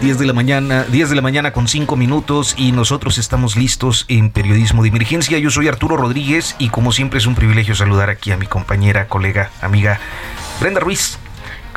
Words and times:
10 0.00 0.18
de 0.18 0.26
la 0.26 0.32
mañana, 0.32 0.84
10 0.84 1.10
de 1.10 1.16
la 1.16 1.22
mañana 1.22 1.52
con 1.52 1.66
5 1.66 1.96
minutos 1.96 2.54
y 2.56 2.70
nosotros 2.70 3.18
estamos 3.18 3.56
listos 3.56 4.04
en 4.08 4.30
Periodismo 4.30 4.82
de 4.82 4.90
Emergencia. 4.90 5.38
Yo 5.38 5.50
soy 5.50 5.66
Arturo 5.66 5.96
Rodríguez 5.96 6.54
y 6.58 6.68
como 6.68 6.92
siempre 6.92 7.18
es 7.18 7.26
un 7.26 7.34
privilegio 7.34 7.74
saludar 7.74 8.08
aquí 8.08 8.30
a 8.30 8.36
mi 8.36 8.46
compañera, 8.46 9.08
colega, 9.08 9.50
amiga 9.60 9.98
Brenda 10.60 10.78
Ruiz. 10.80 11.18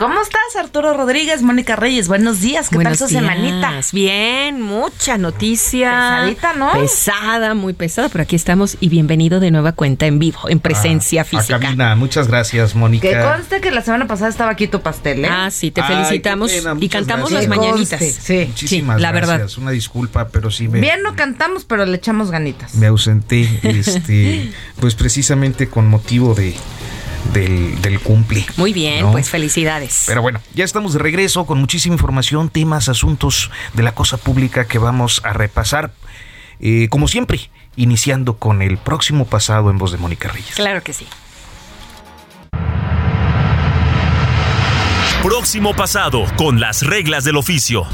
¿Cómo 0.01 0.19
estás, 0.19 0.55
Arturo 0.59 0.95
Rodríguez, 0.97 1.43
Mónica 1.43 1.75
Reyes? 1.75 2.07
Buenos 2.07 2.41
días, 2.41 2.69
¿qué 2.69 2.75
Buenos 2.77 2.97
tal 2.97 3.07
su 3.07 3.13
días. 3.13 3.21
semanita? 3.21 3.79
Bien, 3.93 4.59
mucha 4.59 5.19
noticia. 5.19 5.91
Pesadita, 6.21 6.53
¿no? 6.53 6.71
Pesada, 6.73 7.53
muy 7.53 7.73
pesada, 7.73 8.09
pero 8.09 8.23
aquí 8.23 8.35
estamos 8.35 8.77
y 8.79 8.89
bienvenido 8.89 9.39
de 9.39 9.51
nueva 9.51 9.73
cuenta 9.73 10.07
en 10.07 10.17
vivo, 10.17 10.39
en 10.49 10.59
presencia 10.59 11.21
Ah, 11.21 11.25
física. 11.25 11.57
A 11.57 11.59
cabina. 11.59 11.95
Muchas 11.95 12.27
gracias, 12.27 12.73
Mónica. 12.73 13.07
Que 13.07 13.15
conste 13.21 13.61
que 13.61 13.69
la 13.69 13.83
semana 13.83 14.07
pasada 14.07 14.31
estaba 14.31 14.49
aquí 14.49 14.67
tu 14.67 14.81
pastel, 14.81 15.23
¿eh? 15.23 15.29
Ah, 15.31 15.51
sí, 15.51 15.69
te 15.69 15.83
felicitamos 15.83 16.51
pena, 16.51 16.75
y 16.79 16.89
cantamos 16.89 17.29
gracias. 17.29 17.47
las 17.47 17.57
mañanitas. 17.59 17.99
conste, 17.99 18.21
sí. 18.21 18.45
Muchísimas 18.47 18.97
Sí, 18.97 19.01
la 19.03 19.11
gracias. 19.11 19.37
verdad. 19.37 19.49
Una 19.61 19.69
disculpa, 19.69 20.29
pero 20.29 20.49
sí 20.49 20.67
me, 20.67 20.79
Bien 20.79 21.03
no 21.03 21.15
cantamos, 21.15 21.63
pero 21.63 21.85
le 21.85 21.97
echamos 21.97 22.31
ganitas. 22.31 22.73
me 22.73 22.87
ausenté, 22.87 23.47
este, 23.61 24.51
pues 24.79 24.95
precisamente 24.95 25.69
con 25.69 25.85
motivo 25.87 26.33
de 26.33 26.55
del, 27.33 27.81
del 27.81 27.99
cumple. 27.99 28.45
Muy 28.57 28.73
bien, 28.73 29.01
¿no? 29.01 29.11
pues 29.11 29.29
felicidades. 29.29 30.03
Pero 30.07 30.21
bueno, 30.21 30.41
ya 30.53 30.63
estamos 30.63 30.93
de 30.93 30.99
regreso 30.99 31.45
con 31.45 31.59
muchísima 31.59 31.95
información, 31.95 32.49
temas, 32.49 32.89
asuntos 32.89 33.51
de 33.73 33.83
la 33.83 33.93
cosa 33.93 34.17
pública 34.17 34.65
que 34.65 34.77
vamos 34.77 35.21
a 35.23 35.33
repasar, 35.33 35.91
eh, 36.59 36.87
como 36.89 37.07
siempre, 37.07 37.49
iniciando 37.75 38.37
con 38.37 38.61
el 38.61 38.77
próximo 38.77 39.25
pasado 39.25 39.69
en 39.69 39.77
voz 39.77 39.91
de 39.91 39.97
Mónica 39.97 40.29
Reyes. 40.29 40.55
Claro 40.55 40.83
que 40.83 40.93
sí. 40.93 41.07
Próximo 45.23 45.75
pasado 45.75 46.25
con 46.35 46.59
las 46.59 46.81
reglas 46.81 47.23
del 47.23 47.37
oficio. 47.37 47.85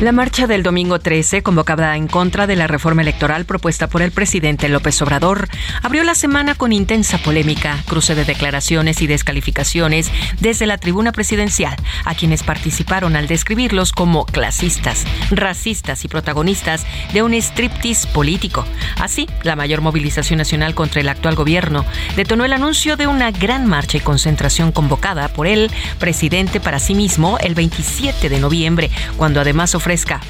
La 0.00 0.12
marcha 0.12 0.46
del 0.46 0.62
domingo 0.62 0.98
13, 0.98 1.42
convocada 1.42 1.94
en 1.94 2.06
contra 2.06 2.46
de 2.46 2.56
la 2.56 2.66
reforma 2.66 3.02
electoral 3.02 3.44
propuesta 3.44 3.86
por 3.86 4.00
el 4.00 4.12
presidente 4.12 4.70
López 4.70 5.02
Obrador, 5.02 5.46
abrió 5.82 6.04
la 6.04 6.14
semana 6.14 6.54
con 6.54 6.72
intensa 6.72 7.18
polémica, 7.18 7.76
cruce 7.86 8.14
de 8.14 8.24
declaraciones 8.24 9.02
y 9.02 9.06
descalificaciones 9.06 10.10
desde 10.40 10.64
la 10.64 10.78
tribuna 10.78 11.12
presidencial, 11.12 11.76
a 12.06 12.14
quienes 12.14 12.42
participaron 12.42 13.14
al 13.14 13.26
describirlos 13.26 13.92
como 13.92 14.24
clasistas, 14.24 15.04
racistas 15.30 16.02
y 16.06 16.08
protagonistas 16.08 16.86
de 17.12 17.22
un 17.22 17.34
striptease 17.34 18.08
político. 18.08 18.64
Así, 18.98 19.28
la 19.42 19.54
mayor 19.54 19.82
movilización 19.82 20.38
nacional 20.38 20.74
contra 20.74 21.02
el 21.02 21.10
actual 21.10 21.34
gobierno 21.34 21.84
detonó 22.16 22.46
el 22.46 22.54
anuncio 22.54 22.96
de 22.96 23.06
una 23.06 23.32
gran 23.32 23.66
marcha 23.66 23.98
y 23.98 24.00
concentración 24.00 24.72
convocada 24.72 25.28
por 25.28 25.46
el 25.46 25.70
presidente 25.98 26.58
para 26.58 26.78
sí 26.78 26.94
mismo 26.94 27.36
el 27.40 27.54
27 27.54 28.30
de 28.30 28.40
noviembre, 28.40 28.90
cuando 29.18 29.42
además 29.42 29.74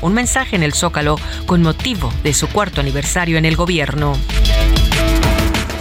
un 0.00 0.14
mensaje 0.14 0.56
en 0.56 0.62
el 0.62 0.72
Zócalo 0.72 1.16
con 1.44 1.60
motivo 1.60 2.10
de 2.22 2.32
su 2.32 2.48
cuarto 2.48 2.80
aniversario 2.80 3.36
en 3.36 3.44
el 3.44 3.56
gobierno. 3.56 4.16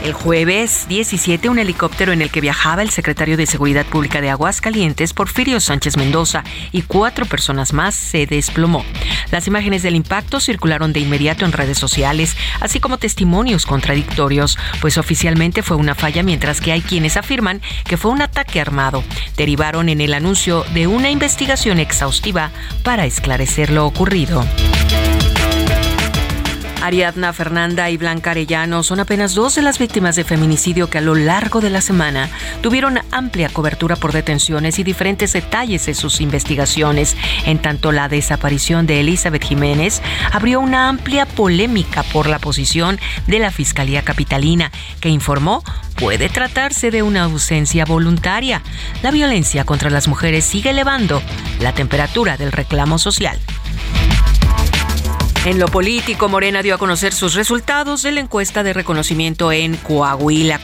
El 0.04 0.14
jueves 0.14 0.86
17, 0.88 1.50
un 1.50 1.60
helicóptero 1.60 2.14
en 2.14 2.22
el 2.22 2.32
que 2.32 2.40
viajaba 2.40 2.82
el 2.82 2.90
secretario 2.90 3.36
de 3.36 3.46
Seguridad 3.46 3.86
Pública 3.86 4.22
de 4.22 4.30
Aguascalientes, 4.30 5.14
Porfirio 5.14 5.60
Sánchez 5.60 5.98
Mendoza, 5.98 6.46
y 6.72 6.84
cuatro 6.84 7.26
personas 7.26 7.74
más 7.74 7.96
se 7.96 8.26
desplomó. 8.26 8.86
Las 9.30 9.48
imágenes 9.48 9.84
del 9.84 9.96
impacto 9.96 10.40
circularon 10.40 10.94
de 10.94 11.02
inmediato 11.02 11.44
en 11.44 11.52
redes 11.52 11.78
sociales, 11.78 12.38
así 12.62 12.80
como 12.80 12.98
testimonios 12.98 13.66
contradictorios, 13.66 14.58
pues 14.80 14.98
oficialmente 14.98 15.64
fue 15.64 15.76
una 15.76 15.96
falla, 15.96 16.24
mientras 16.24 16.62
que 16.62 16.72
hay 16.72 16.82
quienes 16.82 17.18
afirman 17.18 17.62
que 17.84 17.98
fue 17.98 18.12
un 18.12 18.22
ataque 18.22 18.62
armado. 18.62 19.04
Derivaron 19.36 19.90
en 19.90 20.00
el 20.00 20.14
anuncio 20.14 20.64
de 20.74 20.88
una 20.88 21.10
investigación 21.10 21.78
exhaustiva 21.78 22.52
para 22.84 23.06
esclarecer 23.06 23.70
lo 23.70 23.86
ocurrido. 23.86 24.46
Ariadna 26.90 27.34
Fernanda 27.34 27.92
y 27.92 27.98
Blanca 27.98 28.32
Arellano 28.32 28.82
son 28.82 29.00
apenas 29.00 29.36
dos 29.36 29.54
de 29.54 29.62
las 29.62 29.78
víctimas 29.78 30.16
de 30.16 30.24
feminicidio 30.24 30.90
que 30.90 30.98
a 30.98 31.02
lo 31.02 31.14
largo 31.14 31.62
de 31.62 31.70
la 31.70 31.82
semana 31.82 32.32
tuvieron 32.64 33.00
amplia 33.12 33.50
cobertura 33.50 33.96
por 33.96 34.12
detenciones 34.12 34.80
y 34.80 34.84
diferentes 34.84 35.34
detalles 35.34 35.86
de 35.86 35.94
sus 35.94 36.20
investigaciones, 36.20 37.16
en 37.46 37.60
tanto 37.60 37.92
la 37.92 38.10
desaparición 38.10 38.88
de 38.88 39.02
Elizabeth 39.02 39.44
Jiménez 39.44 40.02
abrió 40.32 40.60
una 40.62 40.90
amplia 40.90 41.28
polémica 41.28 42.02
por 42.02 42.26
la 42.26 42.40
posición 42.40 43.00
de 43.28 43.38
la 43.38 43.52
Fiscalía 43.52 44.02
Capitalina, 44.02 44.72
que 45.00 45.10
informó 45.10 45.64
puede 45.96 46.28
tratarse 46.28 46.90
de 46.90 47.04
una 47.04 47.26
ausencia 47.26 47.86
voluntaria. 47.86 48.64
La 49.04 49.12
violencia 49.12 49.64
contra 49.64 49.92
las 49.92 50.08
mujeres 50.08 50.44
sigue 50.44 50.72
elevando 50.72 51.22
la 51.60 51.72
temperatura 51.72 52.36
del 52.36 52.52
reclamo 52.52 52.98
social. 52.98 53.40
En 55.46 55.58
lo 55.58 55.68
político, 55.68 56.28
Morena 56.28 56.62
dio 56.62 56.76
a 56.76 56.78
conocer 56.78 57.14
sus 57.14 57.34
resultados 57.34 58.04
de 58.04 58.12
la 58.12 58.20
encuesta 58.20 58.62
de 58.62 58.74
reconocimiento 58.74 59.54
en 59.54 59.78
Coahuila, 59.78 60.60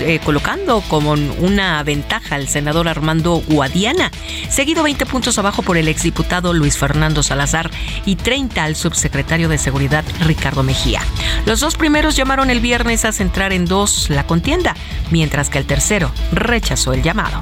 eh, 0.00 0.20
colocando 0.24 0.80
como 0.88 1.12
una 1.12 1.82
ventaja 1.82 2.36
al 2.36 2.48
senador 2.48 2.88
Armando 2.88 3.42
Guadiana, 3.46 4.10
seguido 4.48 4.82
20 4.82 5.04
puntos 5.04 5.38
abajo 5.38 5.62
por 5.62 5.76
el 5.76 5.86
exdiputado 5.86 6.54
Luis 6.54 6.78
Fernando 6.78 7.22
Salazar 7.22 7.70
y 8.06 8.16
30 8.16 8.64
al 8.64 8.74
subsecretario 8.74 9.50
de 9.50 9.58
Seguridad 9.58 10.04
Ricardo 10.20 10.62
Mejía. 10.62 11.02
Los 11.44 11.60
dos 11.60 11.76
primeros 11.76 12.16
llamaron 12.16 12.48
el 12.48 12.60
viernes 12.60 13.04
a 13.04 13.12
centrar 13.12 13.52
en 13.52 13.66
dos 13.66 14.08
la 14.08 14.26
contienda, 14.26 14.74
mientras 15.10 15.50
que 15.50 15.58
el 15.58 15.66
tercero 15.66 16.10
rechazó 16.32 16.94
el 16.94 17.02
llamado. 17.02 17.38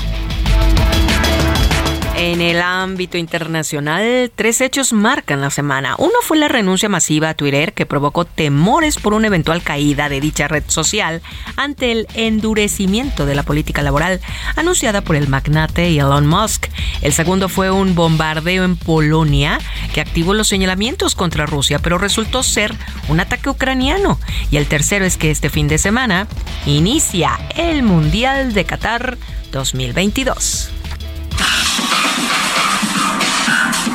En 2.16 2.40
el 2.40 2.62
ámbito 2.62 3.18
internacional, 3.18 4.30
tres 4.34 4.60
hechos 4.60 4.92
marcan 4.92 5.40
la 5.40 5.50
semana. 5.50 5.96
Uno 5.98 6.14
fue 6.22 6.38
la 6.38 6.46
renuncia 6.46 6.88
masiva 6.88 7.30
a 7.30 7.34
Twitter 7.34 7.72
que 7.72 7.86
provocó 7.86 8.24
temores 8.24 8.98
por 8.98 9.14
una 9.14 9.26
eventual 9.26 9.64
caída 9.64 10.08
de 10.08 10.20
dicha 10.20 10.46
red 10.46 10.62
social 10.68 11.22
ante 11.56 11.90
el 11.90 12.06
endurecimiento 12.14 13.26
de 13.26 13.34
la 13.34 13.42
política 13.42 13.82
laboral 13.82 14.20
anunciada 14.54 15.00
por 15.00 15.16
el 15.16 15.28
magnate 15.28 15.88
Elon 15.88 16.26
Musk. 16.26 16.68
El 17.02 17.12
segundo 17.12 17.48
fue 17.48 17.72
un 17.72 17.96
bombardeo 17.96 18.62
en 18.62 18.76
Polonia 18.76 19.58
que 19.92 20.00
activó 20.00 20.34
los 20.34 20.46
señalamientos 20.46 21.16
contra 21.16 21.46
Rusia, 21.46 21.80
pero 21.80 21.98
resultó 21.98 22.44
ser 22.44 22.72
un 23.08 23.18
ataque 23.18 23.50
ucraniano. 23.50 24.20
Y 24.52 24.56
el 24.56 24.66
tercero 24.66 25.04
es 25.04 25.16
que 25.16 25.32
este 25.32 25.50
fin 25.50 25.66
de 25.66 25.78
semana 25.78 26.28
inicia 26.64 27.40
el 27.56 27.82
Mundial 27.82 28.54
de 28.54 28.64
Qatar 28.64 29.18
2022. 29.50 30.73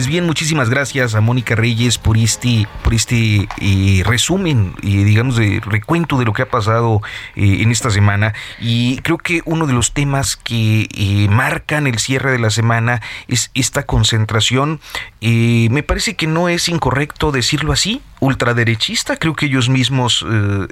Pues 0.00 0.08
bien, 0.08 0.24
muchísimas 0.24 0.70
gracias 0.70 1.14
a 1.14 1.20
Mónica 1.20 1.54
Reyes 1.54 1.98
por 1.98 2.16
este, 2.16 2.66
por 2.82 2.94
este 2.94 3.46
eh, 3.60 4.02
resumen 4.06 4.72
y 4.80 5.04
digamos 5.04 5.36
de 5.36 5.60
recuento 5.62 6.16
de 6.16 6.24
lo 6.24 6.32
que 6.32 6.40
ha 6.40 6.48
pasado 6.48 7.02
eh, 7.36 7.58
en 7.60 7.70
esta 7.70 7.90
semana. 7.90 8.32
Y 8.58 8.96
creo 9.02 9.18
que 9.18 9.42
uno 9.44 9.66
de 9.66 9.74
los 9.74 9.92
temas 9.92 10.36
que 10.36 10.88
eh, 10.90 11.28
marcan 11.28 11.86
el 11.86 11.98
cierre 11.98 12.32
de 12.32 12.38
la 12.38 12.48
semana 12.48 13.02
es 13.28 13.50
esta 13.52 13.82
concentración. 13.82 14.80
me 15.20 15.82
parece 15.82 16.16
que 16.16 16.26
no 16.26 16.48
es 16.48 16.70
incorrecto 16.70 17.30
decirlo 17.30 17.70
así, 17.70 18.00
ultraderechista. 18.20 19.16
Creo 19.16 19.34
que 19.34 19.46
ellos 19.46 19.68
mismos 19.68 20.24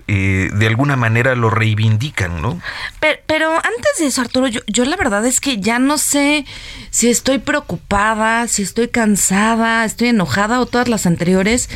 de 0.07 0.67
alguna 0.67 0.97
manera 0.97 1.35
lo 1.35 1.51
reivindican, 1.51 2.41
¿no? 2.41 2.61
Pero, 3.01 3.55
antes 3.55 3.99
de 3.99 4.07
eso, 4.07 4.21
Arturo, 4.21 4.47
yo, 4.47 4.61
yo 4.67 4.85
la 4.85 4.97
verdad 4.97 5.25
es 5.27 5.41
que 5.41 5.59
ya 5.59 5.79
no 5.79 5.99
sé 5.99 6.45
si 6.91 7.09
estoy 7.09 7.39
preocupada, 7.39 8.49
si 8.49 8.63
estoy 8.63 8.89
cansada, 8.89 9.85
estoy 9.85 10.09
enojada 10.09 10.61
o 10.61 10.67
todas 10.67 10.89
las 10.89 11.07
anteriores. 11.07 11.69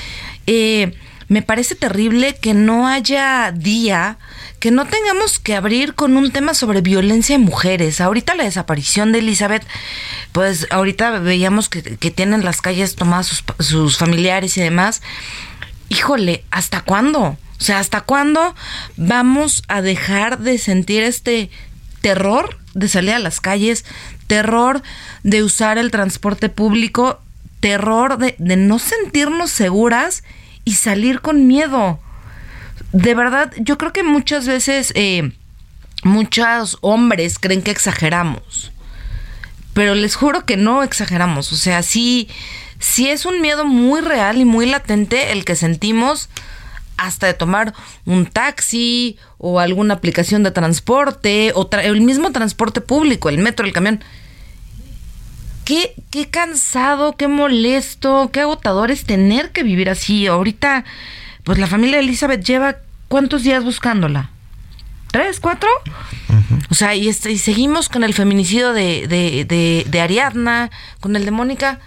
Eh, 0.46 0.94
me 1.28 1.40
parece 1.40 1.75
terrible 1.75 2.34
que 2.34 2.52
no 2.52 2.86
haya 2.86 3.52
día 3.52 4.18
que 4.58 4.70
no 4.70 4.84
tengamos 4.84 5.38
que 5.38 5.56
abrir 5.56 5.94
con 5.94 6.16
un 6.16 6.30
tema 6.30 6.54
sobre 6.54 6.82
violencia 6.82 7.34
en 7.34 7.40
mujeres. 7.40 8.00
Ahorita 8.00 8.34
la 8.34 8.44
desaparición 8.44 9.10
de 9.10 9.18
Elizabeth, 9.18 9.66
pues 10.30 10.68
ahorita 10.70 11.18
veíamos 11.18 11.68
que, 11.68 11.80
tienen 12.12 12.44
las 12.44 12.60
calles 12.60 12.94
tomadas 12.94 13.42
sus 13.58 13.98
familiares 13.98 14.56
y 14.56 14.60
demás. 14.60 15.02
Híjole, 15.92 16.42
¿hasta 16.50 16.80
cuándo? 16.80 17.20
O 17.22 17.64
sea, 17.64 17.78
¿hasta 17.78 18.00
cuándo 18.00 18.54
vamos 18.96 19.62
a 19.68 19.82
dejar 19.82 20.38
de 20.38 20.56
sentir 20.56 21.02
este 21.02 21.50
terror 22.00 22.58
de 22.72 22.88
salir 22.88 23.12
a 23.12 23.18
las 23.18 23.40
calles, 23.40 23.84
terror 24.26 24.82
de 25.22 25.42
usar 25.42 25.76
el 25.76 25.90
transporte 25.90 26.48
público, 26.48 27.20
terror 27.60 28.16
de, 28.16 28.34
no 28.38 28.78
sentirnos 28.78 29.50
seguras 29.50 30.24
y 30.64 30.76
salir 30.76 31.20
con 31.20 31.46
miedo. 31.46 32.00
De 32.92 33.14
verdad, 33.14 33.52
yo 33.58 33.76
creo 33.76 33.92
que 33.92 34.02
muchas 34.02 34.46
veces 34.46 34.92
eh, 34.96 35.32
muchos 36.04 36.78
hombres 36.80 37.38
creen 37.38 37.60
que 37.60 37.70
exageramos. 37.70 38.72
Pero 39.74 39.94
les 39.94 40.16
juro 40.16 40.46
que 40.46 40.56
no 40.56 40.82
exageramos. 40.82 41.52
O 41.52 41.56
sea, 41.56 41.82
sí, 41.82 42.28
sí 42.82 43.08
es 43.08 43.25
un 43.25 43.40
miedo 43.40 43.64
muy 43.64 44.00
real 44.00 44.38
y 44.38 44.44
muy 44.44 44.67
latente 44.67 45.32
el 45.32 45.44
que 45.44 45.55
sentimos 45.56 46.29
hasta 46.96 47.29
de 47.29 47.34
tomar 47.34 47.75
un 48.05 48.26
taxi 48.26 49.17
o 49.38 49.61
alguna 49.61 49.94
aplicación 49.94 50.43
de 50.43 50.50
transporte 50.50 51.52
o 51.55 51.69
el 51.73 52.00
mismo 52.00 52.32
transporte 52.32 52.81
público, 52.81 53.29
el 53.29 53.38
metro, 53.38 53.64
el 53.67 53.73
camión. 53.73 54.02
Qué, 55.64 55.94
qué 56.11 56.29
cansado, 56.29 57.17
qué 57.17 57.29
molesto, 57.29 58.31
qué 58.32 58.40
agotador 58.40 58.90
es 58.90 59.05
tener 59.05 59.52
que 59.52 59.62
vivir 59.62 59.88
así. 59.88 60.26
Ahorita, 60.26 60.85
pues 61.44 61.58
la 61.58 61.69
familia 61.69 61.99
de 61.99 62.05
Elizabeth 62.05 62.44
lleva 62.44 62.78
cuántos 63.06 63.44
días 63.44 63.62
buscándola. 63.62 64.31
¿Tres, 65.12 65.38
cuatro? 65.38 65.69
O 66.70 66.75
sea, 66.75 66.96
y, 66.96 67.08
este, 67.08 67.31
y, 67.31 67.38
seguimos 67.38 67.88
con 67.88 68.02
el 68.02 68.14
feminicidio 68.14 68.73
de, 68.73 69.06
de, 69.06 69.44
de, 69.44 69.87
de 69.88 70.00
Ariadna, 70.00 70.70
con 71.00 71.14
el 71.14 71.25
de 71.25 71.31
Mónica 71.31 71.81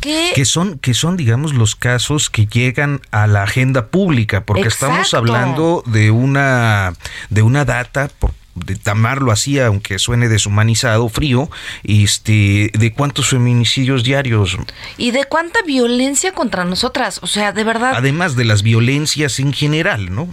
que 0.00 0.44
son, 0.44 0.78
que 0.78 0.94
son, 0.94 1.16
digamos, 1.16 1.54
los 1.54 1.76
casos 1.76 2.30
que 2.30 2.46
llegan 2.46 3.00
a 3.10 3.26
la 3.26 3.42
agenda 3.42 3.88
pública, 3.88 4.44
porque 4.44 4.68
estamos 4.68 5.14
hablando 5.14 5.82
de 5.86 6.10
una, 6.10 6.94
de 7.28 7.42
una 7.42 7.64
data, 7.64 8.08
por 8.18 8.32
de 8.54 8.76
tamarlo 8.76 9.32
así, 9.32 9.58
aunque 9.58 9.98
suene 9.98 10.28
deshumanizado, 10.28 11.08
frío, 11.08 11.50
este, 11.84 12.70
de 12.74 12.92
cuántos 12.92 13.28
feminicidios 13.28 14.04
diarios. 14.04 14.56
Y 14.96 15.10
de 15.12 15.24
cuánta 15.24 15.62
violencia 15.62 16.32
contra 16.32 16.64
nosotras, 16.64 17.20
o 17.22 17.26
sea, 17.26 17.52
de 17.52 17.64
verdad. 17.64 17.94
Además 17.96 18.36
de 18.36 18.44
las 18.44 18.62
violencias 18.62 19.38
en 19.38 19.52
general, 19.52 20.14
¿no? 20.14 20.28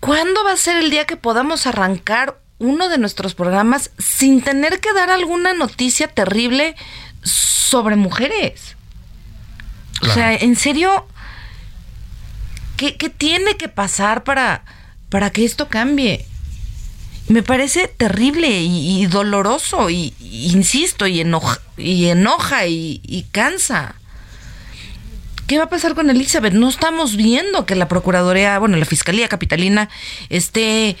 ¿Cuándo 0.00 0.44
va 0.44 0.52
a 0.52 0.56
ser 0.56 0.76
el 0.76 0.90
día 0.90 1.06
que 1.06 1.16
podamos 1.16 1.66
arrancar 1.66 2.38
uno 2.58 2.88
de 2.88 2.98
nuestros 2.98 3.34
programas 3.34 3.90
sin 3.98 4.40
tener 4.40 4.80
que 4.80 4.92
dar 4.92 5.10
alguna 5.10 5.52
noticia 5.52 6.08
terrible 6.08 6.76
sobre 7.22 7.96
mujeres? 7.96 8.75
O 10.02 10.06
sea, 10.06 10.34
en 10.34 10.56
serio, 10.56 11.06
¿qué, 12.76 12.92
tiene 13.16 13.56
que 13.56 13.68
pasar 13.68 14.24
para, 14.24 14.64
para 15.08 15.30
que 15.30 15.44
esto 15.44 15.68
cambie? 15.68 16.26
Me 17.28 17.42
parece 17.42 17.88
terrible 17.88 18.48
y, 18.48 19.04
doloroso, 19.06 19.90
y, 19.90 20.14
insisto, 20.20 21.06
y 21.06 21.20
enoja, 21.20 21.60
y, 21.76 22.06
enoja 22.06 22.66
y, 22.66 23.26
cansa. 23.32 23.96
¿Qué 25.46 25.58
va 25.58 25.64
a 25.64 25.68
pasar 25.68 25.94
con 25.94 26.10
Elizabeth? 26.10 26.52
No 26.52 26.68
estamos 26.68 27.16
viendo 27.16 27.66
que 27.66 27.76
la 27.76 27.88
Procuraduría, 27.88 28.58
bueno, 28.58 28.76
la 28.76 28.84
Fiscalía 28.84 29.28
Capitalina 29.28 29.88
esté 30.28 30.96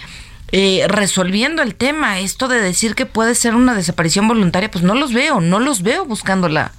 eh, 0.52 0.84
resolviendo 0.88 1.62
el 1.62 1.74
tema. 1.74 2.20
Esto 2.20 2.48
de 2.48 2.60
decir 2.60 2.94
que 2.94 3.06
puede 3.06 3.34
ser 3.34 3.54
una 3.54 3.74
desaparición 3.74 4.28
voluntaria, 4.28 4.70
pues 4.70 4.84
no 4.84 4.94
los 4.94 5.12
veo, 5.12 5.40
no 5.40 5.58
los 5.58 5.82
veo 5.82 6.04
buscándola. 6.04 6.72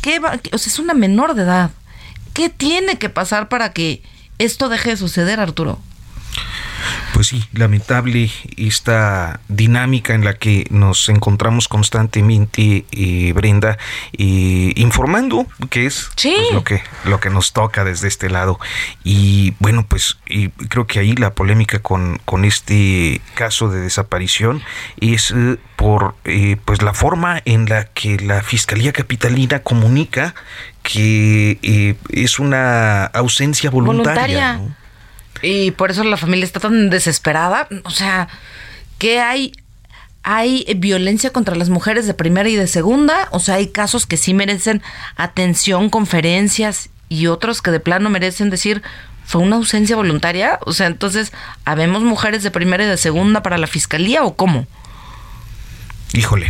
¿Qué 0.00 0.18
va? 0.18 0.40
O 0.52 0.58
sea, 0.58 0.70
es 0.72 0.78
una 0.78 0.94
menor 0.94 1.34
de 1.34 1.42
edad. 1.42 1.70
¿Qué 2.32 2.48
tiene 2.48 2.98
que 2.98 3.08
pasar 3.08 3.48
para 3.48 3.72
que 3.72 4.02
esto 4.38 4.68
deje 4.68 4.90
de 4.90 4.96
suceder, 4.96 5.40
Arturo? 5.40 5.78
Pues 7.12 7.28
sí, 7.28 7.44
lamentable 7.52 8.30
esta 8.56 9.40
dinámica 9.48 10.14
en 10.14 10.24
la 10.24 10.34
que 10.34 10.66
nos 10.70 11.08
encontramos 11.08 11.68
constantemente, 11.68 12.86
eh, 12.92 13.32
Brenda, 13.34 13.76
eh, 14.16 14.72
informando, 14.76 15.46
que 15.68 15.86
es 15.86 16.10
pues, 16.14 16.52
lo 16.52 16.64
que 16.64 16.82
lo 17.04 17.20
que 17.20 17.30
nos 17.30 17.52
toca 17.52 17.84
desde 17.84 18.08
este 18.08 18.30
lado. 18.30 18.58
Y 19.04 19.54
bueno, 19.58 19.84
pues 19.86 20.18
creo 20.68 20.86
que 20.86 21.00
ahí 21.00 21.12
la 21.12 21.34
polémica 21.34 21.80
con, 21.80 22.20
con 22.24 22.44
este 22.44 23.20
caso 23.34 23.68
de 23.68 23.80
desaparición 23.80 24.62
es 25.00 25.32
eh, 25.36 25.58
por 25.76 26.14
pues 26.64 26.82
la 26.82 26.94
forma 26.94 27.42
en 27.44 27.68
la 27.68 27.84
que 27.84 28.18
la 28.18 28.42
Fiscalía 28.42 28.92
Capitalina 28.92 29.60
comunica 29.60 30.34
que 30.82 31.96
es 32.08 32.38
una 32.38 33.04
ausencia 33.04 33.70
voluntaria. 33.70 34.60
Y 35.42 35.70
por 35.72 35.90
eso 35.90 36.04
la 36.04 36.16
familia 36.16 36.44
está 36.44 36.60
tan 36.60 36.90
desesperada. 36.90 37.68
O 37.84 37.90
sea, 37.90 38.28
que 38.98 39.20
hay 39.20 39.52
hay 40.22 40.66
violencia 40.76 41.30
contra 41.30 41.56
las 41.56 41.70
mujeres 41.70 42.06
de 42.06 42.14
primera 42.14 42.48
y 42.48 42.56
de 42.56 42.66
segunda, 42.66 43.28
o 43.30 43.40
sea, 43.40 43.54
hay 43.54 43.68
casos 43.68 44.04
que 44.04 44.18
sí 44.18 44.34
merecen 44.34 44.82
atención, 45.16 45.88
conferencias 45.88 46.90
y 47.08 47.26
otros 47.26 47.62
que 47.62 47.70
de 47.70 47.80
plano 47.80 48.10
merecen 48.10 48.50
decir 48.50 48.82
fue 49.24 49.40
una 49.40 49.56
ausencia 49.56 49.96
voluntaria, 49.96 50.58
o 50.66 50.72
sea, 50.72 50.88
entonces, 50.88 51.32
¿habemos 51.64 52.02
mujeres 52.02 52.42
de 52.42 52.50
primera 52.50 52.84
y 52.84 52.86
de 52.86 52.96
segunda 52.96 53.42
para 53.42 53.58
la 53.58 53.66
fiscalía 53.66 54.24
o 54.24 54.34
cómo? 54.34 54.66
Híjole, 56.12 56.48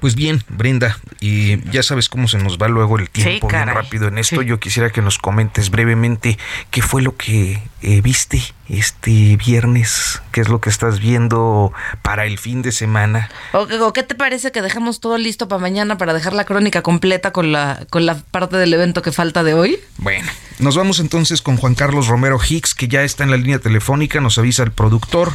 pues 0.00 0.14
bien, 0.14 0.42
Brenda, 0.48 0.98
y 1.20 1.68
ya 1.70 1.82
sabes 1.82 2.08
cómo 2.08 2.28
se 2.28 2.38
nos 2.38 2.58
va 2.58 2.68
luego 2.68 2.98
el 2.98 3.10
tiempo 3.10 3.48
bien 3.48 3.66
rápido 3.66 4.08
en 4.08 4.18
esto. 4.18 4.42
Yo 4.42 4.60
quisiera 4.60 4.90
que 4.90 5.02
nos 5.02 5.18
comentes 5.18 5.70
brevemente 5.70 6.38
qué 6.70 6.82
fue 6.82 7.02
lo 7.02 7.16
que 7.16 7.62
eh, 7.82 8.00
viste 8.00 8.42
este 8.68 9.36
viernes, 9.36 10.20
qué 10.30 10.40
es 10.40 10.48
lo 10.48 10.60
que 10.60 10.68
estás 10.68 11.00
viendo 11.00 11.72
para 12.02 12.26
el 12.26 12.38
fin 12.38 12.62
de 12.62 12.72
semana. 12.72 13.30
¿O, 13.52 13.92
qué 13.92 14.02
te 14.02 14.14
parece 14.14 14.52
que 14.52 14.62
dejamos 14.62 15.00
todo 15.00 15.16
listo 15.16 15.48
para 15.48 15.60
mañana 15.60 15.96
para 15.96 16.12
dejar 16.12 16.32
la 16.32 16.44
crónica 16.44 16.82
completa 16.82 17.32
con 17.32 17.52
la, 17.52 17.86
con 17.90 18.04
la 18.04 18.16
parte 18.16 18.56
del 18.56 18.72
evento 18.74 19.02
que 19.02 19.12
falta 19.12 19.42
de 19.42 19.54
hoy? 19.54 19.78
Bueno, 19.96 20.30
nos 20.58 20.76
vamos 20.76 21.00
entonces 21.00 21.40
con 21.40 21.56
Juan 21.56 21.74
Carlos 21.74 22.08
Romero 22.08 22.38
Hicks, 22.38 22.74
que 22.74 22.88
ya 22.88 23.02
está 23.02 23.24
en 23.24 23.30
la 23.30 23.36
línea 23.36 23.58
telefónica, 23.58 24.20
nos 24.20 24.38
avisa 24.38 24.62
el 24.62 24.72
productor. 24.72 25.32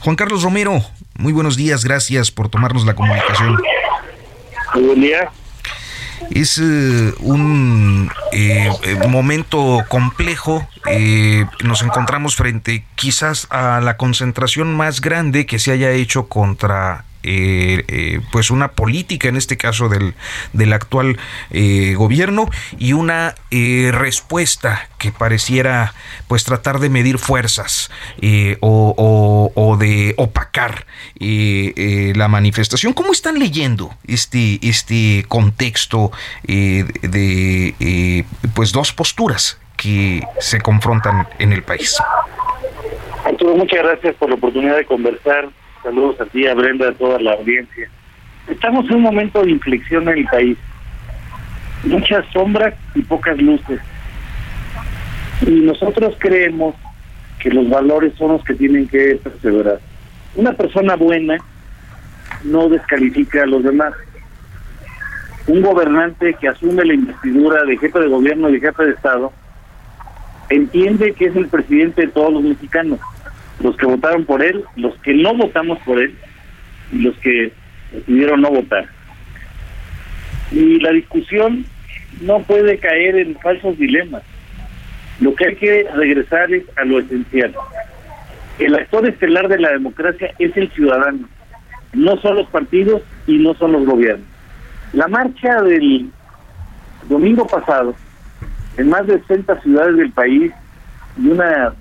Juan 0.00 0.16
Carlos 0.16 0.42
Romero, 0.42 0.84
muy 1.16 1.32
buenos 1.32 1.56
días, 1.56 1.84
gracias 1.84 2.30
por 2.30 2.48
tomarnos 2.48 2.84
la 2.84 2.94
comunicación. 2.94 3.56
Es 6.30 6.58
eh, 6.58 7.12
un 7.20 8.10
eh, 8.32 8.70
eh, 8.82 9.08
momento 9.08 9.84
complejo. 9.88 10.66
nos 11.62 11.82
encontramos 11.82 12.36
frente 12.36 12.84
quizás 12.94 13.46
a 13.50 13.80
la 13.80 13.96
concentración 13.96 14.74
más 14.74 15.00
grande 15.00 15.46
que 15.46 15.58
se 15.58 15.72
haya 15.72 15.90
hecho 15.90 16.28
contra 16.28 17.04
eh, 17.24 17.84
eh, 17.88 18.20
pues 18.30 18.50
una 18.50 18.72
política 18.72 19.28
en 19.28 19.36
este 19.36 19.56
caso 19.56 19.88
del, 19.88 20.14
del 20.52 20.72
actual 20.74 21.18
eh, 21.50 21.94
gobierno 21.96 22.50
y 22.78 22.92
una 22.92 23.34
respuesta 23.50 24.88
que 24.98 25.10
pareciera 25.10 25.94
pues 26.28 26.44
tratar 26.44 26.80
de 26.80 26.90
medir 26.90 27.18
fuerzas 27.18 27.90
o, 28.60 29.52
o, 29.54 29.76
de 29.76 30.14
opacar 30.16 30.86
la 31.20 32.28
manifestación. 32.28 32.92
¿Cómo 32.92 33.12
están 33.12 33.38
leyendo 33.38 33.94
este, 34.06 34.58
este 34.62 35.24
contexto 35.28 36.10
de 36.42 38.24
pues 38.54 38.72
dos 38.72 38.92
posturas 38.92 39.58
que 39.76 40.22
se 40.40 40.60
confrontan 40.60 41.28
en 41.38 41.52
el 41.52 41.62
país? 41.62 41.96
Arturo, 43.24 43.56
muchas 43.56 43.78
gracias 43.82 44.14
por 44.16 44.28
la 44.28 44.34
oportunidad 44.34 44.76
de 44.76 44.84
conversar 44.84 45.48
Saludos 45.84 46.18
a 46.18 46.24
ti, 46.24 46.46
a 46.46 46.54
Brenda, 46.54 46.88
a 46.88 46.92
toda 46.92 47.20
la 47.20 47.34
audiencia. 47.34 47.90
Estamos 48.48 48.86
en 48.86 48.96
un 48.96 49.02
momento 49.02 49.42
de 49.42 49.50
inflexión 49.50 50.08
en 50.08 50.18
el 50.18 50.24
país. 50.24 50.58
muchas 51.84 52.24
sombras 52.32 52.74
y 52.94 53.02
pocas 53.02 53.36
luces. 53.36 53.78
Y 55.46 55.50
nosotros 55.60 56.16
creemos 56.18 56.74
que 57.38 57.50
los 57.50 57.68
valores 57.68 58.14
son 58.14 58.32
los 58.32 58.44
que 58.44 58.54
tienen 58.54 58.88
que 58.88 59.20
perseverar. 59.22 59.78
Una 60.34 60.54
persona 60.54 60.96
buena 60.96 61.36
no 62.44 62.70
descalifica 62.70 63.42
a 63.42 63.46
los 63.46 63.62
demás. 63.62 63.92
Un 65.46 65.60
gobernante 65.60 66.34
que 66.40 66.48
asume 66.48 66.86
la 66.86 66.94
investidura 66.94 67.62
de 67.64 67.76
jefe 67.76 68.00
de 68.00 68.08
gobierno 68.08 68.48
y 68.48 68.58
jefe 68.58 68.84
de 68.84 68.92
Estado 68.92 69.30
entiende 70.48 71.12
que 71.12 71.26
es 71.26 71.36
el 71.36 71.48
presidente 71.48 72.02
de 72.02 72.08
todos 72.08 72.32
los 72.32 72.42
mexicanos, 72.42 73.00
los 73.60 73.76
que 73.76 73.86
votaron 73.86 74.24
por 74.24 74.42
él, 74.42 74.64
los 74.76 74.94
que 75.00 75.14
no 75.14 75.34
votamos 75.34 75.78
por 75.80 76.00
él 76.00 76.14
y 76.92 76.98
los 76.98 77.16
que 77.18 77.52
decidieron 77.92 78.40
no 78.40 78.50
votar. 78.50 78.86
Y 80.50 80.80
la 80.80 80.90
discusión 80.90 81.64
no 82.20 82.40
puede 82.42 82.78
caer 82.78 83.16
en 83.16 83.36
falsos 83.36 83.78
dilemas. 83.78 84.22
Lo 85.20 85.34
que 85.34 85.46
hay 85.46 85.56
que 85.56 85.86
regresar 85.94 86.52
es 86.52 86.64
a 86.76 86.84
lo 86.84 86.98
esencial. 87.00 87.54
El 88.58 88.74
actor 88.74 89.08
estelar 89.08 89.48
de 89.48 89.58
la 89.58 89.72
democracia 89.72 90.32
es 90.38 90.56
el 90.56 90.70
ciudadano, 90.70 91.28
no 91.92 92.16
son 92.20 92.36
los 92.36 92.48
partidos 92.48 93.02
y 93.26 93.38
no 93.38 93.54
son 93.54 93.72
los 93.72 93.84
gobiernos. 93.84 94.26
La 94.92 95.08
marcha 95.08 95.60
del 95.62 96.10
domingo 97.08 97.46
pasado, 97.46 97.94
en 98.76 98.88
más 98.88 99.06
de 99.06 99.18
60 99.20 99.60
ciudades 99.62 99.96
del 99.96 100.12
país 100.12 100.52
y 101.20 101.28
una 101.28 101.74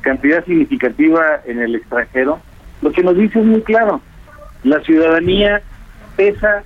cantidad 0.00 0.44
significativa 0.44 1.40
en 1.46 1.60
el 1.60 1.76
extranjero, 1.76 2.40
lo 2.82 2.92
que 2.92 3.02
nos 3.02 3.16
dice 3.16 3.40
es 3.40 3.44
muy 3.44 3.62
claro, 3.62 4.00
la 4.64 4.80
ciudadanía 4.80 5.62
pesa 6.16 6.64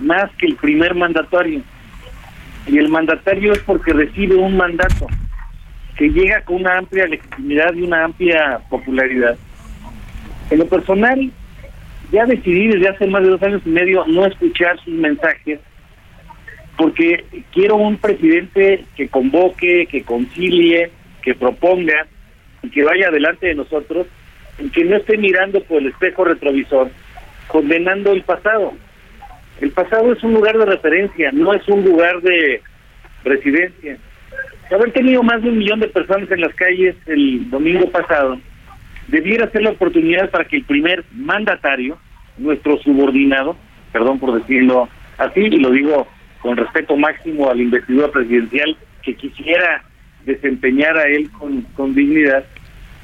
más 0.00 0.30
que 0.36 0.46
el 0.46 0.56
primer 0.56 0.94
mandatario. 0.94 1.62
Y 2.66 2.78
el 2.78 2.88
mandatario 2.88 3.52
es 3.52 3.60
porque 3.60 3.92
recibe 3.92 4.34
un 4.36 4.56
mandato 4.56 5.06
que 5.96 6.08
llega 6.08 6.42
con 6.42 6.56
una 6.56 6.78
amplia 6.78 7.06
legitimidad 7.06 7.72
y 7.74 7.82
una 7.82 8.04
amplia 8.04 8.60
popularidad. 8.68 9.36
En 10.50 10.58
lo 10.58 10.66
personal, 10.66 11.30
ya 12.12 12.26
decidí 12.26 12.68
desde 12.68 12.88
hace 12.88 13.06
más 13.06 13.22
de 13.22 13.30
dos 13.30 13.42
años 13.42 13.62
y 13.64 13.70
medio 13.70 14.04
no 14.06 14.26
escuchar 14.26 14.78
sus 14.80 14.94
mensajes 14.94 15.60
porque 16.76 17.24
quiero 17.52 17.76
un 17.76 17.96
presidente 17.96 18.84
que 18.96 19.08
convoque, 19.08 19.86
que 19.86 20.02
concilie, 20.02 20.90
que 21.22 21.34
proponga 21.34 22.06
y 22.62 22.70
que 22.70 22.84
vaya 22.84 23.10
delante 23.10 23.48
de 23.48 23.54
nosotros 23.54 24.06
y 24.58 24.68
que 24.70 24.84
no 24.84 24.96
esté 24.96 25.16
mirando 25.18 25.62
por 25.64 25.78
el 25.78 25.88
espejo 25.88 26.24
retrovisor, 26.24 26.90
condenando 27.48 28.12
el 28.12 28.22
pasado. 28.22 28.72
El 29.60 29.70
pasado 29.70 30.12
es 30.12 30.22
un 30.22 30.34
lugar 30.34 30.58
de 30.58 30.66
referencia, 30.66 31.30
no 31.32 31.54
es 31.54 31.66
un 31.68 31.84
lugar 31.84 32.20
de 32.20 32.60
residencia. 33.24 33.96
Haber 34.70 34.92
tenido 34.92 35.22
más 35.22 35.42
de 35.42 35.48
un 35.48 35.58
millón 35.58 35.80
de 35.80 35.88
personas 35.88 36.30
en 36.30 36.40
las 36.40 36.54
calles 36.54 36.96
el 37.06 37.48
domingo 37.50 37.88
pasado 37.90 38.38
debiera 39.08 39.50
ser 39.50 39.62
la 39.62 39.70
oportunidad 39.70 40.30
para 40.30 40.44
que 40.44 40.56
el 40.56 40.64
primer 40.64 41.04
mandatario, 41.12 41.98
nuestro 42.36 42.76
subordinado, 42.78 43.56
perdón 43.92 44.18
por 44.18 44.38
decirlo 44.38 44.88
así, 45.18 45.40
y 45.40 45.58
lo 45.58 45.70
digo 45.70 46.08
con 46.40 46.56
respeto 46.56 46.96
máximo 46.96 47.48
al 47.48 47.60
investidor 47.60 48.10
presidencial 48.10 48.76
que 49.02 49.14
quisiera 49.14 49.84
desempeñar 50.26 50.96
a 50.98 51.04
él 51.04 51.30
con, 51.30 51.94
dignidad, 51.94 52.44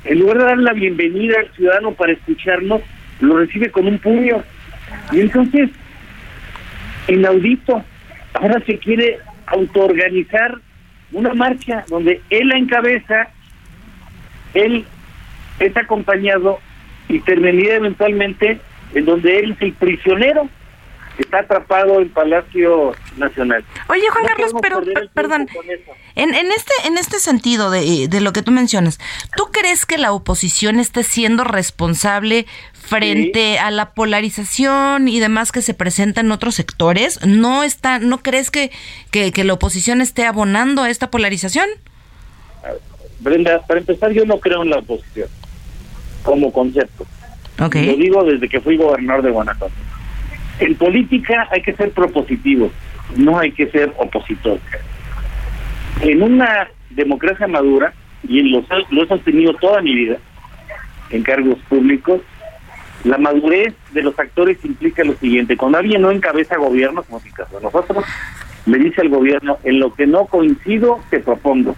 en 0.04 0.18
lugar 0.18 0.38
de 0.38 0.44
dar 0.44 0.58
la 0.58 0.72
bienvenida 0.72 1.38
al 1.38 1.50
ciudadano 1.54 1.92
para 1.92 2.12
escucharnos, 2.12 2.82
lo 3.20 3.38
recibe 3.38 3.70
con 3.70 3.86
un 3.86 3.98
puño. 3.98 4.42
Y 5.12 5.20
entonces 5.20 5.70
inaudito. 7.08 7.82
Ahora 8.34 8.60
se 8.66 8.78
quiere 8.78 9.18
autoorganizar 9.46 10.58
una 11.12 11.34
marcha 11.34 11.84
donde 11.88 12.20
él 12.30 12.48
la 12.48 12.58
encabeza, 12.58 13.28
él 14.54 14.84
es 15.60 15.76
acompañado 15.76 16.58
y 17.08 17.20
eventualmente 17.76 18.58
en 18.94 19.04
donde 19.04 19.38
él 19.38 19.52
es 19.52 19.62
el 19.62 19.72
prisionero 19.74 20.48
está 21.18 21.40
atrapado 21.40 22.00
en 22.00 22.08
Palacio 22.10 22.92
Nacional. 23.16 23.64
Oye, 23.88 24.02
Juan 24.10 24.26
Carlos, 24.26 24.52
pero 24.60 24.82
perdón, 25.14 25.48
en, 26.14 26.34
en, 26.34 26.52
este 26.52 26.72
en 26.86 26.98
este 26.98 27.18
sentido 27.18 27.70
de, 27.70 28.08
de, 28.08 28.20
lo 28.20 28.32
que 28.32 28.42
tú 28.42 28.50
mencionas, 28.50 28.98
¿tú 29.36 29.48
crees 29.52 29.86
que 29.86 29.98
la 29.98 30.12
oposición 30.12 30.78
esté 30.80 31.02
siendo 31.02 31.44
responsable 31.44 32.46
frente 32.72 33.58
a 33.58 33.70
la 33.70 33.92
polarización 33.92 35.08
y 35.08 35.20
demás 35.20 35.52
que 35.52 35.62
se 35.62 35.74
presenta 35.74 36.20
en 36.20 36.32
otros 36.32 36.54
sectores? 36.54 37.24
¿No 37.26 37.62
está 37.62 37.98
no 37.98 38.18
crees 38.18 38.50
que, 38.50 38.70
que, 39.10 39.32
que 39.32 39.44
la 39.44 39.54
oposición 39.54 40.00
esté 40.00 40.26
abonando 40.26 40.82
a 40.82 40.90
esta 40.90 41.10
polarización? 41.10 41.68
Brenda, 43.20 43.60
para 43.66 43.80
empezar, 43.80 44.10
yo 44.12 44.24
no 44.24 44.40
creo 44.40 44.62
en 44.62 44.70
la 44.70 44.78
oposición 44.78 45.28
como 46.22 46.52
concepto. 46.52 47.06
Okay. 47.58 47.86
Lo 47.86 47.96
digo 47.96 48.24
desde 48.24 48.48
que 48.48 48.60
fui 48.60 48.76
gobernador 48.76 49.22
de 49.22 49.30
Guanajuato. 49.30 49.74
En 50.58 50.74
política 50.76 51.48
hay 51.50 51.62
que 51.62 51.72
ser 51.74 51.90
propositivo, 51.92 52.70
no 53.16 53.38
hay 53.38 53.52
que 53.52 53.68
ser 53.68 53.92
opositor. 53.98 54.58
En 56.00 56.22
una 56.22 56.68
democracia 56.90 57.46
madura, 57.46 57.92
y 58.26 58.42
lo, 58.42 58.64
lo 58.90 59.02
he 59.02 59.08
sostenido 59.08 59.54
toda 59.54 59.80
mi 59.82 59.94
vida 59.94 60.18
en 61.10 61.22
cargos 61.22 61.58
públicos, 61.68 62.20
la 63.04 63.18
madurez 63.18 63.74
de 63.92 64.02
los 64.02 64.16
actores 64.18 64.64
implica 64.64 65.02
lo 65.02 65.14
siguiente, 65.14 65.56
cuando 65.56 65.78
alguien 65.78 66.02
no 66.02 66.10
encabeza 66.10 66.56
gobierno, 66.56 67.02
como 67.02 67.18
en 67.18 67.26
el 67.26 67.32
caso 67.32 67.60
nosotros, 67.60 68.04
le 68.66 68.78
dice 68.78 69.00
al 69.00 69.08
gobierno, 69.08 69.58
en 69.64 69.80
lo 69.80 69.92
que 69.94 70.06
no 70.06 70.26
coincido, 70.26 71.00
te 71.10 71.18
propongo. 71.18 71.76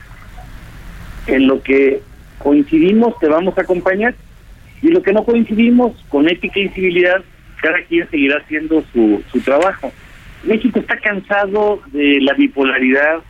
En 1.27 1.47
lo 1.47 1.63
que 1.63 2.03
coincidimos, 2.39 3.19
te 3.19 3.29
vamos 3.29 3.57
a 3.57 3.63
acompañar. 3.63 4.15
Y 4.83 4.89
lo 4.89 5.03
que 5.03 5.15
no 5.15 5.25
coincidimos, 5.25 5.93
con 6.11 6.29
ética 6.29 6.61
y 6.61 6.69
civilidad, 6.69 7.25
cada 7.65 7.83
quien 7.85 8.07
seguirá 8.11 8.37
haciendo 8.41 8.85
su, 8.93 9.23
su 9.33 9.41
trabajo. 9.41 9.91
México 10.43 10.81
está 10.81 10.99
cansado 10.99 11.81
de 11.87 12.21
la 12.21 12.35
bipolaridad, 12.35 13.23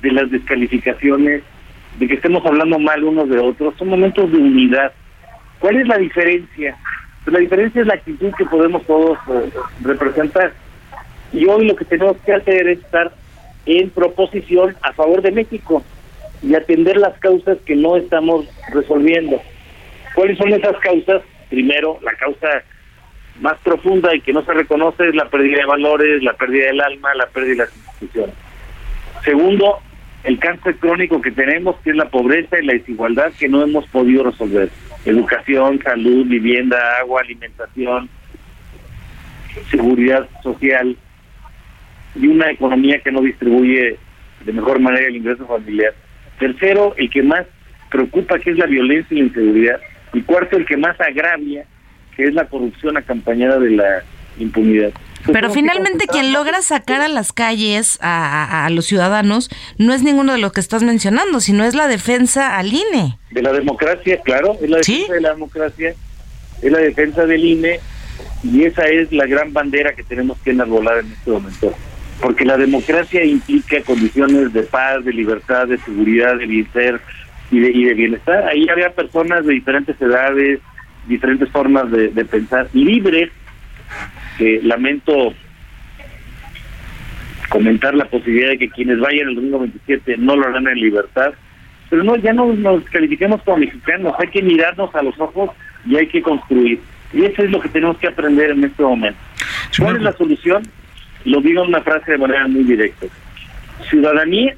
de 0.00 0.12
las 0.12 0.30
descalificaciones, 0.30 1.42
de 1.98 2.08
que 2.08 2.14
estemos 2.14 2.44
hablando 2.46 2.78
mal 2.78 3.04
unos 3.04 3.28
de 3.28 3.38
otros. 3.38 3.74
Son 3.76 3.88
momentos 3.88 4.32
de 4.32 4.38
unidad. 4.38 4.92
¿Cuál 5.58 5.76
es 5.76 5.86
la 5.86 5.98
diferencia? 5.98 6.74
Pues 7.22 7.34
la 7.34 7.40
diferencia 7.40 7.82
es 7.82 7.86
la 7.86 7.94
actitud 7.94 8.32
que 8.38 8.46
podemos 8.46 8.82
todos 8.86 9.18
eh, 9.28 9.50
representar. 9.82 10.54
Y 11.34 11.44
hoy 11.44 11.66
lo 11.66 11.76
que 11.76 11.84
tenemos 11.84 12.16
que 12.24 12.32
hacer 12.32 12.68
es 12.68 12.78
estar 12.78 13.12
en 13.66 13.90
proposición 13.90 14.74
a 14.80 14.94
favor 14.94 15.20
de 15.20 15.32
México 15.32 15.84
y 16.42 16.54
atender 16.54 16.96
las 16.96 17.18
causas 17.18 17.58
que 17.66 17.76
no 17.76 17.98
estamos 17.98 18.46
resolviendo. 18.72 19.38
¿Cuáles 20.14 20.38
son 20.38 20.50
esas 20.50 20.78
causas? 20.78 21.20
Primero, 21.50 21.98
la 22.02 22.12
causa 22.14 22.64
más 23.40 23.58
profunda 23.58 24.14
y 24.14 24.20
que 24.20 24.32
no 24.32 24.44
se 24.44 24.52
reconoce 24.52 25.08
es 25.08 25.14
la 25.14 25.28
pérdida 25.28 25.58
de 25.58 25.66
valores, 25.66 26.22
la 26.22 26.34
pérdida 26.34 26.66
del 26.66 26.80
alma, 26.80 27.14
la 27.14 27.26
pérdida 27.26 27.50
de 27.50 27.58
las 27.58 27.76
instituciones. 27.76 28.34
Segundo, 29.24 29.78
el 30.24 30.38
cáncer 30.38 30.76
crónico 30.76 31.20
que 31.20 31.30
tenemos, 31.30 31.76
que 31.80 31.90
es 31.90 31.96
la 31.96 32.08
pobreza 32.08 32.58
y 32.60 32.66
la 32.66 32.74
desigualdad 32.74 33.32
que 33.38 33.48
no 33.48 33.62
hemos 33.62 33.86
podido 33.88 34.24
resolver. 34.24 34.70
Educación, 35.04 35.80
salud, 35.82 36.26
vivienda, 36.26 36.78
agua, 37.00 37.22
alimentación, 37.22 38.08
seguridad 39.70 40.28
social 40.42 40.96
y 42.14 42.26
una 42.26 42.50
economía 42.50 43.00
que 43.00 43.10
no 43.10 43.20
distribuye 43.20 43.98
de 44.44 44.52
mejor 44.52 44.80
manera 44.80 45.06
el 45.06 45.16
ingreso 45.16 45.46
familiar. 45.46 45.94
Tercero, 46.38 46.94
el 46.96 47.10
que 47.10 47.22
más 47.22 47.46
preocupa, 47.90 48.38
que 48.38 48.50
es 48.50 48.58
la 48.58 48.66
violencia 48.66 49.14
y 49.14 49.20
la 49.20 49.26
inseguridad. 49.26 49.80
Y 50.12 50.22
cuarto, 50.22 50.56
el 50.56 50.66
que 50.66 50.76
más 50.76 51.00
agravia, 51.00 51.64
que 52.16 52.24
es 52.24 52.34
la 52.34 52.46
corrupción 52.46 52.96
acompañada 52.96 53.58
de 53.58 53.70
la 53.70 54.02
impunidad. 54.38 54.92
Pues 55.24 55.34
Pero 55.34 55.50
finalmente 55.50 56.06
quien 56.08 56.32
logra 56.32 56.62
sacar 56.62 57.00
a 57.00 57.08
las 57.08 57.32
calles 57.32 57.98
a, 58.00 58.64
a, 58.64 58.70
los 58.70 58.86
ciudadanos 58.86 59.50
no 59.78 59.94
es 59.94 60.02
ninguno 60.02 60.32
de 60.32 60.38
los 60.38 60.52
que 60.52 60.60
estás 60.60 60.82
mencionando, 60.82 61.40
sino 61.40 61.64
es 61.64 61.74
la 61.74 61.86
defensa 61.86 62.56
al 62.56 62.72
INE. 62.72 63.18
De 63.30 63.40
la 63.40 63.52
democracia, 63.52 64.20
claro, 64.24 64.56
es 64.60 64.68
la 64.68 64.78
defensa 64.78 65.06
¿Sí? 65.06 65.12
de 65.12 65.20
la 65.20 65.30
democracia, 65.30 65.94
es 66.60 66.72
la 66.72 66.78
defensa 66.78 67.24
del 67.24 67.44
INE 67.44 67.78
y 68.42 68.64
esa 68.64 68.84
es 68.84 69.12
la 69.12 69.26
gran 69.26 69.52
bandera 69.52 69.94
que 69.94 70.02
tenemos 70.02 70.38
que 70.38 70.50
enarbolar 70.50 70.98
en 70.98 71.12
este 71.12 71.30
momento. 71.30 71.72
Porque 72.20 72.44
la 72.44 72.56
democracia 72.56 73.24
implica 73.24 73.80
condiciones 73.82 74.52
de 74.52 74.62
paz, 74.62 75.04
de 75.04 75.12
libertad, 75.12 75.68
de 75.68 75.78
seguridad, 75.78 76.36
de 76.36 76.46
bienestar 76.46 77.00
y 77.52 77.60
de, 77.60 77.70
y 77.70 77.84
de 77.84 77.94
bienestar. 77.94 78.48
Ahí 78.48 78.68
había 78.68 78.90
personas 78.90 79.46
de 79.46 79.54
diferentes 79.54 80.00
edades, 80.00 80.60
diferentes 81.06 81.48
formas 81.50 81.90
de, 81.90 82.08
de 82.08 82.24
pensar 82.24 82.68
libres, 82.72 83.30
que 84.38 84.60
lamento 84.62 85.34
comentar 87.48 87.94
la 87.94 88.06
posibilidad 88.06 88.50
de 88.50 88.58
que 88.58 88.70
quienes 88.70 88.98
vayan 88.98 89.28
el 89.28 89.34
domingo 89.34 89.58
27 89.60 90.16
no 90.16 90.36
lo 90.36 90.48
harán 90.48 90.66
en 90.68 90.80
libertad, 90.80 91.34
pero 91.90 92.02
no, 92.02 92.16
ya 92.16 92.32
no 92.32 92.50
nos 92.54 92.82
califiquemos 92.84 93.42
como 93.42 93.58
mexicanos, 93.58 94.14
hay 94.18 94.28
que 94.28 94.42
mirarnos 94.42 94.94
a 94.94 95.02
los 95.02 95.18
ojos 95.20 95.50
y 95.84 95.96
hay 95.96 96.06
que 96.06 96.22
construir. 96.22 96.80
Y 97.12 97.26
eso 97.26 97.42
es 97.42 97.50
lo 97.50 97.60
que 97.60 97.68
tenemos 97.68 97.98
que 97.98 98.06
aprender 98.06 98.52
en 98.52 98.64
este 98.64 98.82
momento. 98.82 99.18
¿Cuál 99.78 99.96
es 99.96 100.02
la 100.02 100.12
solución? 100.12 100.62
Lo 101.26 101.42
digo 101.42 101.62
en 101.62 101.68
una 101.68 101.82
frase 101.82 102.12
de 102.12 102.18
manera 102.18 102.48
muy 102.48 102.62
directa. 102.62 103.06
ciudadanía 103.90 104.56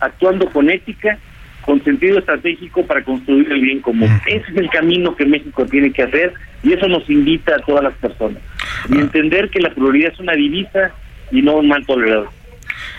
actuando 0.00 0.50
con 0.50 0.68
ética, 0.68 1.18
con 1.64 1.82
sentido 1.82 2.18
estratégico 2.18 2.84
para 2.86 3.02
construir 3.02 3.50
el 3.50 3.60
bien 3.60 3.80
común. 3.80 4.10
Ese 4.26 4.50
es 4.50 4.56
el 4.56 4.70
camino 4.70 5.14
que 5.16 5.24
México 5.24 5.64
tiene 5.66 5.92
que 5.92 6.02
hacer 6.02 6.34
y 6.62 6.72
eso 6.72 6.88
nos 6.88 7.08
invita 7.08 7.56
a 7.56 7.58
todas 7.60 7.84
las 7.84 7.94
personas. 7.94 8.42
Y 8.88 8.98
entender 8.98 9.50
que 9.50 9.60
la 9.60 9.70
pluralidad 9.70 10.12
es 10.12 10.20
una 10.20 10.34
divisa 10.34 10.92
y 11.30 11.42
no 11.42 11.56
un 11.56 11.68
mal 11.68 11.84
tolerado. 11.86 12.28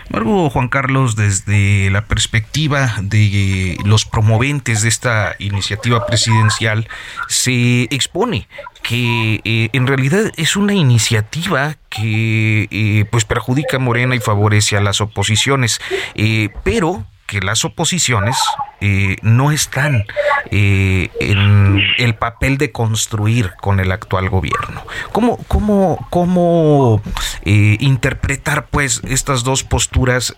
Margo 0.10 0.50
Juan 0.50 0.67
Carlos, 0.67 1.15
desde 1.15 1.89
la 1.89 2.05
perspectiva 2.05 2.93
de 3.01 3.77
los 3.86 4.05
promoventes 4.05 4.84
de 4.84 4.89
esta 4.89 5.36
iniciativa 5.39 6.05
presidencial, 6.05 6.88
se 7.27 7.84
expone 7.84 8.48
que 8.84 9.41
eh, 9.43 9.69
en 9.74 9.88
realidad 9.88 10.31
es 10.38 10.55
una 10.55 10.74
iniciativa 10.74 11.75
que 11.89 12.67
eh, 12.69 13.05
pues 13.10 13.25
perjudica 13.25 13.77
a 13.77 13.79
Morena 13.79 14.15
y 14.15 14.19
favorece 14.19 14.77
a 14.77 14.81
las 14.81 15.01
oposiciones, 15.01 15.81
eh, 16.13 16.50
pero 16.63 17.05
que 17.27 17.39
las 17.41 17.65
oposiciones 17.65 18.38
eh, 18.82 19.15
no 19.22 19.51
están 19.51 20.05
eh, 20.51 21.10
en 21.20 21.82
el 21.98 22.15
papel 22.15 22.58
de 22.58 22.72
construir 22.72 23.51
con 23.62 23.79
el 23.79 23.91
actual 23.91 24.29
gobierno. 24.29 24.84
¿Cómo, 25.12 25.39
cómo, 25.48 26.08
cómo 26.12 27.01
eh, 27.44 27.77
interpretar 27.79 28.67
pues 28.67 29.01
estas 29.08 29.44
dos 29.44 29.63
posturas, 29.63 30.36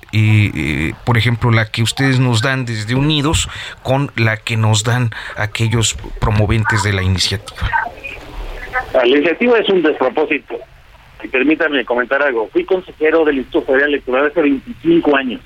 por 1.03 1.17
ejemplo, 1.17 1.51
la 1.51 1.69
que 1.69 1.83
ustedes 1.83 2.19
nos 2.19 2.41
dan 2.41 2.65
desde 2.65 2.95
Unidos 2.95 3.49
con 3.83 4.11
la 4.15 4.37
que 4.37 4.55
nos 4.55 4.83
dan 4.83 5.11
aquellos 5.35 5.95
promoventes 6.19 6.83
de 6.83 6.93
la 6.93 7.03
iniciativa? 7.03 7.69
La 8.93 9.05
iniciativa 9.05 9.59
es 9.59 9.69
un 9.69 9.81
despropósito. 9.81 10.55
Y 11.21 11.27
permítanme 11.27 11.83
comentar 11.83 12.21
algo. 12.21 12.47
Fui 12.53 12.63
consejero 12.63 13.25
del 13.25 13.39
Instituto 13.39 13.65
Federal 13.67 13.89
Electoral 13.89 14.27
hace 14.27 14.41
25 14.41 15.15
años 15.15 15.41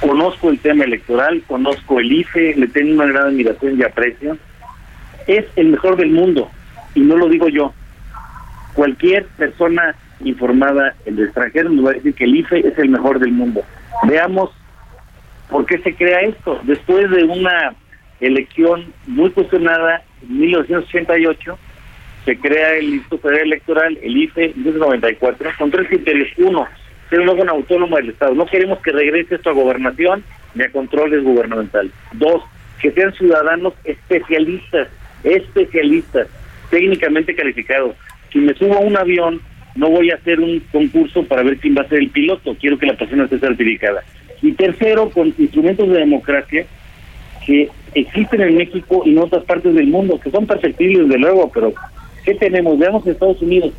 conozco 0.00 0.50
el 0.50 0.58
tema 0.58 0.84
electoral, 0.84 1.42
conozco 1.46 2.00
el 2.00 2.12
IFE, 2.12 2.54
le 2.56 2.68
tengo 2.68 2.94
una 2.94 3.06
gran 3.06 3.26
admiración 3.28 3.78
y 3.78 3.82
aprecio. 3.82 4.36
Es 5.26 5.44
el 5.56 5.68
mejor 5.68 5.96
del 5.96 6.10
mundo, 6.10 6.50
y 6.94 7.00
no 7.00 7.16
lo 7.16 7.28
digo 7.28 7.48
yo. 7.48 7.72
Cualquier 8.74 9.26
persona 9.36 9.94
informada 10.24 10.94
en 11.04 11.18
el 11.18 11.24
extranjero 11.24 11.70
nos 11.70 11.86
va 11.86 11.90
a 11.90 11.94
decir 11.94 12.14
que 12.14 12.24
el 12.24 12.36
IFE 12.36 12.66
es 12.66 12.78
el 12.78 12.88
mejor 12.88 13.18
del 13.18 13.32
mundo. 13.32 13.62
Veamos 14.04 14.50
por 15.50 15.66
qué 15.66 15.78
se 15.78 15.94
crea 15.94 16.20
esto. 16.20 16.60
Después 16.64 17.10
de 17.10 17.24
una 17.24 17.74
elección 18.20 18.92
muy 19.06 19.30
cuestionada 19.30 20.02
en 20.22 20.40
1988, 20.40 21.58
se 22.24 22.38
crea 22.38 22.74
el 22.74 22.94
Instituto 22.94 23.28
Federal 23.28 23.46
Electoral, 23.46 23.98
el 24.02 24.16
IFE, 24.16 24.46
en 24.46 24.62
1994, 24.62 25.50
con 25.58 25.70
tres 25.70 25.88
criterios. 25.88 26.28
Uno, 26.38 26.66
ser 27.08 27.20
un 27.20 27.48
autónomo 27.48 27.96
del 27.96 28.10
Estado. 28.10 28.34
No 28.34 28.46
queremos 28.46 28.78
que 28.80 28.92
regrese 28.92 29.36
esto 29.36 29.50
a 29.50 29.54
gobernación 29.54 30.22
ni 30.54 30.64
a 30.64 30.70
controles 30.70 31.22
gubernamentales. 31.22 31.92
Dos, 32.12 32.42
que 32.80 32.90
sean 32.92 33.12
ciudadanos 33.14 33.74
especialistas, 33.84 34.88
especialistas, 35.24 36.28
técnicamente 36.70 37.34
calificados. 37.34 37.96
Si 38.32 38.38
me 38.38 38.54
subo 38.54 38.74
a 38.74 38.80
un 38.80 38.96
avión, 38.96 39.40
no 39.74 39.90
voy 39.90 40.10
a 40.10 40.16
hacer 40.16 40.40
un 40.40 40.60
concurso 40.72 41.22
para 41.24 41.42
ver 41.42 41.58
quién 41.58 41.76
va 41.76 41.82
a 41.82 41.88
ser 41.88 41.98
el 41.98 42.10
piloto, 42.10 42.56
quiero 42.60 42.78
que 42.78 42.86
la 42.86 42.96
persona 42.96 43.24
esté 43.24 43.38
certificada. 43.38 44.02
Y 44.42 44.52
tercero, 44.52 45.10
con 45.10 45.34
instrumentos 45.38 45.88
de 45.88 45.98
democracia 45.98 46.66
que 47.46 47.68
existen 47.94 48.40
en 48.42 48.56
México 48.56 49.02
y 49.04 49.10
en 49.10 49.18
otras 49.18 49.44
partes 49.44 49.74
del 49.74 49.86
mundo, 49.86 50.20
que 50.20 50.30
son 50.30 50.46
perfectibles 50.46 51.08
desde 51.08 51.18
luego, 51.18 51.50
pero 51.52 51.72
¿qué 52.24 52.34
tenemos? 52.34 52.78
Veamos 52.78 53.06
Estados 53.06 53.40
Unidos, 53.40 53.72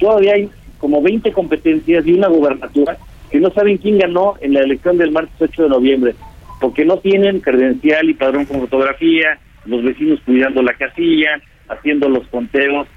todavía 0.00 0.34
hay 0.34 0.50
como 0.82 1.00
20 1.00 1.30
competencias 1.30 2.04
y 2.04 2.12
una 2.12 2.26
gubernatura 2.26 2.98
que 3.30 3.38
no 3.38 3.52
saben 3.52 3.78
quién 3.78 3.98
ganó 3.98 4.34
en 4.40 4.52
la 4.52 4.62
elección 4.62 4.98
del 4.98 5.12
martes 5.12 5.40
8 5.40 5.62
de 5.62 5.68
noviembre, 5.68 6.16
porque 6.60 6.84
no 6.84 6.98
tienen 6.98 7.38
credencial 7.38 8.10
y 8.10 8.14
padrón 8.14 8.46
con 8.46 8.58
fotografía, 8.58 9.38
los 9.64 9.84
vecinos 9.84 10.18
cuidando 10.26 10.60
la 10.60 10.74
casilla, 10.74 11.40
haciendo 11.68 12.08
los 12.08 12.26
conteos 12.26 12.88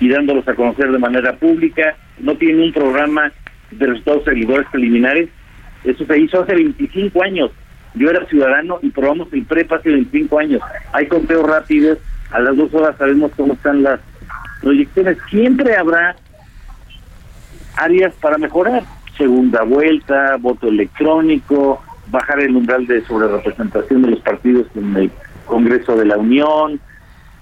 y 0.00 0.10
dándolos 0.10 0.46
a 0.46 0.54
conocer 0.54 0.92
de 0.92 0.98
manera 0.98 1.34
pública, 1.36 1.96
no 2.18 2.34
tienen 2.36 2.60
un 2.60 2.72
programa 2.74 3.32
de 3.70 3.86
resultados 3.86 4.24
seguidores 4.24 4.66
preliminares. 4.70 5.30
Eso 5.82 6.04
se 6.04 6.18
hizo 6.18 6.42
hace 6.42 6.56
25 6.56 7.22
años. 7.22 7.50
Yo 7.94 8.10
era 8.10 8.26
ciudadano 8.26 8.80
y 8.82 8.90
probamos 8.90 9.32
el 9.32 9.46
PREP 9.46 9.72
hace 9.72 9.88
25 9.88 10.38
años. 10.38 10.60
Hay 10.92 11.06
conteos 11.06 11.48
rápidos, 11.48 11.98
a 12.30 12.38
las 12.38 12.54
dos 12.54 12.72
horas 12.74 12.96
sabemos 12.98 13.32
cómo 13.34 13.54
están 13.54 13.82
las 13.82 13.98
proyecciones. 14.60 15.16
Siempre 15.30 15.74
habrá 15.74 16.16
áreas 17.76 18.14
para 18.20 18.38
mejorar. 18.38 18.84
Segunda 19.16 19.62
vuelta, 19.62 20.36
voto 20.38 20.68
electrónico, 20.68 21.82
bajar 22.10 22.40
el 22.40 22.56
umbral 22.56 22.86
de 22.86 23.04
sobrerepresentación 23.06 24.02
de 24.02 24.10
los 24.10 24.20
partidos 24.20 24.66
en 24.74 24.96
el 24.96 25.10
Congreso 25.46 25.96
de 25.96 26.06
la 26.06 26.16
Unión, 26.16 26.80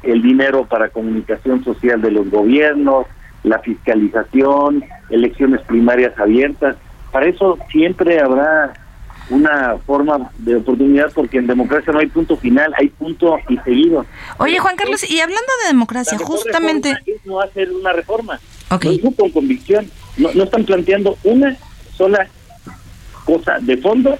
el 0.02 0.22
dinero 0.22 0.66
para 0.66 0.88
comunicación 0.90 1.62
social 1.64 2.00
de 2.00 2.10
los 2.10 2.30
gobiernos, 2.30 3.06
la 3.42 3.58
fiscalización, 3.60 4.84
elecciones 5.10 5.60
primarias 5.62 6.18
abiertas. 6.18 6.76
Para 7.12 7.26
eso 7.26 7.58
siempre 7.70 8.20
habrá 8.20 8.72
una 9.30 9.76
forma 9.86 10.30
de 10.38 10.56
oportunidad 10.56 11.12
porque 11.12 11.38
en 11.38 11.46
democracia 11.46 11.92
no 11.92 11.98
hay 11.98 12.06
punto 12.06 12.36
final, 12.36 12.72
hay 12.76 12.88
punto 12.88 13.36
y 13.48 13.58
seguido. 13.58 14.06
Oye, 14.38 14.58
Juan 14.58 14.76
Carlos, 14.76 15.08
y 15.08 15.20
hablando 15.20 15.50
de 15.62 15.68
democracia, 15.68 16.18
justamente... 16.18 16.96
Es 17.06 17.24
no 17.26 17.40
hacer 17.40 17.70
una 17.72 17.92
reforma, 17.92 18.40
okay. 18.70 19.00
con 19.00 19.30
convicción. 19.30 19.90
No, 20.18 20.30
no 20.34 20.44
están 20.44 20.64
planteando 20.64 21.16
una 21.24 21.56
sola 21.96 22.28
cosa 23.24 23.58
de 23.60 23.76
fondo 23.76 24.18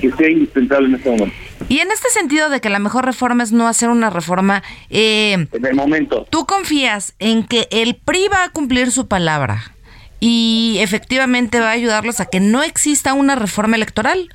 que 0.00 0.12
sea 0.12 0.30
indispensable 0.30 0.88
en 0.88 0.94
este 0.94 1.10
momento. 1.10 1.36
Y 1.68 1.78
en 1.80 1.90
este 1.90 2.08
sentido 2.10 2.48
de 2.48 2.60
que 2.60 2.68
la 2.70 2.78
mejor 2.78 3.04
reforma 3.04 3.42
es 3.42 3.52
no 3.52 3.66
hacer 3.66 3.88
una 3.88 4.10
reforma, 4.10 4.62
eh, 4.90 5.32
en 5.32 5.66
el 5.66 5.74
momento. 5.74 6.26
¿Tú 6.30 6.46
confías 6.46 7.14
en 7.18 7.44
que 7.44 7.66
el 7.70 7.96
PRI 7.96 8.28
va 8.28 8.44
a 8.44 8.50
cumplir 8.50 8.90
su 8.90 9.08
palabra 9.08 9.72
y 10.20 10.76
efectivamente 10.80 11.60
va 11.60 11.68
a 11.68 11.72
ayudarlos 11.72 12.20
a 12.20 12.26
que 12.26 12.40
no 12.40 12.62
exista 12.62 13.14
una 13.14 13.34
reforma 13.34 13.76
electoral? 13.76 14.28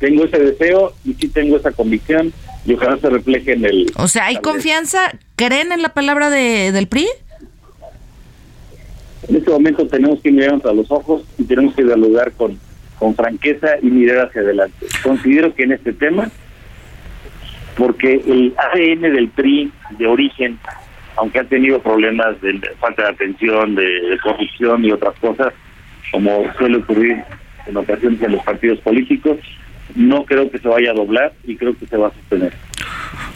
Tengo 0.00 0.24
ese 0.24 0.38
deseo 0.38 0.94
y 1.04 1.14
sí 1.14 1.28
tengo 1.28 1.56
esa 1.56 1.70
convicción 1.70 2.32
y 2.66 2.74
ojalá 2.74 2.98
se 2.98 3.10
refleje 3.10 3.52
en 3.52 3.64
el... 3.64 3.92
O 3.96 4.08
sea, 4.08 4.26
¿hay 4.26 4.36
confianza? 4.36 5.12
¿Creen 5.36 5.72
en 5.72 5.82
la 5.82 5.90
palabra 5.90 6.30
de, 6.30 6.72
del 6.72 6.88
PRI? 6.88 7.06
En 9.28 9.36
este 9.36 9.50
momento 9.50 9.86
tenemos 9.86 10.20
que 10.20 10.30
mirarnos 10.30 10.64
a 10.66 10.72
los 10.72 10.90
ojos 10.90 11.24
y 11.38 11.44
tenemos 11.44 11.74
que 11.74 11.84
dialogar 11.84 12.32
con, 12.32 12.58
con 12.98 13.14
franqueza 13.14 13.78
y 13.82 13.86
mirar 13.86 14.28
hacia 14.28 14.42
adelante. 14.42 14.86
Considero 15.02 15.54
que 15.54 15.64
en 15.64 15.72
este 15.72 15.92
tema, 15.92 16.30
porque 17.76 18.14
el 18.26 18.54
ADN 18.56 19.02
del 19.02 19.28
PRI 19.28 19.72
de 19.98 20.06
origen, 20.06 20.58
aunque 21.16 21.40
ha 21.40 21.44
tenido 21.44 21.80
problemas 21.80 22.40
de 22.40 22.60
falta 22.78 23.02
de 23.02 23.08
atención, 23.08 23.74
de, 23.74 24.18
corrupción 24.22 24.84
y 24.84 24.92
otras 24.92 25.14
cosas, 25.20 25.52
como 26.12 26.44
suele 26.58 26.78
ocurrir 26.78 27.22
en 27.66 27.76
ocasiones 27.76 28.22
en 28.22 28.32
los 28.32 28.42
partidos 28.44 28.78
políticos, 28.80 29.38
no 29.94 30.24
creo 30.24 30.50
que 30.50 30.58
se 30.58 30.68
vaya 30.68 30.90
a 30.90 30.94
doblar 30.94 31.32
y 31.44 31.56
creo 31.56 31.76
que 31.76 31.86
se 31.86 31.96
va 31.96 32.08
a 32.08 32.12
sostener. 32.12 32.52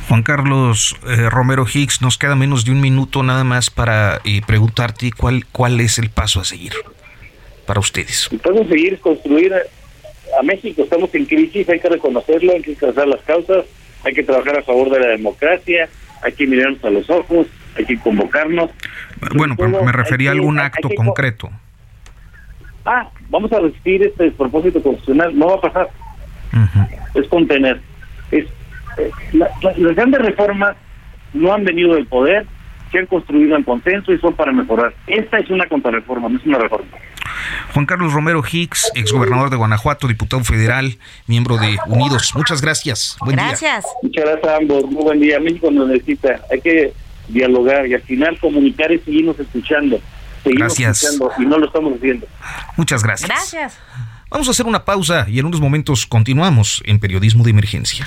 Juan 0.08 0.22
Carlos 0.22 0.96
eh, 1.06 1.28
Romero 1.28 1.66
Hicks, 1.70 2.00
nos 2.00 2.16
queda 2.16 2.34
menos 2.34 2.64
de 2.64 2.72
un 2.72 2.80
minuto 2.80 3.22
nada 3.22 3.44
más 3.44 3.68
para 3.68 4.20
eh, 4.24 4.40
preguntarte 4.46 5.12
cuál, 5.12 5.44
cuál 5.52 5.78
es 5.80 5.98
el 5.98 6.08
paso 6.08 6.40
a 6.40 6.44
seguir 6.44 6.72
para 7.66 7.78
ustedes. 7.80 8.28
El 8.32 8.38
paso 8.38 8.62
a 8.62 8.68
seguir 8.68 8.94
es 8.94 9.00
construir 9.00 9.52
a 9.52 10.42
México. 10.42 10.82
Estamos 10.82 11.14
en 11.14 11.26
crisis, 11.26 11.68
hay 11.68 11.78
que 11.78 11.90
reconocerlo, 11.90 12.52
hay 12.54 12.62
que 12.62 12.74
trazar 12.74 13.06
las 13.06 13.20
causas, 13.22 13.66
hay 14.02 14.14
que 14.14 14.22
trabajar 14.22 14.58
a 14.58 14.62
favor 14.62 14.88
de 14.88 14.98
la 14.98 15.08
democracia, 15.08 15.90
hay 16.22 16.32
que 16.32 16.46
mirarnos 16.46 16.82
a 16.84 16.90
los 16.90 17.10
ojos, 17.10 17.46
hay 17.76 17.84
que 17.84 17.98
convocarnos. 17.98 18.70
Bueno, 19.34 19.56
pero 19.58 19.84
me 19.84 19.92
refería 19.92 20.30
a 20.30 20.32
algún 20.32 20.58
acto 20.58 20.88
concreto. 20.96 21.50
Ah, 22.86 23.10
vamos 23.28 23.52
a 23.52 23.60
resistir 23.60 24.02
este 24.04 24.24
despropósito 24.24 24.82
constitucional, 24.82 25.38
no 25.38 25.48
va 25.48 25.54
a 25.56 25.60
pasar. 25.60 25.90
Es 27.14 27.28
contener. 27.28 27.80
Es 28.30 28.46
las 29.32 29.96
grandes 29.96 30.20
reformas 30.20 30.76
no 31.32 31.52
han 31.52 31.64
venido 31.64 31.94
del 31.94 32.06
poder, 32.06 32.46
se 32.90 32.98
han 32.98 33.06
construido 33.06 33.56
en 33.56 33.64
consenso 33.64 34.12
y 34.12 34.18
son 34.18 34.34
para 34.34 34.52
mejorar. 34.52 34.94
Esta 35.06 35.38
es 35.38 35.50
una 35.50 35.66
contrarreforma, 35.66 36.28
no 36.28 36.38
es 36.38 36.46
una 36.46 36.58
reforma. 36.58 36.88
Juan 37.72 37.86
Carlos 37.86 38.12
Romero 38.12 38.42
Hicks, 38.50 38.90
exgobernador 38.94 39.50
de 39.50 39.56
Guanajuato, 39.56 40.08
diputado 40.08 40.42
federal, 40.44 40.98
miembro 41.26 41.58
de 41.58 41.76
Unidos. 41.86 42.32
Muchas 42.34 42.62
gracias. 42.62 43.16
Buen 43.20 43.36
gracias. 43.36 43.84
Muchas 44.02 44.24
gracias 44.24 44.52
a 44.52 44.56
ambos. 44.56 44.84
Muy 44.84 45.02
buen 45.02 45.20
día. 45.20 45.38
México 45.38 45.70
nos 45.70 45.88
necesita. 45.88 46.40
Hay 46.50 46.60
que 46.60 46.92
dialogar 47.28 47.86
y 47.86 47.94
al 47.94 48.02
final 48.02 48.38
comunicar 48.40 48.90
y 48.90 48.98
seguirnos 49.00 49.38
escuchando. 49.38 50.00
Seguimos 50.42 50.78
escuchando 50.78 51.30
y 51.38 51.44
no 51.44 51.58
lo 51.58 51.66
estamos 51.66 51.94
haciendo. 51.94 52.26
Muchas 52.76 53.02
gracias. 53.02 53.28
Gracias. 53.28 53.78
Vamos 54.30 54.48
a 54.48 54.50
hacer 54.50 54.66
una 54.66 54.84
pausa 54.84 55.26
y 55.28 55.38
en 55.38 55.46
unos 55.46 55.60
momentos 55.60 56.06
continuamos 56.06 56.82
en 56.86 56.98
Periodismo 56.98 57.44
de 57.44 57.50
Emergencia. 57.50 58.06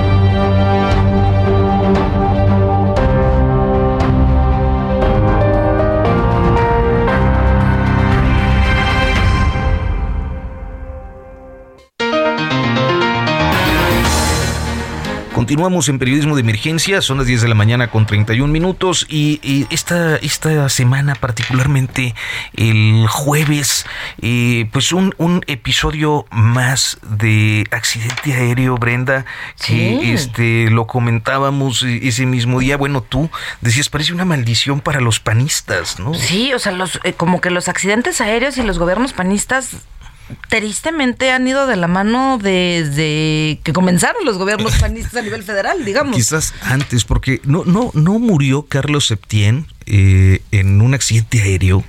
Continuamos 15.51 15.89
en 15.89 15.99
periodismo 15.99 16.35
de 16.35 16.39
emergencia, 16.43 17.01
son 17.01 17.17
las 17.17 17.27
10 17.27 17.41
de 17.41 17.49
la 17.49 17.55
mañana 17.55 17.91
con 17.91 18.05
31 18.05 18.53
minutos 18.53 19.05
y, 19.09 19.67
esta, 19.69 20.15
esta 20.15 20.69
semana 20.69 21.13
particularmente 21.13 22.15
el 22.55 23.05
jueves, 23.09 23.85
eh, 24.21 24.69
pues 24.71 24.93
un, 24.93 25.13
un, 25.17 25.43
episodio 25.47 26.25
más 26.31 26.99
de 27.01 27.65
accidente 27.71 28.33
aéreo, 28.33 28.77
Brenda, 28.77 29.25
que 29.61 30.13
este 30.13 30.69
lo 30.69 30.87
comentábamos 30.87 31.83
ese 31.83 32.25
mismo 32.25 32.61
día. 32.61 32.77
Bueno, 32.77 33.01
tú 33.01 33.29
decías, 33.59 33.89
parece 33.89 34.13
una 34.13 34.23
maldición 34.23 34.79
para 34.79 35.01
los 35.01 35.19
panistas, 35.19 35.99
¿no? 35.99 36.13
Sí, 36.13 36.53
o 36.53 36.59
sea, 36.59 36.71
los, 36.71 37.01
eh, 37.03 37.11
como 37.11 37.41
que 37.41 37.49
los 37.49 37.67
accidentes 37.67 38.21
aéreos 38.21 38.57
y 38.57 38.63
los 38.63 38.79
gobiernos 38.79 39.11
panistas 39.11 39.75
tristemente 40.49 41.31
han 41.31 41.47
ido 41.47 41.67
de 41.67 41.75
la 41.75 41.87
mano 41.87 42.39
desde 42.41 43.59
que 43.63 43.73
comenzaron 43.73 44.25
los 44.25 44.37
gobiernos 44.37 44.75
panistas 44.79 45.15
a 45.15 45.21
nivel 45.21 45.43
federal, 45.43 45.83
digamos. 45.85 46.15
Quizás 46.15 46.53
antes, 46.61 47.05
porque 47.05 47.41
no, 47.43 47.63
no, 47.65 47.91
no 47.93 48.19
murió 48.19 48.63
Carlos 48.63 49.07
Septién 49.07 49.67
eh, 49.85 50.41
en 50.51 50.81
un 50.81 50.93
accidente 50.93 51.41
aéreo. 51.41 51.83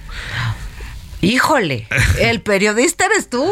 Híjole, 1.23 1.87
el 2.19 2.41
periodista 2.41 3.07
eres 3.07 3.31
tú. 3.31 3.49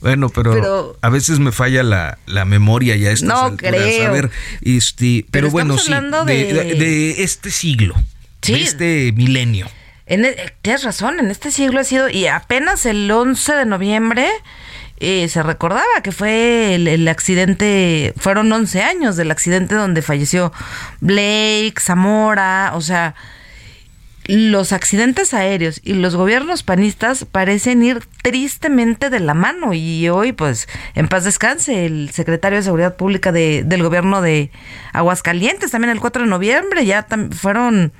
Bueno, 0.00 0.28
pero, 0.28 0.98
a 1.00 1.08
veces 1.08 1.38
me 1.38 1.52
falla 1.52 1.84
la, 1.84 2.44
memoria 2.44 2.96
ya 2.96 3.12
estas 3.12 3.28
no 3.28 3.56
Creo. 3.56 4.08
A 4.08 4.10
ver, 4.10 4.30
este, 4.62 5.24
pero, 5.30 5.50
bueno, 5.50 5.78
sí, 5.78 5.92
de... 6.26 7.22
este 7.22 7.52
siglo, 7.52 7.94
de 8.42 8.60
este 8.60 9.12
milenio. 9.12 9.68
E, 10.06 10.52
tienes 10.62 10.84
razón, 10.84 11.18
en 11.18 11.30
este 11.30 11.50
siglo 11.50 11.80
ha 11.80 11.84
sido, 11.84 12.08
y 12.08 12.26
apenas 12.26 12.86
el 12.86 13.10
11 13.10 13.54
de 13.54 13.66
noviembre 13.66 14.28
eh, 14.98 15.28
se 15.28 15.42
recordaba 15.42 15.84
que 16.02 16.12
fue 16.12 16.76
el, 16.76 17.08
accidente, 17.08 18.14
fueron 18.16 18.50
11 18.50 18.82
años 18.82 19.16
del 19.16 19.30
accidente 19.30 19.74
donde 19.74 20.02
falleció 20.02 20.52
Blake, 21.00 21.74
Zamora, 21.80 22.72
o 22.74 22.80
sea, 22.80 23.14
los 24.26 24.72
accidentes 24.72 25.34
aéreos 25.34 25.80
y 25.84 25.94
los 25.94 26.16
gobiernos 26.16 26.62
panistas 26.62 27.24
parecen 27.24 27.82
ir 27.82 28.00
tristemente 28.22 29.10
de 29.10 29.20
la 29.20 29.34
mano. 29.34 29.72
Y 29.72 30.08
hoy 30.08 30.32
pues 30.32 30.68
en 30.94 31.08
paz 31.08 31.24
descanse 31.24 31.86
el 31.86 32.10
secretario 32.10 32.58
de 32.58 32.64
Seguridad 32.64 32.96
Pública 32.96 33.32
de, 33.32 33.62
del 33.64 33.82
gobierno 33.82 34.22
de 34.22 34.50
Aguascalientes 34.92 35.70
también 35.70 35.92
el 35.92 36.00
4 36.00 36.22
de 36.22 36.28
noviembre 36.28 36.84
ya 36.86 37.06
fueron 37.32 37.92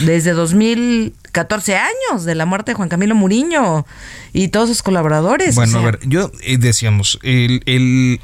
desde 0.00 0.32
2014 0.32 1.76
años 1.76 2.24
de 2.24 2.34
la 2.34 2.46
muerte 2.46 2.72
de 2.72 2.74
Juan 2.74 2.88
Camilo 2.88 3.14
Muriño 3.14 3.86
y 4.32 4.48
todos 4.48 4.68
sus 4.68 4.82
colaboradores. 4.82 5.54
Bueno, 5.54 5.78
a 5.78 5.82
ver, 5.82 5.98
yo 6.04 6.30
eh, 6.42 6.58
decíamos, 6.58 7.18
el, 7.22 7.62
el, 7.66 8.20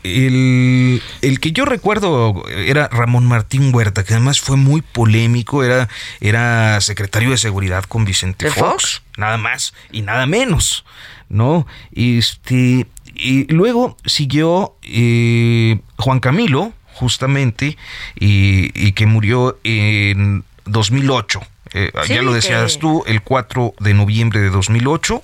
el, 1.23 1.41
que 1.41 1.53
yo 1.53 1.65
recuerdo 1.65 2.49
era 2.49 2.89
Ramón 2.89 3.27
Martín 3.27 3.75
Huerta, 3.75 4.05
que 4.05 4.15
además 4.15 4.41
fue 4.41 4.57
muy 4.57 4.83
polémico, 4.83 5.63
era, 5.63 5.89
era 6.21 6.81
secretario 6.81 7.31
de 7.31 7.37
seguridad 7.37 7.85
con 7.85 8.05
Vicente 8.05 8.51
Fox, 8.51 9.03
nada 9.17 9.37
más 9.37 9.75
y 9.93 10.03
nada 10.03 10.27
menos, 10.27 10.85
¿no? 11.29 11.67
Este, 11.93 12.87
y 13.15 13.53
luego 13.53 13.97
siguió 14.07 14.77
eh, 14.83 15.81
Juan 15.99 16.21
Camilo, 16.21 16.73
justamente, 16.95 17.77
y, 18.19 18.71
y 18.75 18.93
que 18.93 19.07
murió 19.07 19.59
en 19.65 20.45
2008 20.65 21.41
eh, 21.73 21.91
ya 22.09 22.23
lo 22.23 22.33
decías 22.33 22.79
tú, 22.79 23.05
el 23.07 23.23
4 23.23 23.75
de 23.81 23.95
noviembre 23.95 24.41
de 24.41 24.51
2008. 24.51 25.23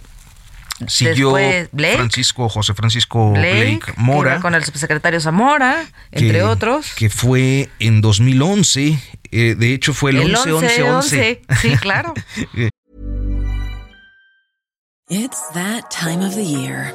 Siguió 0.89 1.37
Francisco 1.95 2.49
José 2.49 2.75
Francisco 2.75 3.31
Blake, 3.31 3.81
Mora. 3.97 4.41
Con 4.41 4.57
el 4.57 4.65
subsecretario 4.65 5.21
Zamora, 5.21 5.87
entre 6.11 6.43
otros. 6.43 6.95
Que 6.97 7.09
fue 7.11 7.69
en 7.79 8.01
2011. 8.01 8.99
Eh, 9.31 9.55
de 9.57 9.73
hecho, 9.73 9.95
fue 9.95 10.11
el, 10.11 10.35
11, 10.35 10.53
11, 10.53 10.83
11. 10.83 11.43
Sí, 11.61 11.77
claro. 11.77 12.15
It's 15.09 15.49
that 15.53 15.91
time 15.91 16.25
of 16.25 16.35
the 16.35 16.43
year. 16.43 16.93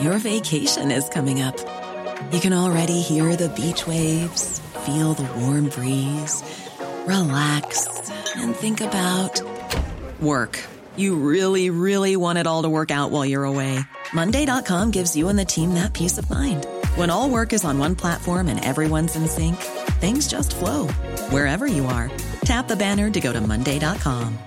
Your 0.00 0.18
vacation 0.18 0.90
is 0.90 1.08
coming 1.08 1.42
up. 1.42 1.56
You 2.32 2.40
can 2.40 2.52
already 2.52 3.00
hear 3.00 3.36
the 3.36 3.48
beach 3.50 3.86
waves, 3.86 4.60
feel 4.86 5.14
the 5.14 5.24
warm 5.38 5.68
breeze, 5.68 6.42
relax 7.06 7.88
and 8.36 8.54
think 8.54 8.80
about 8.80 9.42
work. 10.20 10.58
You 10.96 11.16
really, 11.16 11.70
really 11.70 12.16
want 12.16 12.38
it 12.38 12.46
all 12.46 12.62
to 12.62 12.68
work 12.68 12.90
out 12.90 13.10
while 13.10 13.24
you're 13.24 13.44
away. 13.44 13.80
Monday.com 14.12 14.90
gives 14.90 15.16
you 15.16 15.28
and 15.28 15.38
the 15.38 15.44
team 15.44 15.74
that 15.74 15.92
peace 15.92 16.18
of 16.18 16.28
mind. 16.28 16.66
When 16.96 17.10
all 17.10 17.30
work 17.30 17.52
is 17.52 17.64
on 17.64 17.78
one 17.78 17.94
platform 17.94 18.48
and 18.48 18.62
everyone's 18.64 19.16
in 19.16 19.28
sync, 19.28 19.56
things 20.00 20.26
just 20.26 20.54
flow 20.56 20.88
wherever 21.30 21.66
you 21.66 21.86
are. 21.86 22.10
Tap 22.44 22.68
the 22.68 22.76
banner 22.76 23.10
to 23.10 23.20
go 23.20 23.32
to 23.32 23.40
Monday.com. 23.40 24.38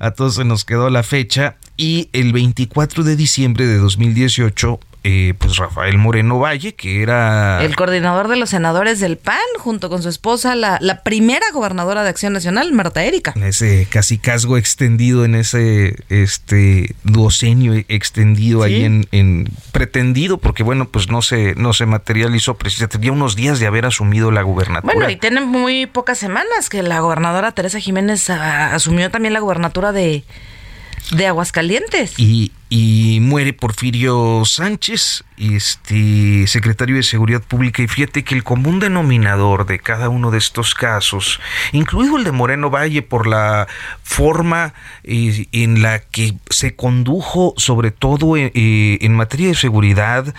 A 0.00 0.12
todos 0.12 0.36
se 0.36 0.44
nos 0.44 0.64
quedó 0.64 0.90
la 0.90 1.02
fecha 1.02 1.56
y 1.76 2.08
el 2.12 2.32
24 2.32 3.02
de 3.02 3.16
diciembre 3.16 3.66
de 3.66 3.78
2018 3.78 4.78
Eh, 5.04 5.34
pues 5.38 5.56
Rafael 5.56 5.96
Moreno 5.96 6.38
Valle, 6.38 6.74
que 6.74 7.02
era... 7.02 7.62
El 7.62 7.76
coordinador 7.76 8.28
de 8.28 8.36
los 8.36 8.50
senadores 8.50 9.00
del 9.00 9.16
PAN, 9.16 9.38
junto 9.58 9.88
con 9.88 10.02
su 10.02 10.08
esposa, 10.08 10.54
la, 10.54 10.78
la 10.80 11.02
primera 11.02 11.46
gobernadora 11.52 12.02
de 12.02 12.10
Acción 12.10 12.32
Nacional, 12.32 12.72
Marta 12.72 13.04
Erika. 13.04 13.32
En 13.36 13.44
ese 13.44 13.86
casi 13.88 14.18
casgo 14.18 14.56
extendido, 14.56 15.24
en 15.24 15.34
ese 15.34 15.96
este 16.08 16.94
duocenio 17.04 17.74
extendido 17.88 18.62
ahí 18.64 18.84
en, 18.84 19.06
en, 19.12 19.48
pretendido, 19.72 20.38
porque 20.38 20.62
bueno, 20.62 20.88
pues 20.88 21.08
no 21.08 21.22
se, 21.22 21.54
no 21.54 21.72
se 21.72 21.86
materializó 21.86 22.56
precisamente, 22.56 22.98
tenía 22.98 23.12
unos 23.12 23.36
días 23.36 23.60
de 23.60 23.66
haber 23.66 23.86
asumido 23.86 24.30
la 24.30 24.42
gubernatura. 24.42 24.92
Bueno, 24.92 25.08
y 25.08 25.16
tiene 25.16 25.40
muy 25.40 25.86
pocas 25.86 26.18
semanas 26.18 26.68
que 26.68 26.82
la 26.82 27.00
gobernadora 27.00 27.52
Teresa 27.52 27.78
Jiménez 27.78 28.28
asumió 28.30 29.10
también 29.10 29.32
la 29.32 29.40
gubernatura 29.40 29.92
de 29.92 30.24
de 31.12 31.26
Aguascalientes. 31.26 32.18
Y, 32.18 32.52
y 32.70 33.18
muere 33.22 33.54
Porfirio 33.54 34.42
Sánchez, 34.44 35.24
este 35.38 36.46
secretario 36.46 36.96
de 36.96 37.02
Seguridad 37.02 37.42
Pública. 37.42 37.82
Y 37.82 37.88
fíjate 37.88 38.24
que 38.24 38.34
el 38.34 38.44
común 38.44 38.78
denominador 38.78 39.66
de 39.66 39.78
cada 39.78 40.10
uno 40.10 40.30
de 40.30 40.38
estos 40.38 40.74
casos, 40.74 41.40
incluido 41.72 42.18
el 42.18 42.24
de 42.24 42.32
Moreno 42.32 42.68
Valle, 42.68 43.00
por 43.00 43.26
la 43.26 43.68
forma 44.02 44.74
eh, 45.04 45.46
en 45.52 45.80
la 45.80 46.00
que 46.00 46.34
se 46.50 46.74
condujo, 46.74 47.54
sobre 47.56 47.90
todo 47.90 48.36
eh, 48.36 48.52
eh, 48.54 48.98
en 49.00 49.14
materia 49.14 49.48
de 49.48 49.54
seguridad, 49.54 50.34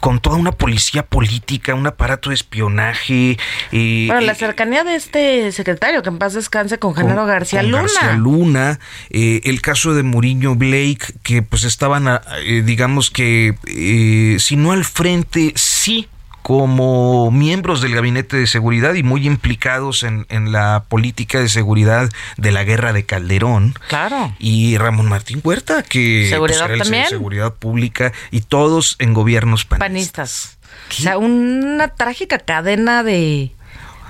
con 0.00 0.20
toda 0.20 0.36
una 0.36 0.52
policía 0.52 1.04
política, 1.04 1.74
un 1.74 1.86
aparato 1.86 2.30
de 2.30 2.36
espionaje. 2.36 3.36
bueno, 3.70 4.20
la 4.20 4.34
cercanía 4.34 4.84
de 4.84 4.94
este 4.94 5.52
secretario, 5.52 6.02
que 6.02 6.08
en 6.08 6.18
paz 6.18 6.32
descanse, 6.32 6.78
con 6.78 6.94
Genaro 6.94 7.26
García 7.26 7.62
Luna. 7.62 7.82
García 7.82 8.12
Luna, 8.12 8.78
el 9.10 9.60
caso 9.60 9.94
de 9.94 10.02
Muriño 10.02 10.53
Blake, 10.56 11.14
que 11.22 11.42
pues 11.42 11.64
estaban, 11.64 12.20
digamos 12.64 13.10
que 13.10 13.54
eh, 13.66 14.36
si 14.38 14.56
no 14.56 14.72
al 14.72 14.84
frente, 14.84 15.52
sí 15.56 16.08
como 16.44 17.30
miembros 17.30 17.80
del 17.80 17.94
gabinete 17.94 18.36
de 18.36 18.46
seguridad 18.46 18.92
y 18.92 19.02
muy 19.02 19.26
implicados 19.26 20.02
en, 20.02 20.52
la 20.52 20.84
política 20.90 21.40
de 21.40 21.48
seguridad 21.48 22.10
de 22.36 22.52
la 22.52 22.64
guerra 22.64 22.92
de 22.92 23.06
Calderón. 23.06 23.72
Claro. 23.88 24.34
Y 24.38 24.76
Ramón 24.76 25.08
Martín 25.08 25.40
Huerta, 25.42 25.82
que 25.82 26.26
pues, 26.38 26.58
¿Seguridad 26.58 26.76
también? 26.76 27.08
seguridad 27.08 27.54
pública 27.54 28.12
y 28.30 28.42
todos 28.42 28.96
en 28.98 29.14
gobiernos 29.14 29.64
panistas. 29.64 29.78
panistas. 29.80 30.58
O 30.90 31.02
sea, 31.02 31.16
una 31.16 31.88
trágica 31.88 32.38
cadena 32.38 33.02
de 33.02 33.52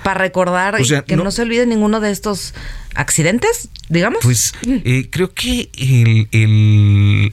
para 0.05 0.21
recordar 0.21 0.77
que 1.07 1.17
no, 1.17 1.31
se 1.33 1.43
olvide 1.43 1.67
ninguno 1.67 1.99
de 1.99 2.13
estos 2.13 2.55
accidentes, 2.95 3.71
digamos. 3.89 4.21
Pues 4.23 4.53
eh, 4.63 5.09
creo 5.11 5.33
que 5.35 5.71
el 5.77 6.29
el 6.31 7.33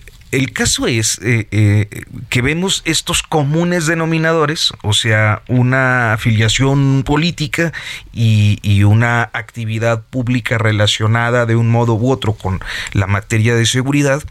caso 0.53 0.87
es 0.87 1.19
eh, 1.21 1.47
eh, 1.51 2.05
que 2.29 2.41
vemos 2.41 2.81
estos 2.85 3.21
comunes 3.21 3.85
denominadores, 3.85 4.71
o 4.81 4.93
sea, 4.93 5.41
una 5.47 6.13
afiliación 6.13 7.03
política 7.03 7.73
y, 8.13 8.59
y, 8.61 8.83
una 8.83 9.23
actividad 9.33 10.03
pública 10.09 10.57
relacionada 10.57 11.45
de 11.45 11.55
un 11.57 11.69
modo 11.69 11.95
u 11.95 12.11
otro 12.11 12.33
con 12.33 12.61
la 12.93 13.07
materia 13.07 13.55
de 13.55 13.65
seguridad. 13.65 14.23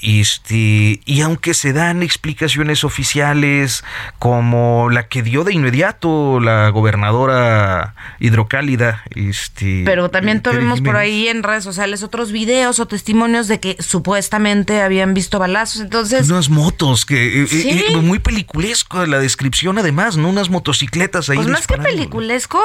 Este, 0.00 1.00
y 1.04 1.20
aunque 1.22 1.54
se 1.54 1.72
dan 1.72 2.04
explicaciones 2.04 2.84
oficiales 2.84 3.82
como 4.20 4.90
la 4.90 5.08
que 5.08 5.22
dio 5.22 5.42
de 5.42 5.52
inmediato 5.52 6.38
la 6.38 6.68
gobernadora 6.68 7.94
hidrocálida, 8.20 9.02
este, 9.16 9.82
pero 9.84 10.08
también 10.08 10.40
tuvimos 10.40 10.80
por 10.82 10.96
ahí 10.96 11.26
en 11.26 11.42
redes 11.42 11.64
sociales 11.64 12.04
otros 12.04 12.30
videos 12.30 12.78
o 12.78 12.86
testimonios 12.86 13.48
de 13.48 13.58
que 13.58 13.76
supuestamente 13.80 14.82
habían 14.82 15.14
visto 15.14 15.37
balazos, 15.38 15.80
entonces 15.80 16.28
unas 16.28 16.48
motos 16.48 17.04
que 17.04 17.42
eh, 17.42 17.46
eh, 17.50 17.84
eh, 17.90 17.96
muy 17.96 18.18
peliculesco 18.18 19.04
la 19.06 19.18
descripción 19.18 19.78
además, 19.78 20.16
no 20.16 20.28
unas 20.28 20.50
motocicletas 20.50 21.30
ahí. 21.30 21.36
Pues 21.36 21.48
más 21.48 21.66
que 21.66 21.78
peliculesco, 21.78 22.60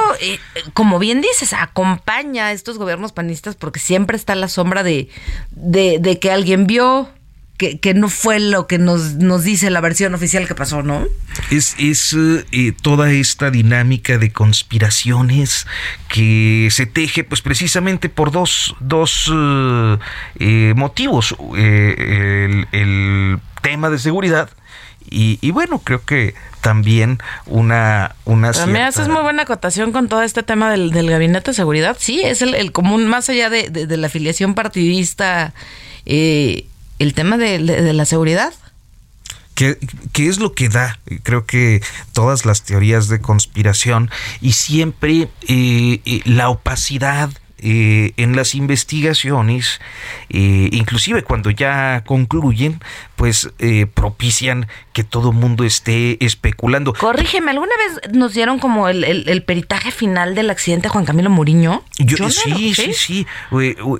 como 0.72 0.98
bien 0.98 1.20
dices, 1.20 1.52
acompaña 1.52 2.46
a 2.46 2.52
estos 2.52 2.78
gobiernos 2.78 3.12
panistas 3.12 3.56
porque 3.56 3.80
siempre 3.80 4.16
está 4.16 4.34
la 4.34 4.48
sombra 4.48 4.82
de, 4.82 5.08
de, 5.50 5.98
de 6.00 6.18
que 6.18 6.30
alguien 6.30 6.66
vio 6.66 7.08
que, 7.56 7.94
no 7.94 8.08
fue 8.08 8.40
lo 8.40 8.66
que 8.66 8.78
nos, 8.78 9.14
nos 9.14 9.44
dice 9.44 9.70
la 9.70 9.80
versión 9.80 10.14
oficial 10.14 10.46
que 10.48 10.54
pasó, 10.54 10.82
¿no? 10.82 11.06
Es, 11.50 11.76
es 11.78 12.14
eh, 12.52 12.72
toda 12.82 13.12
esta 13.12 13.50
dinámica 13.50 14.18
de 14.18 14.32
conspiraciones 14.32 15.66
que 16.08 16.68
se 16.70 16.86
teje 16.86 17.22
pues 17.22 17.42
precisamente 17.42 18.08
por 18.08 18.32
dos, 18.32 18.74
dos 18.80 19.30
eh, 19.32 19.98
eh, 20.40 20.74
motivos. 20.76 21.36
El, 21.56 22.66
el, 22.72 23.38
tema 23.62 23.88
de 23.88 23.98
seguridad 23.98 24.50
y, 25.10 25.50
bueno, 25.52 25.78
creo 25.78 26.04
que 26.04 26.34
también 26.60 27.18
una... 27.46 28.14
una 28.24 28.52
cierta... 28.52 28.70
Me 28.70 28.82
haces 28.82 29.08
muy 29.08 29.22
buena 29.22 29.44
acotación 29.44 29.92
con 29.92 30.08
todo 30.08 30.22
este 30.22 30.42
tema 30.42 30.70
del, 30.70 30.90
gabinete 30.90 31.52
de 31.52 31.54
seguridad. 31.54 31.96
Sí, 31.98 32.20
es 32.22 32.42
el, 32.42 32.72
común, 32.72 33.06
más 33.06 33.30
allá 33.30 33.48
de, 33.48 33.70
de 33.70 33.96
la 33.96 34.08
afiliación 34.08 34.54
partidista. 34.54 35.54
Eh, 36.04 36.66
el 36.98 37.14
tema 37.14 37.36
de, 37.36 37.58
la 37.58 38.04
seguridad. 38.04 38.52
¿Qué, 39.54 39.78
¿Qué, 40.12 40.28
es 40.28 40.38
lo 40.38 40.52
que 40.52 40.68
da? 40.68 40.98
Creo 41.22 41.46
que 41.46 41.80
todas 42.12 42.44
las 42.44 42.62
teorías 42.62 43.08
de 43.08 43.20
conspiración 43.20 44.10
y 44.40 44.52
siempre 44.52 45.28
eh, 45.48 46.00
eh, 46.04 46.20
la 46.24 46.48
opacidad 46.48 47.30
eh, 47.58 48.12
en 48.16 48.36
las 48.36 48.54
investigaciones, 48.54 49.80
inclusive 50.28 51.22
cuando 51.22 51.50
ya 51.50 52.02
concluyen, 52.04 52.80
pues 53.16 53.50
propician 53.94 54.66
que 54.92 55.04
todo 55.04 55.32
mundo 55.32 55.64
esté 55.64 56.22
especulando. 56.24 56.92
Corrígeme, 56.94 57.50
¿alguna 57.50 57.72
vez 57.76 58.12
nos 58.12 58.34
dieron 58.34 58.58
como 58.58 58.88
el, 58.88 59.42
peritaje 59.46 59.90
final 59.90 60.34
del 60.34 60.50
accidente 60.50 60.88
Juan 60.88 61.04
Camilo 61.04 61.30
Muriño? 61.30 61.82
Yo, 61.98 62.30
sí, 62.30 62.74
sí, 62.74 62.92
sí, 62.92 63.26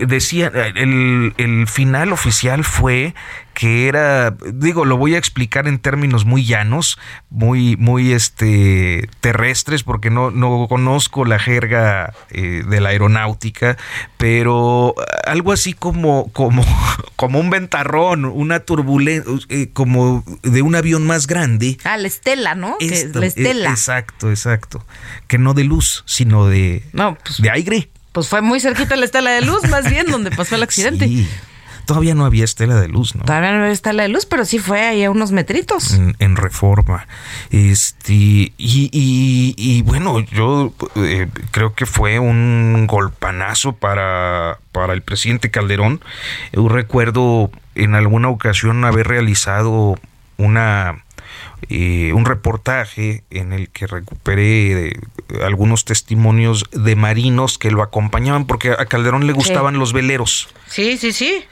Decía, 0.07 0.51
el, 0.75 1.35
el 1.37 1.67
final 1.67 2.13
oficial 2.13 2.65
fue 2.65 3.15
que 3.55 3.87
era, 3.89 4.37
digo, 4.53 4.85
lo 4.85 4.97
voy 4.97 5.15
a 5.15 5.19
explicar 5.19 5.69
en 5.69 5.79
términos 5.79 6.25
muy 6.25 6.45
llanos, 6.45 6.99
muy, 7.31 7.77
muy 7.77 8.13
este 8.13 9.09
terrestres, 9.21 9.85
porque 9.85 10.11
no, 10.11 10.31
no 10.33 10.67
conozco 10.69 11.25
la 11.25 11.39
jerga 11.39 12.13
eh, 12.31 12.65
de 12.69 12.81
la 12.81 12.91
aeronáutica, 12.91 13.79
pero 14.19 14.95
algo 15.25 15.53
así 15.53 15.73
como, 15.73 16.31
como, 16.33 16.65
como 17.17 17.39
un 17.39 17.49
ventarrón, 17.49 18.25
una 18.25 18.61
turbulencia, 18.61 19.33
eh, 19.49 19.71
como 19.73 20.25
de 20.43 20.63
un 20.63 20.75
avión 20.75 21.07
más 21.07 21.29
grande. 21.29 21.79
Ah, 21.85 21.97
la 21.97 22.09
estela, 22.09 22.55
¿no? 22.57 22.77
la 22.81 23.27
estela. 23.27 23.71
exacto, 23.71 24.31
exacto. 24.31 24.85
Que 25.29 25.39
no 25.39 25.55
de 25.55 25.63
luz, 25.65 26.03
sino 26.07 26.47
de, 26.49 26.83
no, 26.93 27.17
pues, 27.25 27.41
de 27.41 27.51
aire. 27.51 27.91
Pues 28.11 28.29
fue 28.29 28.43
muy 28.43 28.61
cerquita 28.61 28.97
la 28.97 29.05
estela 29.05 29.31
de 29.31 29.43
luz, 29.43 29.69
más 29.69 29.89
bien, 29.89 30.07
donde 30.07 30.31
pasó 30.31 30.57
el 30.57 30.63
accidente. 30.63 31.07
Sí. 31.07 31.29
Todavía 31.87 32.15
no 32.15 32.25
había 32.25 32.45
estela 32.45 32.75
de 32.77 32.89
luz, 32.89 33.15
¿no? 33.15 33.25
Todavía 33.25 33.53
no 33.53 33.59
había 33.59 33.73
estela 33.73 34.03
de 34.03 34.09
luz, 34.09 34.27
pero 34.27 34.45
sí 34.45 34.59
fue 34.59 34.81
ahí 34.83 35.05
a 35.05 35.11
unos 35.11 35.33
metritos. 35.33 35.93
En, 36.19 36.37
reforma. 36.37 37.07
Este, 37.51 38.13
y, 38.13 38.55
y, 38.59 39.83
bueno, 39.83 40.21
yo 40.21 40.73
eh, 40.97 41.29
creo 41.51 41.75
que 41.75 41.87
fue 41.87 42.19
un 42.19 42.87
golpanazo 42.87 43.73
para, 43.73 44.59
para 44.73 44.93
el 44.93 45.03
presidente 45.03 45.51
Calderón. 45.51 46.01
Yo 46.53 46.69
recuerdo 46.69 47.51
en 47.75 47.95
alguna 47.95 48.29
ocasión 48.29 48.85
haber 48.85 49.07
realizado 49.07 49.97
una 50.37 51.04
eh, 51.69 52.13
un 52.13 52.25
reportaje 52.25 53.25
en 53.31 53.53
el 53.53 53.69
que 53.69 53.87
recuperé 53.87 54.89
eh, 54.89 55.01
algunos 55.43 55.85
testimonios 55.85 56.65
de 56.73 56.97
marinos 56.97 57.59
que 57.59 57.71
lo 57.71 57.83
acompañaban 57.83 58.47
porque 58.47 58.73
a 58.73 58.87
Calderón 58.87 59.27
le 59.27 59.33
gustaban 59.33 59.79
los 59.79 59.93
veleros. 59.93 60.49
Sí, 60.69 60.99
sí, 60.99 61.13
sí. 61.13 61.45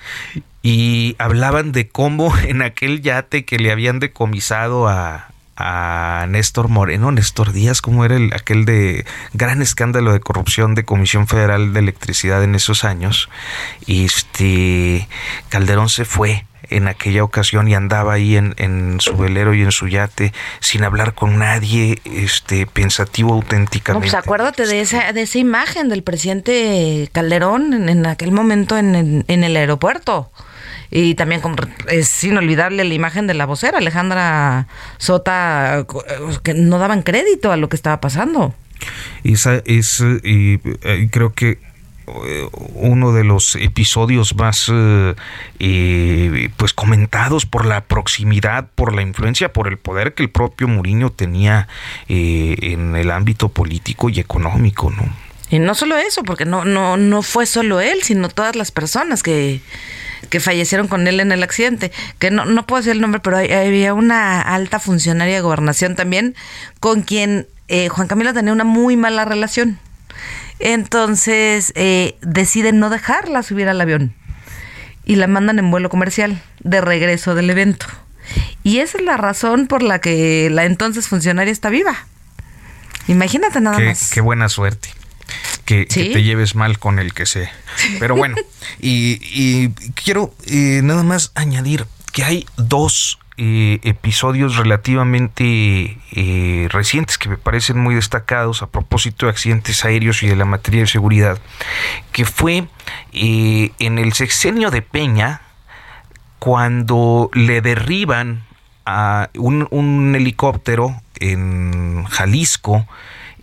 Y 0.62 1.16
hablaban 1.18 1.72
de 1.72 1.88
cómo 1.88 2.36
en 2.46 2.62
aquel 2.62 3.00
yate 3.02 3.44
que 3.44 3.58
le 3.58 3.72
habían 3.72 4.00
decomisado 4.00 4.88
a, 4.88 5.32
a 5.56 6.26
Néstor 6.28 6.68
Moreno, 6.68 7.12
Néstor 7.12 7.52
Díaz, 7.52 7.80
como 7.80 8.04
era 8.04 8.16
el, 8.16 8.32
aquel 8.34 8.64
de 8.64 9.04
gran 9.32 9.62
escándalo 9.62 10.12
de 10.12 10.20
corrupción 10.20 10.74
de 10.74 10.84
Comisión 10.84 11.26
Federal 11.26 11.72
de 11.72 11.80
Electricidad 11.80 12.42
en 12.42 12.54
esos 12.54 12.84
años, 12.84 13.28
este 13.86 15.08
Calderón 15.48 15.88
se 15.88 16.04
fue 16.04 16.46
en 16.76 16.88
aquella 16.88 17.24
ocasión 17.24 17.68
y 17.68 17.74
andaba 17.74 18.14
ahí 18.14 18.36
en, 18.36 18.96
su 19.00 19.16
velero 19.16 19.54
y 19.54 19.62
en 19.62 19.72
su 19.72 19.88
yate 19.88 20.32
sin 20.60 20.84
hablar 20.84 21.14
con 21.14 21.38
nadie, 21.38 21.98
este 22.04 22.66
pensativo 22.66 23.34
auténticamente. 23.34 24.08
pues 24.08 24.14
acuérdate 24.14 24.66
de 24.66 24.80
esa, 24.80 25.12
de 25.12 25.22
esa 25.22 25.38
imagen 25.38 25.88
del 25.88 26.02
presidente 26.02 27.08
Calderón 27.12 27.88
en, 27.88 28.06
aquel 28.06 28.32
momento 28.32 28.76
en, 28.78 29.24
el 29.28 29.56
aeropuerto. 29.56 30.30
Y 30.90 31.14
también 31.14 31.40
es 31.88 32.22
inolvidable 32.22 32.84
la 32.84 32.92
imagen 32.92 33.26
de 33.26 33.32
la 33.32 33.46
vocera, 33.46 33.78
Alejandra 33.78 34.66
Sota, 34.98 35.86
que 36.42 36.52
no 36.52 36.78
daban 36.78 37.02
crédito 37.02 37.50
a 37.50 37.56
lo 37.56 37.70
que 37.70 37.76
estaba 37.76 38.00
pasando. 38.00 38.54
Esa 39.24 39.62
es, 39.64 40.02
y 40.22 40.60
eh, 40.82 41.08
creo 41.10 41.32
que 41.32 41.50
eh, 41.50 41.71
uno 42.74 43.12
de 43.12 43.24
los 43.24 43.56
episodios 43.56 44.34
más 44.36 44.70
eh, 44.72 45.14
eh, 45.58 46.50
pues 46.56 46.72
comentados 46.72 47.46
por 47.46 47.64
la 47.66 47.82
proximidad, 47.84 48.68
por 48.74 48.94
la 48.94 49.02
influencia, 49.02 49.52
por 49.52 49.68
el 49.68 49.78
poder 49.78 50.14
que 50.14 50.22
el 50.22 50.30
propio 50.30 50.68
Mourinho 50.68 51.10
tenía 51.10 51.68
en 52.08 52.96
el 52.96 53.10
ámbito 53.10 53.48
político 53.48 54.08
y 54.08 54.20
económico, 54.20 54.90
¿no? 54.90 55.04
Y 55.50 55.58
no 55.58 55.74
solo 55.74 55.98
eso, 55.98 56.22
porque 56.22 56.46
no, 56.46 56.64
no, 56.64 56.96
no 56.96 57.22
fue 57.22 57.44
solo 57.44 57.80
él, 57.80 58.02
sino 58.02 58.28
todas 58.30 58.56
las 58.56 58.70
personas 58.72 59.22
que, 59.22 59.60
que 60.30 60.40
fallecieron 60.40 60.88
con 60.88 61.06
él 61.06 61.20
en 61.20 61.30
el 61.30 61.42
accidente. 61.42 61.92
Que 62.18 62.30
no, 62.30 62.46
no 62.46 62.66
puedo 62.66 62.80
decir 62.80 62.92
el 62.92 63.02
nombre, 63.02 63.20
pero 63.20 63.36
había 63.36 63.92
una 63.92 64.40
alta 64.40 64.80
funcionaria 64.80 65.34
de 65.34 65.40
gobernación 65.42 65.94
también 65.94 66.34
con 66.80 67.02
quien 67.02 67.48
Juan 67.90 68.08
Camilo 68.08 68.32
tenía 68.32 68.52
una 68.52 68.64
muy 68.64 68.96
mala 68.96 69.24
relación. 69.26 69.78
Entonces 70.62 71.72
eh, 71.74 72.16
deciden 72.22 72.78
no 72.78 72.88
dejarla 72.88 73.42
subir 73.42 73.68
al 73.68 73.80
avión 73.80 74.14
y 75.04 75.16
la 75.16 75.26
mandan 75.26 75.58
en 75.58 75.70
vuelo 75.70 75.90
comercial 75.90 76.40
de 76.60 76.80
regreso 76.80 77.34
del 77.34 77.50
evento. 77.50 77.86
Y 78.62 78.78
esa 78.78 78.98
es 78.98 79.04
la 79.04 79.16
razón 79.16 79.66
por 79.66 79.82
la 79.82 80.00
que 80.00 80.48
la 80.50 80.64
entonces 80.64 81.08
funcionaria 81.08 81.52
está 81.52 81.68
viva. 81.68 82.06
Imagínate 83.08 83.60
nada 83.60 83.78
más. 83.80 84.10
Qué 84.10 84.20
buena 84.20 84.48
suerte. 84.48 84.88
Que, 85.64 85.86
te 85.86 86.22
lleves 86.22 86.54
mal 86.54 86.78
con 86.78 87.00
el 87.00 87.12
que 87.12 87.26
sea. 87.26 87.50
Pero 87.98 88.14
bueno, 88.14 88.36
y, 88.80 89.70
quiero 89.94 90.32
eh, 90.46 90.80
nada 90.84 91.02
más 91.02 91.32
añadir 91.34 91.86
que 92.12 92.22
hay 92.22 92.46
dos 92.56 93.18
eh, 93.38 93.80
episodios 93.82 94.56
relativamente 94.56 95.98
eh, 96.12 96.68
recientes 96.70 97.16
que 97.16 97.30
me 97.30 97.38
parecen 97.38 97.78
muy 97.78 97.94
destacados 97.94 98.62
a 98.62 98.66
propósito 98.66 99.24
de 99.24 99.30
accidentes 99.30 99.86
aéreos 99.86 100.22
y 100.22 100.28
de 100.28 100.36
la 100.36 100.44
materia 100.44 100.82
de 100.82 100.86
seguridad, 100.86 101.38
que 102.12 102.26
fue 102.26 102.68
eh, 103.14 103.70
en 103.78 103.98
el 103.98 104.12
sexenio 104.12 104.70
de 104.70 104.82
Peña, 104.82 105.40
cuando 106.38 107.30
le 107.32 107.62
derriban 107.62 108.44
a 108.84 109.30
un, 109.34 109.66
un 109.70 110.14
helicóptero 110.14 111.00
en 111.18 112.04
Jalisco, 112.04 112.86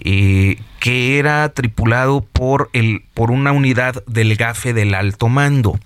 eh, 0.02 0.58
que 0.80 1.20
era 1.20 1.50
tripulado 1.50 2.22
por, 2.22 2.70
el, 2.72 3.04
por 3.14 3.32
una 3.32 3.52
unidad 3.52 4.02
del 4.06 4.38
GAFE 4.38 4.74
del 4.74 4.94
alto 4.94 5.28
mando. 5.28 5.78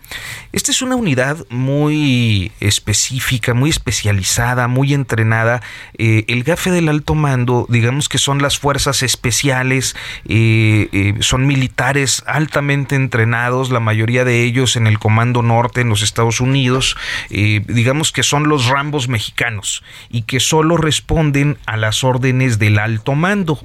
Esta 0.52 0.70
es 0.70 0.84
una 0.84 0.96
unidad 0.96 1.44
muy 1.50 2.52
específica, 2.60 3.56
muy 3.56 3.72
especializada, 3.72 4.68
muy 4.68 4.94
entrenada. 4.94 5.64
Eh, 5.98 6.26
el 6.28 6.44
GAFE 6.44 6.70
del 6.70 6.90
alto 6.90 7.16
mando, 7.16 7.66
digamos 7.70 8.08
que 8.08 8.20
son 8.20 8.40
las 8.44 8.60
fuerzas 8.60 9.02
especiales, 9.02 9.96
eh, 10.28 11.16
son 11.22 11.48
militares 11.48 12.24
altamente 12.28 12.96
entrenados, 12.96 13.72
la 13.72 13.80
mayoría 13.80 14.26
de 14.26 14.44
ellos 14.44 14.76
en 14.76 14.86
el 14.86 15.00
Comando 15.00 15.42
Norte 15.42 15.82
en 15.82 15.90
los 15.90 16.04
Estados 16.04 16.40
Unidos, 16.40 16.96
digamos 17.32 18.12
que 18.12 18.22
son 18.22 18.48
los 18.48 18.68
Rambos 18.68 19.08
mexicanos 19.08 19.84
y 20.10 20.22
que 20.22 20.40
solo 20.40 20.78
responden 20.78 21.58
a 21.66 21.78
las 21.78 22.04
órdenes 22.04 22.60
del 22.60 22.78
alto 22.78 23.16
mando. 23.16 23.60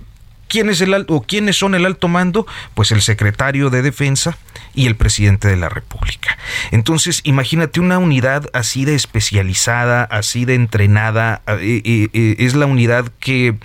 ¿Quién 0.49 0.71
es 0.71 0.81
el 0.81 0.95
alto, 0.95 1.25
quiénes 1.27 1.57
son 1.57 1.75
el 1.75 1.85
alto 1.87 2.09
mando? 2.09 2.47
Pues 2.75 2.91
el 2.91 3.03
secretario 3.03 3.71
de 3.71 3.83
Defensa 3.83 4.39
y 4.75 4.87
el 4.87 4.97
presidente 4.97 5.49
de 5.49 5.57
la 5.57 5.69
República. 5.69 6.39
Entonces, 6.71 7.21
imagínate 7.25 7.81
una 7.81 7.99
unidad 7.99 8.49
así 8.53 8.85
de 8.85 8.95
especializada, 8.95 10.05
así 10.05 10.45
de 10.45 10.55
entrenada, 10.55 11.43
eh, 11.47 11.83
eh, 11.85 12.09
eh, 12.13 12.37
es 12.39 12.55
la 12.55 12.67
unidad 12.67 13.11
que 13.21 13.57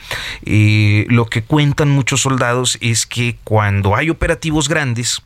lo 1.10 1.28
que 1.28 1.44
cuentan 1.44 1.90
muchos 1.90 2.22
soldados 2.22 2.78
es 2.82 3.06
que 3.06 3.38
cuando 3.44 3.96
hay 3.96 4.10
operativos 4.10 4.68
grandes, 4.68 5.22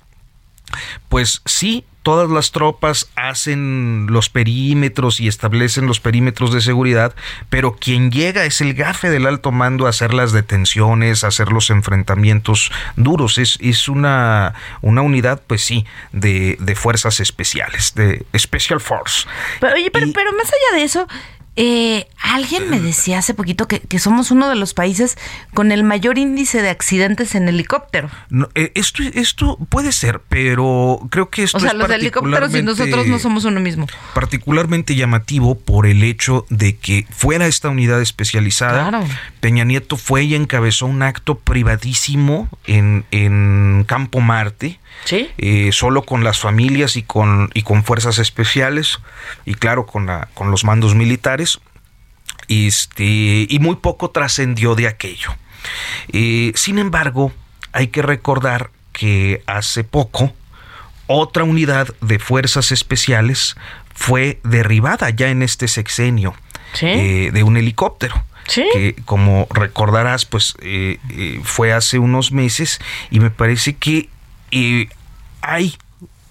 pues 1.09 1.41
sí, 1.45 1.85
todas 2.07 2.29
las 2.29 2.51
tropas 2.51 3.09
hacen 3.17 4.07
los 4.09 4.29
perímetros 4.29 5.19
y 5.19 5.27
establecen 5.27 5.87
los 5.87 5.99
perímetros 5.99 6.53
de 6.53 6.61
seguridad, 6.61 7.13
pero 7.49 7.75
quien 7.75 8.11
llega 8.11 8.45
es 8.45 8.61
el 8.61 8.75
gafe 8.75 9.09
del 9.09 9.25
alto 9.25 9.51
mando 9.51 9.87
a 9.87 9.89
hacer 9.89 10.13
las 10.13 10.31
detenciones, 10.31 11.25
a 11.25 11.27
hacer 11.27 11.51
los 11.51 11.69
enfrentamientos 11.69 12.71
duros. 12.95 13.37
Es, 13.37 13.57
es 13.59 13.89
una, 13.89 14.53
una 14.81 15.01
unidad, 15.01 15.41
pues 15.47 15.63
sí, 15.63 15.85
de, 16.13 16.55
de 16.61 16.75
fuerzas 16.75 17.19
especiales, 17.19 17.93
de 17.93 18.25
Special 18.37 18.79
Force. 18.79 19.27
Pero, 19.59 19.75
oye, 19.75 19.91
pero, 19.91 20.07
pero 20.13 20.31
más 20.31 20.47
allá 20.47 20.77
de 20.77 20.83
eso, 20.83 21.07
eh, 21.59 22.07
alguien 22.21 22.69
me 22.69 22.79
decía 22.79 23.17
hace 23.17 23.33
poquito 23.33 23.67
que, 23.67 23.81
somos 23.97 24.29
uno 24.29 24.47
de 24.47 24.55
los 24.55 24.75
países 24.75 25.17
con 25.55 25.71
el 25.71 25.83
mayor 25.83 26.19
índice 26.19 26.61
de 26.61 26.69
accidentes 26.69 27.33
en 27.33 27.49
helicóptero. 27.49 28.11
Eh, 28.53 28.71
esto, 28.75 29.01
esto 29.01 29.57
puede 29.67 29.91
ser, 29.91 30.21
pero 30.29 30.99
creo 31.09 31.31
que 31.31 31.41
esto 31.41 31.57
o 31.57 31.59
sea, 31.59 31.73
los 31.73 31.89
helicópteros 31.89 32.53
y 32.53 32.61
nosotros 32.61 33.07
no 33.07 33.17
somos 33.17 33.43
uno 33.45 33.59
mismo. 33.59 33.87
Particularmente 34.13 34.95
llamativo 34.95 35.57
por 35.57 35.87
el 35.87 36.03
hecho 36.03 36.45
de 36.51 36.75
que 36.75 37.07
fuera 37.09 37.47
esta 37.47 37.69
unidad 37.69 38.03
especializada, 38.03 39.03
Peña 39.39 39.63
Nieto 39.63 39.97
fue 39.97 40.25
y 40.25 40.35
encabezó 40.35 40.85
un 40.85 41.01
acto 41.01 41.39
privadísimo 41.39 42.49
en, 42.67 43.03
en 43.09 43.83
Campo 43.87 44.19
Marte 44.19 44.79
eh, 45.09 45.69
solo 45.71 46.03
con 46.03 46.23
las 46.23 46.39
familias 46.39 46.95
y 46.97 47.03
con, 47.03 47.49
y 47.53 47.61
con 47.61 47.83
fuerzas 47.83 48.19
especiales 48.19 48.99
y 49.45 49.53
claro, 49.53 49.85
con, 49.85 50.05
la, 50.05 50.27
con 50.33 50.51
los 50.51 50.63
mandos 50.63 50.95
militares. 50.95 51.59
Este, 52.47 53.45
y 53.49 53.57
muy 53.59 53.75
poco 53.77 54.11
trascendió 54.11 54.75
de 54.75 54.87
aquello. 54.87 55.35
Eh, 56.11 56.51
sin 56.55 56.79
embargo, 56.79 57.33
hay 57.73 57.87
que 57.87 58.01
recordar 58.01 58.71
que 58.93 59.43
hace 59.47 59.83
poco 59.83 60.33
otra 61.07 61.43
unidad 61.43 61.87
de 62.01 62.19
fuerzas 62.19 62.71
especiales 62.71 63.55
fue 63.93 64.39
derribada 64.43 65.09
ya 65.09 65.29
en 65.29 65.41
este 65.41 65.67
sexenio 65.67 66.35
eh, 66.81 67.31
de 67.33 67.43
un 67.43 67.57
helicóptero. 67.57 68.23
que 68.53 68.95
como 69.05 69.47
recordarás 69.49 70.25
pues 70.25 70.55
fue 71.43 71.73
hace 71.73 71.99
unos 71.99 72.31
meses 72.31 72.79
y 73.11 73.19
me 73.19 73.29
parece 73.29 73.75
que 73.75 74.09
hay 75.41 75.77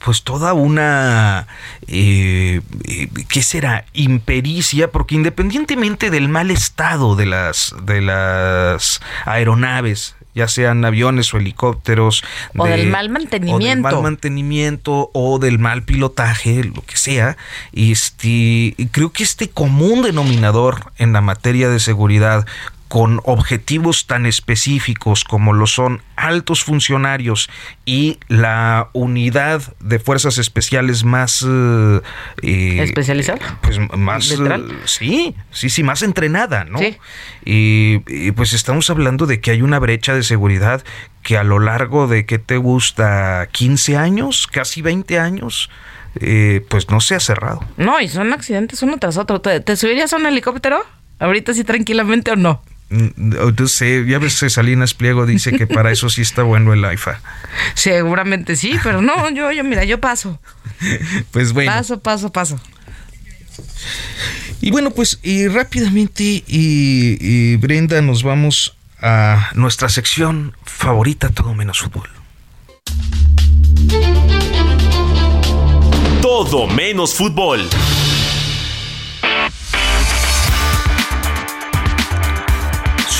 pues 0.07 0.22
toda 0.22 0.52
una, 0.52 1.48
eh, 1.88 2.61
eh, 2.85 3.09
¿qué 3.29 3.42
será? 3.42 3.87
Impericia, 3.92 4.92
porque 4.92 5.16
independientemente 5.16 6.11
del 6.11 6.29
mal 6.29 6.52
estado 6.52 7.16
de 7.16 7.26
las, 7.26 7.74
de 7.83 8.02
las 8.02 9.00
aeronaves, 9.24 10.14
ya 10.33 10.46
sean 10.46 10.85
aviones 10.85 11.35
o 11.35 11.38
helicópteros. 11.38 12.22
O 12.57 12.66
del 12.66 12.88
mal 12.88 13.09
mantenimiento. 13.09 13.57
O 13.57 13.68
del 13.68 13.81
mal 13.81 14.02
mantenimiento 14.02 15.11
o 15.12 15.40
del 15.40 15.59
mal 15.59 15.83
pilotaje, 15.83 16.62
lo 16.62 16.83
que 16.83 16.96
sea. 16.96 17.37
Este, 17.72 18.76
creo 18.92 19.11
que 19.11 19.24
este 19.24 19.48
común 19.48 20.02
denominador 20.02 20.92
en 20.98 21.14
la 21.14 21.20
materia 21.20 21.68
de 21.68 21.81
seguridad 21.81 22.46
con 22.96 23.20
objetivos 23.24 24.06
tan 24.06 24.24
específicos 24.24 25.24
como 25.24 25.52
lo 25.52 25.66
son 25.66 26.00
altos 26.16 26.64
funcionarios 26.64 27.50
y 27.85 28.18
la 28.26 28.88
unidad 28.94 29.61
de 29.80 29.98
fuerzas 29.98 30.38
especiales 30.38 31.04
más 31.04 31.44
eh, 31.46 32.00
eh 32.40 32.78
especializada 32.82 33.59
pues 33.61 33.78
más 33.98 34.30
eh, 34.30 34.38
sí 34.87 35.35
sí 35.50 35.68
sí 35.68 35.82
más 35.82 36.00
entrenada 36.00 36.64
no 36.64 36.78
Y, 37.44 37.98
pues 38.30 38.54
estamos 38.54 38.88
hablando 38.88 39.26
de 39.26 39.42
que 39.42 39.50
hay 39.50 39.61
una 39.61 39.78
brecha 39.78 40.14
de 40.14 40.22
seguridad 40.22 40.82
que 41.22 41.37
a 41.37 41.44
lo 41.44 41.59
largo 41.59 42.09
de 42.09 42.24
que 42.24 42.38
te 42.38 42.56
gusta 42.56 43.46
15 43.52 43.98
años 43.98 44.46
casi 44.46 44.80
20 44.80 45.18
años 45.18 45.68
eh, 46.20 46.64
pues 46.70 46.88
no 46.88 47.00
se 47.00 47.14
ha 47.14 47.20
cerrado. 47.20 47.61
No 47.76 48.00
y 48.00 48.09
son 48.09 48.32
accidentes 48.32 48.82
uno 48.82 48.96
tras 48.96 49.18
otro. 49.18 49.42
Te 49.42 49.76
subirías 49.76 50.14
a 50.14 50.16
un 50.16 50.24
helicóptero 50.24 50.82
ahorita 51.18 51.52
sí 51.52 51.62
tranquilamente 51.62 52.30
o 52.30 52.37
no 52.37 52.62
no 52.88 53.68
sé, 53.68 54.05
ya 54.07 54.18
ves 54.18 54.35
Salinas 54.49 54.94
Pliego 54.94 55.27
dice 55.27 55.53
que 55.53 55.66
para 55.66 55.90
eso 55.90 56.09
sí 56.09 56.22
está 56.22 56.42
bueno 56.42 56.72
el 56.72 56.85
AIFA. 56.85 57.20
Seguramente 57.75 58.57
sí, 58.57 58.79
pero 58.83 59.03
no, 59.03 59.29
yo, 59.31 59.51
yo, 59.53 59.64
mira, 59.64 59.85
yo 59.85 60.01
paso. 60.01 60.40
Pues 61.31 61.53
bueno. 61.53 61.72
Paso, 61.72 62.01
paso, 62.01 62.31
paso. 62.31 62.61
Y 64.61 64.70
bueno, 64.70 64.90
pues 64.90 65.18
y 65.22 65.49
rápidamente, 65.49 66.22
y, 66.22 66.44
y 66.46 67.57
Brenda, 67.57 68.01
nos 68.03 68.22
vamos 68.22 68.77
a 69.01 69.51
nuestra 69.55 69.88
sección 69.88 70.55
favorita, 70.64 71.31
todo 71.31 71.55
menos 71.55 71.81
fútbol. 71.81 72.09
Todo 76.20 76.66
menos 76.66 77.14
fútbol. 77.14 77.68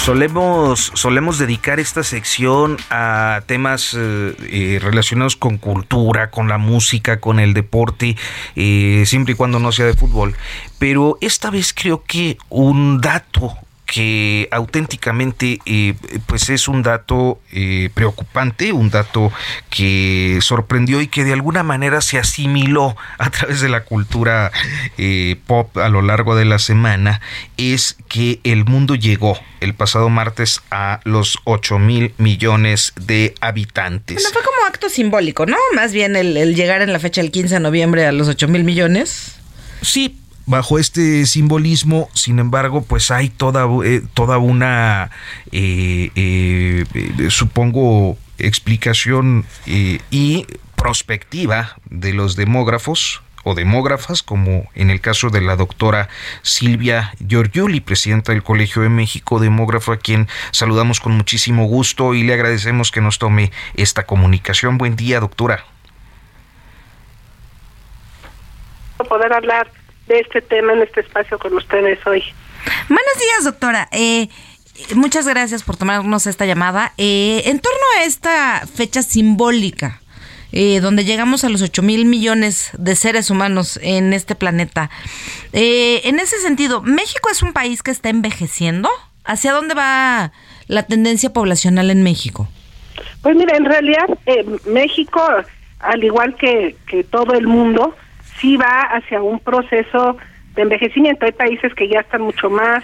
Solemos, 0.07 0.92
solemos 0.95 1.37
dedicar 1.37 1.81
esta 1.81 2.05
sección 2.05 2.77
a 2.90 3.42
temas 3.47 3.92
eh, 3.92 4.37
eh, 4.38 4.79
relacionados 4.81 5.35
con 5.35 5.59
cultura, 5.59 6.31
con 6.31 6.47
la 6.49 6.59
música, 6.59 7.19
con 7.19 7.40
el 7.40 7.55
deporte, 7.55 8.16
eh, 8.55 9.03
siempre 9.05 9.33
y 9.33 9.37
cuando 9.37 9.59
no 9.59 9.73
sea 9.73 9.85
de 9.85 9.95
fútbol. 9.95 10.37
Pero 10.79 11.19
esta 11.21 11.51
vez 11.51 11.75
creo 11.75 12.05
que 12.05 12.38
un 12.51 13.01
dato 13.01 13.59
que 13.87 14.49
auténticamente 14.51 15.61
eh, 15.64 15.94
pues 16.27 16.51
es 16.51 16.66
un 16.66 16.83
dato 16.83 17.40
eh, 17.53 17.88
preocupante, 17.94 18.72
un 18.72 18.90
dato 18.90 19.33
que 19.70 20.38
sorprendió 20.42 21.01
y 21.01 21.07
que 21.07 21.25
de 21.25 21.33
alguna 21.33 21.62
manera 21.62 22.01
se 22.01 22.18
asimiló 22.18 22.96
a 23.18 23.31
través 23.31 23.61
de 23.61 23.68
la 23.68 23.85
cultura 23.85 24.51
eh, 24.99 25.37
pop 25.46 25.77
a 25.79 25.88
lo 25.88 26.03
largo 26.03 26.35
de 26.35 26.44
la 26.44 26.59
semana, 26.59 27.20
es 27.57 27.96
que 28.09 28.40
el 28.42 28.64
mundo 28.64 28.96
llegó 28.96 29.38
el 29.61 29.75
pasado 29.75 30.09
martes 30.09 30.62
a 30.70 31.01
los 31.05 31.38
8 31.44 31.79
mil 31.79 32.12
millones 32.18 32.92
de 33.01 33.35
habitantes. 33.40 34.16
Bueno, 34.16 34.31
fue 34.33 34.42
como 34.42 34.66
acto 34.66 34.88
simbólico, 34.90 35.46
¿no? 35.46 35.57
Más 35.75 35.92
bien 35.92 36.16
el, 36.16 36.37
el 36.37 36.55
llegar 36.57 36.83
en 36.83 36.92
la 36.92 36.99
fecha 36.99 37.22
del 37.22 37.31
15 37.31 37.55
de 37.55 37.61
noviembre 37.61 38.05
a 38.05 38.12
los 38.12 38.29
8 38.29 38.49
mil 38.49 38.64
millones. 38.64 39.37
Sí, 39.81 40.18
bajo 40.47 40.79
este 40.79 41.27
simbolismo, 41.27 42.09
sin 42.15 42.39
embargo, 42.39 42.83
pues 42.83 43.11
hay 43.11 43.29
toda, 43.29 43.67
eh, 43.85 44.03
toda 44.15 44.39
una, 44.39 45.11
eh, 45.53 46.11
eh, 46.15 46.85
supongo, 47.31 48.17
explicación 48.39 49.45
y 49.67 50.47
prospectiva 50.77 51.77
de 51.91 52.13
los 52.13 52.37
demógrafos 52.37 53.23
o 53.45 53.55
demógrafas, 53.55 54.23
como 54.23 54.69
en 54.75 54.91
el 54.91 55.01
caso 55.01 55.31
de 55.31 55.41
la 55.41 55.57
doctora 55.57 56.09
Silvia 56.43 57.15
Giorgiuli, 57.27 57.81
presidenta 57.81 58.33
del 58.33 58.43
Colegio 58.43 58.83
de 58.83 58.89
México, 58.89 59.41
demógrafo 59.41 59.93
a 59.93 59.97
quien 59.99 60.29
saludamos 60.51 61.01
con 61.01 61.13
muchísimo 61.13 61.67
gusto 61.67 62.15
y 62.15 62.25
le 62.25 62.35
agradecemos 62.35 62.91
que 62.91 63.01
nos 63.01 63.19
tome 63.19 63.53
esta 63.75 64.05
comunicación. 64.05 64.79
Buen 64.79 64.97
día, 64.97 65.21
doctora. 65.21 65.65
Poder 69.09 69.33
hablar 69.33 69.71
de 70.07 70.21
este 70.21 70.40
tema 70.42 70.73
en 70.73 70.83
este 70.83 71.01
espacio 71.01 71.38
con 71.38 71.55
ustedes 71.55 72.05
hoy. 72.07 72.23
Buenos 72.88 73.14
días, 73.19 73.45
doctora. 73.45 73.89
Eh, 73.93 74.28
muchas 74.95 75.26
gracias 75.26 75.62
por 75.62 75.76
tomarnos 75.76 76.26
esta 76.26 76.47
llamada. 76.47 76.93
Eh, 76.99 77.43
en 77.47 77.61
torno 77.61 77.78
a 77.99 78.05
esta 78.05 78.62
fecha 78.66 79.03
simbólica, 79.03 80.01
eh, 80.53 80.81
donde 80.81 81.05
llegamos 81.05 81.45
a 81.45 81.49
los 81.49 81.62
8 81.62 81.83
mil 81.83 82.05
millones 82.05 82.70
de 82.78 82.95
seres 82.97 83.31
humanos 83.31 83.78
en 83.83 84.12
este 84.12 84.35
planeta, 84.35 84.91
en 85.53 86.18
ese 86.18 86.39
sentido, 86.39 86.83
¿México 86.83 87.28
es 87.31 87.43
un 87.43 87.53
país 87.53 87.83
que 87.83 87.91
está 87.91 88.09
envejeciendo? 88.09 88.89
¿Hacia 89.24 89.53
dónde 89.53 89.74
va 89.74 90.33
la 90.68 90.85
tendencia 90.85 91.33
poblacional 91.33 91.91
en 91.91 92.03
México? 92.03 92.49
Pues 93.22 93.37
mira, 93.37 93.57
en 93.57 93.64
realidad 93.64 94.07
eh, 94.26 94.45
México, 94.66 95.20
al 95.81 96.05
igual 96.05 96.37
que, 96.37 96.76
que 96.89 97.05
todo 97.05 97.35
el 97.35 97.47
mundo, 97.47 97.95
sí 98.39 98.57
va 98.57 98.82
hacia 98.82 99.22
un 99.22 99.41
proceso 99.41 100.16
de 100.55 100.62
envejecimiento. 100.62 101.26
Hay 101.26 101.32
países 101.32 101.74
que 101.74 101.89
ya 101.89 102.01
están 102.01 102.22
mucho 102.22 102.51
más 102.51 102.82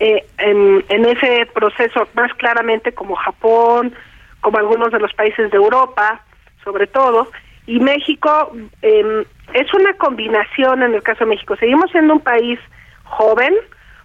eh, 0.00 0.24
en, 0.38 1.04
ese 1.04 1.46
proceso, 1.54 2.08
más 2.14 2.32
claramente 2.34 2.92
como 2.92 3.14
Japón, 3.14 3.94
como 4.40 4.58
algunos 4.58 4.90
de 4.92 4.98
los 4.98 5.12
países 5.14 5.50
de 5.50 5.56
Europa, 5.56 6.20
sobre 6.62 6.86
todo. 6.86 7.28
Y 7.66 7.80
México 7.80 8.52
eh, 8.82 9.24
es 9.52 9.72
una 9.74 9.94
combinación 9.94 10.82
en 10.82 10.94
el 10.94 11.02
caso 11.02 11.20
de 11.20 11.30
México. 11.30 11.56
Seguimos 11.56 11.90
siendo 11.90 12.14
un 12.14 12.20
país 12.20 12.58
joven, 13.04 13.54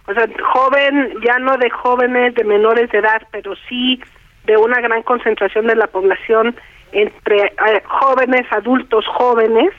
o 0.06 0.14
sea, 0.14 0.26
joven, 0.52 1.14
ya 1.24 1.38
no 1.38 1.56
de 1.58 1.70
jóvenes, 1.70 2.34
de 2.34 2.44
menores 2.44 2.90
de 2.90 2.98
edad, 2.98 3.22
pero 3.30 3.54
sí 3.68 4.00
de 4.44 4.56
una 4.56 4.80
gran 4.80 5.02
concentración 5.02 5.66
de 5.66 5.76
la 5.76 5.86
población 5.86 6.56
entre 6.92 7.46
eh, 7.46 7.82
jóvenes, 7.84 8.46
adultos 8.50 9.06
jóvenes. 9.06 9.70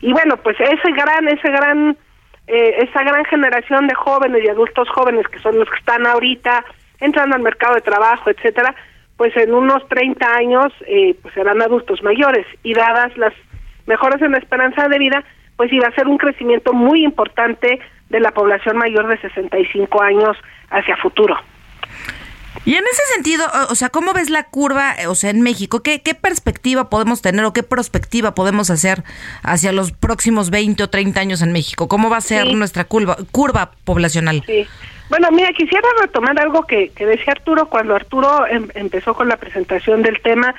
Y 0.00 0.12
bueno, 0.12 0.36
pues 0.38 0.56
ese 0.60 0.92
gran, 0.92 1.28
ese 1.28 1.50
gran 1.50 1.96
eh, 2.46 2.86
esa 2.88 3.02
gran 3.02 3.24
generación 3.24 3.88
de 3.88 3.94
jóvenes 3.94 4.44
y 4.44 4.48
adultos 4.48 4.88
jóvenes 4.90 5.26
que 5.26 5.40
son 5.40 5.58
los 5.58 5.68
que 5.68 5.78
están 5.78 6.06
ahorita 6.06 6.64
entrando 7.00 7.34
al 7.34 7.42
mercado 7.42 7.74
de 7.74 7.80
trabajo, 7.80 8.30
etcétera, 8.30 8.72
pues 9.16 9.36
en 9.36 9.52
unos 9.52 9.86
30 9.88 10.34
años 10.34 10.72
eh, 10.86 11.16
pues 11.20 11.34
serán 11.34 11.60
adultos 11.60 12.02
mayores 12.04 12.46
y 12.62 12.72
dadas 12.72 13.16
las 13.16 13.32
mejoras 13.86 14.22
en 14.22 14.32
la 14.32 14.38
esperanza 14.38 14.88
de 14.88 14.98
vida, 14.98 15.24
pues 15.56 15.72
iba 15.72 15.88
a 15.88 15.94
ser 15.94 16.06
un 16.06 16.18
crecimiento 16.18 16.72
muy 16.72 17.04
importante 17.04 17.80
de 18.10 18.20
la 18.20 18.30
población 18.30 18.76
mayor 18.76 19.08
de 19.08 19.18
65 19.18 20.02
años 20.02 20.36
hacia 20.70 20.96
futuro. 20.98 21.36
Y 22.64 22.74
en 22.74 22.84
ese 22.84 23.02
sentido, 23.14 23.44
o 23.70 23.74
sea, 23.74 23.90
¿cómo 23.90 24.12
ves 24.12 24.30
la 24.30 24.44
curva, 24.44 24.94
o 25.08 25.14
sea, 25.14 25.30
en 25.30 25.42
México? 25.42 25.82
¿Qué, 25.82 26.02
qué 26.02 26.14
perspectiva 26.14 26.90
podemos 26.90 27.22
tener 27.22 27.44
o 27.44 27.52
qué 27.52 27.62
perspectiva 27.62 28.34
podemos 28.34 28.70
hacer 28.70 29.02
hacia 29.42 29.72
los 29.72 29.92
próximos 29.92 30.50
20 30.50 30.82
o 30.82 30.88
30 30.88 31.20
años 31.20 31.42
en 31.42 31.52
México? 31.52 31.88
¿Cómo 31.88 32.10
va 32.10 32.16
a 32.16 32.20
ser 32.20 32.52
nuestra 32.54 32.84
curva, 32.84 33.16
curva 33.30 33.72
poblacional? 33.84 34.42
Sí. 34.46 34.66
Bueno, 35.08 35.30
mira, 35.30 35.52
quisiera 35.52 35.86
retomar 36.00 36.38
algo 36.40 36.64
que, 36.64 36.90
que 36.90 37.06
decía 37.06 37.32
Arturo 37.32 37.68
cuando 37.68 37.94
Arturo 37.94 38.46
em, 38.48 38.68
empezó 38.74 39.14
con 39.14 39.28
la 39.28 39.36
presentación 39.36 40.02
del 40.02 40.20
tema. 40.20 40.54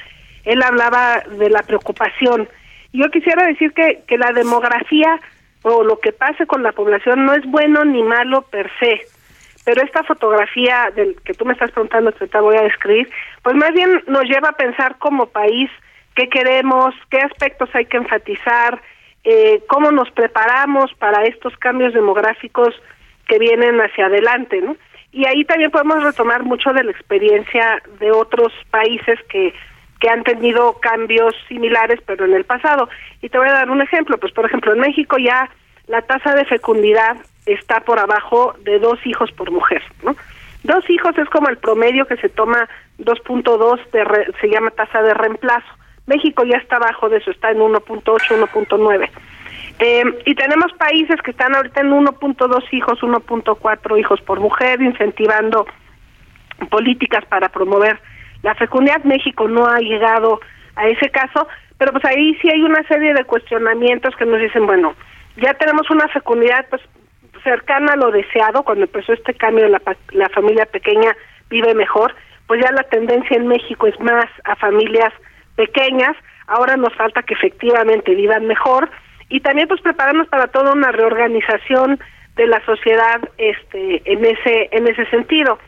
Él 0.46 0.64
hablaba 0.64 1.24
de 1.38 1.50
la 1.50 1.64
preocupación. 1.64 2.48
Yo 2.94 3.10
quisiera 3.12 3.46
decir 3.46 3.74
que, 3.74 4.04
que 4.08 4.18
la 4.18 4.32
demografía 4.32 5.20
o 5.64 5.84
lo 5.84 6.00
que 6.00 6.14
pase 6.14 6.48
con 6.48 6.64
la 6.64 6.72
población 6.72 7.26
no 7.26 7.34
es 7.34 7.46
bueno 7.46 7.84
ni 7.84 8.02
malo 8.04 8.44
per 8.44 8.72
se 8.80 9.02
pero 9.68 9.84
esta 9.84 10.02
fotografía 10.04 10.94
del 10.96 11.18
que 11.26 11.34
tú 11.34 11.44
me 11.44 11.52
estás 11.52 11.72
preguntando 11.72 12.14
que 12.14 12.26
te 12.26 12.40
voy 12.40 12.56
a 12.56 12.62
describir, 12.62 13.10
pues 13.44 13.54
más 13.58 13.74
bien 13.74 14.02
nos 14.08 14.24
lleva 14.24 14.48
a 14.48 14.54
pensar 14.54 14.98
como 14.98 15.26
país 15.26 15.70
qué 16.16 16.30
queremos, 16.30 16.96
qué 17.10 17.18
aspectos 17.18 17.70
hay 17.74 17.84
que 17.84 17.98
enfatizar, 17.98 18.82
eh, 19.26 19.62
cómo 19.68 19.92
nos 19.92 20.10
preparamos 20.12 20.94
para 20.94 21.26
estos 21.26 21.54
cambios 21.58 21.94
demográficos 21.94 22.74
que 23.28 23.40
vienen 23.40 23.82
hacia 23.82 24.06
adelante, 24.06 24.62
¿no? 24.62 24.78
Y 25.12 25.28
ahí 25.28 25.44
también 25.44 25.70
podemos 25.70 26.02
retomar 26.02 26.44
mucho 26.44 26.72
de 26.72 26.86
la 26.86 26.92
experiencia 26.92 27.84
de 28.00 28.10
otros 28.12 28.54
países 28.72 29.20
que 29.28 29.54
que 30.00 30.10
han 30.10 30.24
tenido 30.24 30.80
cambios 30.80 31.36
similares 31.50 32.00
pero 32.06 32.24
en 32.24 32.36
el 32.36 32.46
pasado. 32.46 32.88
Y 33.22 33.28
te 33.28 33.38
voy 33.38 33.50
a 33.50 33.54
dar 33.54 33.70
un 33.70 33.82
ejemplo, 33.82 34.18
pues 34.18 34.32
por 34.32 34.46
ejemplo 34.46 34.72
en 34.72 34.80
México 34.80 35.18
ya 35.18 35.50
la 35.88 36.04
tasa 36.04 36.36
de 36.36 36.46
fecundidad 36.46 37.18
está 37.48 37.82
por 37.82 38.00
abajo 38.00 38.56
de 38.64 38.80
dos 38.80 39.00
hijos 39.06 39.32
por 39.32 39.52
mujer, 39.52 39.82
¿no? 40.04 40.16
Dos 40.64 40.90
hijos 40.90 41.18
es 41.18 41.30
como 41.30 41.50
el 41.50 41.58
promedio 41.58 42.06
que 42.06 42.18
se 42.18 42.30
toma 42.30 42.68
2.2 43.00 44.36
se 44.42 44.50
llama 44.50 44.72
tasa 44.72 45.02
de 45.02 45.14
reemplazo. 45.14 45.68
México 46.08 46.44
ya 46.44 46.58
está 46.58 46.78
abajo 46.78 47.10
de 47.10 47.18
eso, 47.18 47.32
está 47.32 47.52
en 47.52 47.60
1.8, 47.60 48.04
1.9. 48.04 49.10
Eh, 49.80 50.04
y 50.26 50.36
tenemos 50.36 50.74
países 50.74 51.22
que 51.22 51.32
están 51.32 51.56
ahorita 51.56 51.82
en 51.82 51.92
1.2 51.92 52.74
hijos, 52.74 53.00
1.4 53.00 54.00
hijos 54.00 54.22
por 54.22 54.40
mujer, 54.40 54.82
incentivando 54.82 55.68
políticas 56.70 57.24
para 57.26 57.50
promover 57.50 58.00
la 58.42 58.56
fecundidad. 58.56 59.04
México 59.04 59.48
no 59.48 59.68
ha 59.68 59.80
llegado 59.80 60.40
a 60.76 60.88
ese 60.88 61.10
caso, 61.10 61.48
pero 61.78 61.92
pues 61.92 62.04
ahí 62.06 62.36
sí 62.42 62.50
hay 62.50 62.62
una 62.62 62.84
serie 62.88 63.14
de 63.14 63.24
cuestionamientos 63.26 64.16
que 64.16 64.26
nos 64.26 64.40
dicen, 64.40 64.66
bueno, 64.66 64.96
ya 65.36 65.54
tenemos 65.54 65.90
una 65.92 66.08
fecundidad 66.08 66.66
pues 66.70 66.82
cercana 67.44 67.94
a 67.94 67.98
lo 67.98 68.12
deseado, 68.12 68.64
cuando 68.64 68.86
empezó 68.86 69.14
este 69.14 69.34
cambio 69.34 69.68
la, 69.68 69.82
la 70.12 70.30
familia 70.30 70.66
pequeña 70.66 71.16
vive 71.50 71.74
mejor, 71.74 72.16
pues 72.48 72.62
ya 72.62 72.72
la 72.72 72.84
tendencia 72.84 73.36
en 73.36 73.48
México 73.48 73.88
es 73.88 74.00
más 74.00 74.26
a 74.46 74.56
familias 74.56 75.14
pequeñas, 75.56 76.16
ahora 76.48 76.78
nos 76.78 76.94
falta 76.96 77.24
que 77.24 77.34
efectivamente 77.34 78.16
vivan 78.16 78.48
mejor 78.48 78.90
y 79.30 79.42
también 79.42 79.68
pues 79.68 79.82
prepararnos 79.82 80.28
para 80.30 80.48
toda 80.48 80.72
una 80.72 80.92
reorganización 80.92 82.00
de 82.36 82.48
la 82.48 82.64
sociedad 82.66 83.20
este 83.38 84.02
en 84.06 84.24
ese 84.24 84.70
en 84.72 84.88
ese 84.88 85.06
sentido. 85.08 85.60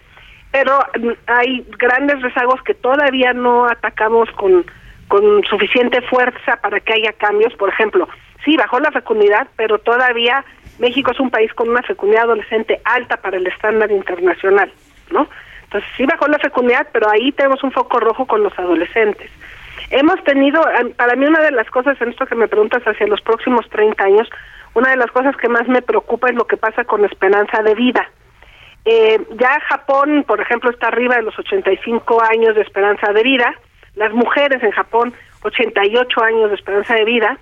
Pero 0.51 0.79
mm, 0.99 1.11
hay 1.27 1.65
grandes 1.77 2.21
rezagos 2.21 2.61
que 2.63 2.73
todavía 2.73 3.33
no 3.33 3.65
atacamos 3.65 4.29
con 4.31 4.65
con 5.07 5.43
suficiente 5.45 6.01
fuerza 6.03 6.57
para 6.61 6.79
que 6.79 6.93
haya 6.93 7.13
cambios. 7.13 7.53
Por 7.55 7.69
ejemplo 7.69 8.07
sí 8.45 8.55
bajó 8.55 8.79
la 8.79 8.91
fecundidad 8.91 9.47
pero 9.57 9.79
todavía 9.79 10.45
México 10.79 11.11
es 11.11 11.19
un 11.19 11.29
país 11.29 11.53
con 11.53 11.69
una 11.69 11.83
fecundidad 11.83 12.23
adolescente 12.23 12.81
alta 12.85 13.17
para 13.17 13.37
el 13.37 13.45
estándar 13.47 13.91
internacional, 13.91 14.71
¿no? 15.11 15.27
Entonces 15.65 15.89
sí 15.97 16.05
bajó 16.05 16.27
la 16.27 16.39
fecundidad, 16.39 16.87
pero 16.91 17.09
ahí 17.09 17.31
tenemos 17.33 17.63
un 17.63 17.71
foco 17.71 17.99
rojo 17.99 18.25
con 18.25 18.41
los 18.41 18.57
adolescentes. 18.57 19.29
Hemos 19.91 20.23
tenido, 20.23 20.61
para 20.95 21.15
mí 21.15 21.25
una 21.25 21.41
de 21.41 21.51
las 21.51 21.69
cosas 21.69 21.99
en 22.01 22.09
esto 22.09 22.25
que 22.25 22.35
me 22.35 22.47
preguntas 22.47 22.81
hacia 22.83 23.07
los 23.07 23.21
próximos 23.21 23.69
30 23.69 24.03
años, 24.03 24.29
una 24.73 24.91
de 24.91 24.97
las 24.97 25.11
cosas 25.11 25.35
que 25.37 25.49
más 25.49 25.67
me 25.67 25.81
preocupa 25.81 26.29
es 26.29 26.35
lo 26.35 26.47
que 26.47 26.57
pasa 26.57 26.85
con 26.85 27.05
esperanza 27.05 27.61
de 27.61 27.75
vida. 27.75 28.09
Eh, 28.85 29.19
ya 29.37 29.59
Japón, 29.67 30.23
por 30.27 30.39
ejemplo, 30.39 30.69
está 30.69 30.87
arriba 30.87 31.15
de 31.15 31.23
los 31.23 31.37
85 31.37 32.21
años 32.23 32.55
de 32.55 32.61
esperanza 32.61 33.11
de 33.13 33.23
vida, 33.23 33.53
las 33.95 34.13
mujeres 34.13 34.63
en 34.63 34.71
Japón 34.71 35.13
88 35.41 36.23
años 36.23 36.49
de 36.49 36.55
esperanza 36.55 36.95
de 36.95 37.05
vida, 37.05 37.37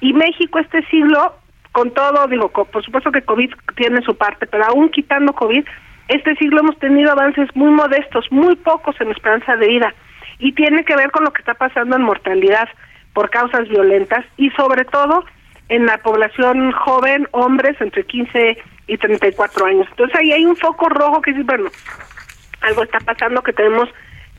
y 0.00 0.12
México 0.12 0.58
este 0.58 0.84
siglo 0.86 1.34
con 1.72 1.90
todo, 1.92 2.26
digo, 2.28 2.50
por 2.50 2.84
supuesto 2.84 3.10
que 3.10 3.22
COVID 3.22 3.52
tiene 3.76 4.02
su 4.02 4.14
parte, 4.16 4.46
pero 4.46 4.64
aún 4.66 4.90
quitando 4.90 5.32
COVID, 5.32 5.64
este 6.08 6.36
siglo 6.36 6.60
hemos 6.60 6.78
tenido 6.78 7.10
avances 7.10 7.48
muy 7.54 7.70
modestos, 7.70 8.30
muy 8.30 8.56
pocos 8.56 9.00
en 9.00 9.10
esperanza 9.10 9.56
de 9.56 9.66
vida, 9.66 9.94
y 10.38 10.52
tiene 10.52 10.84
que 10.84 10.96
ver 10.96 11.10
con 11.10 11.24
lo 11.24 11.32
que 11.32 11.40
está 11.40 11.54
pasando 11.54 11.96
en 11.96 12.02
mortalidad 12.02 12.68
por 13.14 13.30
causas 13.30 13.68
violentas 13.68 14.24
y 14.36 14.50
sobre 14.50 14.84
todo 14.84 15.24
en 15.68 15.86
la 15.86 15.98
población 15.98 16.72
joven, 16.72 17.26
hombres 17.30 17.80
entre 17.80 18.04
15 18.04 18.58
y 18.86 18.98
34 18.98 19.66
años. 19.66 19.86
Entonces 19.90 20.18
ahí 20.18 20.32
hay 20.32 20.44
un 20.44 20.56
foco 20.56 20.88
rojo 20.88 21.22
que 21.22 21.32
dice, 21.32 21.44
bueno, 21.44 21.70
algo 22.60 22.82
está 22.82 22.98
pasando 23.00 23.42
que 23.42 23.52
tenemos 23.52 23.88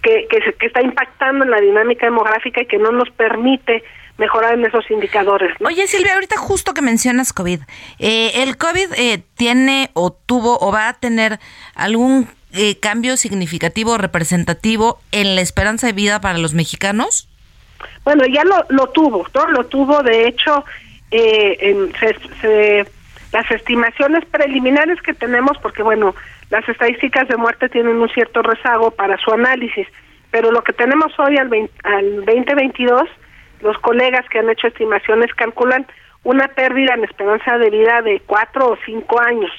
que, 0.02 0.28
que, 0.30 0.54
que 0.60 0.66
está 0.68 0.82
impactando 0.82 1.46
en 1.46 1.52
la 1.52 1.62
dinámica 1.62 2.06
demográfica 2.06 2.62
y 2.62 2.68
que 2.68 2.78
no 2.78 2.92
nos 2.92 3.10
permite 3.12 3.84
mejorar 4.18 4.54
en 4.54 4.66
esos 4.66 4.90
indicadores. 4.92 5.56
Oye, 5.66 5.88
Silvia, 5.88 6.14
ahorita 6.14 6.38
justo 6.38 6.74
que 6.74 6.82
mencionas 6.82 7.34
COVID, 7.34 7.62
eh, 8.00 8.44
¿el 8.44 8.58
COVID 8.58 8.94
eh, 8.96 9.24
tiene 9.36 9.90
o 9.94 10.12
tuvo 10.12 10.60
o 10.60 10.72
va 10.72 10.90
a 10.90 10.94
tener 10.94 11.40
algún 11.76 12.28
eh, 12.54 12.80
cambio 12.80 13.18
significativo 13.18 13.94
o 13.94 13.98
representativo 13.98 15.00
en 15.12 15.36
la 15.36 15.42
esperanza 15.42 15.88
de 15.88 15.94
vida 15.94 16.22
para 16.22 16.38
los 16.38 16.54
mexicanos? 16.54 17.28
Bueno, 18.04 18.26
ya 18.28 18.44
lo, 18.44 18.66
lo 18.70 18.88
tuvo, 18.90 19.26
¿no? 19.34 19.48
Lo 19.48 19.66
tuvo, 19.66 20.04
de 20.04 20.28
hecho, 20.28 20.64
en, 21.12 21.92
las 23.32 23.50
estimaciones 23.50 24.24
preliminares 24.26 25.02
que 25.02 25.14
tenemos, 25.14 25.58
porque 25.58 25.82
bueno, 25.82 26.16
las 26.52 26.68
estadísticas 26.70 27.28
de 27.28 27.36
muerte 27.36 27.68
tienen 27.68 27.98
un 27.98 28.10
cierto 28.10 28.44
rezago 28.44 28.92
para 28.92 29.18
su 29.18 29.32
análisis, 29.32 29.88
pero 30.30 30.52
lo 30.52 30.64
que 30.64 30.72
tenemos 30.72 31.12
hoy 31.20 31.38
al, 31.38 31.50
al 31.84 32.26
2022 32.26 33.10
los 33.64 33.78
colegas 33.80 34.28
que 34.30 34.40
han 34.40 34.50
hecho 34.50 34.68
estimaciones 34.68 35.34
calculan 35.34 35.88
una 36.24 36.48
pérdida 36.50 36.94
en 36.94 37.04
esperanza 37.04 37.58
de 37.58 37.70
vida 37.70 38.02
de 38.02 38.22
cuatro 38.26 38.72
o 38.72 38.78
cinco 38.86 39.20
años. 39.20 39.52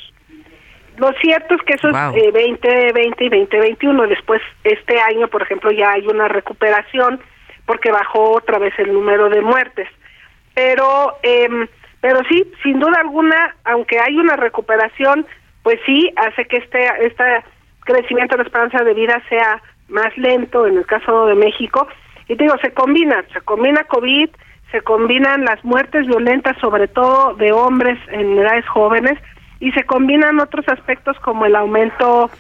Lo 0.96 1.12
cierto 1.14 1.55
es 1.55 1.62
que 1.62 1.74
eso 1.74 1.88
es 1.88 1.96
eh, 1.96 2.30
2020 2.32 3.24
y 3.24 3.28
2021. 3.28 4.07
Después, 4.07 4.40
este 4.62 5.00
año, 5.00 5.28
por 5.28 5.42
ejemplo, 5.42 5.70
ya 5.72 5.92
hay 5.92 6.07
una 6.07 6.28
recuperación 6.28 7.20
porque 7.66 7.90
bajó 7.90 8.32
otra 8.32 8.59
vez 8.59 8.72
el 8.78 8.92
número 8.92 9.28
de 9.28 9.40
muertes. 9.40 9.88
Pero, 10.55 11.16
eh, 11.22 11.48
pero 12.00 12.20
sí, 12.28 12.44
sin 12.62 12.78
duda 12.78 13.00
alguna, 13.00 13.57
aunque 13.64 13.98
hay 13.98 14.16
una 14.16 14.36
recuperación, 14.36 15.26
pues 15.62 15.80
sí 15.84 16.12
hace 16.16 16.44
que 16.44 16.59
este, 16.59 16.86
este 17.00 17.24
crecimiento 17.80 18.36
de 18.36 18.42
la 18.42 18.46
esperanza 18.46 18.84
de 18.84 18.94
vida 18.94 19.20
sea 19.28 19.61
más 19.88 20.16
lento 20.16 20.66
en 20.66 20.78
el 20.78 20.86
caso 20.86 21.26
de 21.26 21.34
México 21.34 21.88
y 22.28 22.36
te 22.36 22.44
digo, 22.44 22.56
se 22.62 22.72
combina, 22.72 23.24
se 23.32 23.40
combina 23.40 23.84
COVID, 23.84 24.30
se 24.70 24.80
combinan 24.80 25.44
las 25.44 25.64
muertes 25.64 26.06
violentas, 26.06 26.56
sobre 26.60 26.88
todo 26.88 27.34
de 27.34 27.52
hombres 27.52 27.98
en 28.08 28.38
edades 28.38 28.66
jóvenes, 28.66 29.18
y 29.60 29.70
se 29.72 29.84
combinan 29.84 30.40
otros 30.40 30.68
aspectos 30.68 31.18
como 31.20 31.46
el 31.46 31.54
aumento 31.54 32.30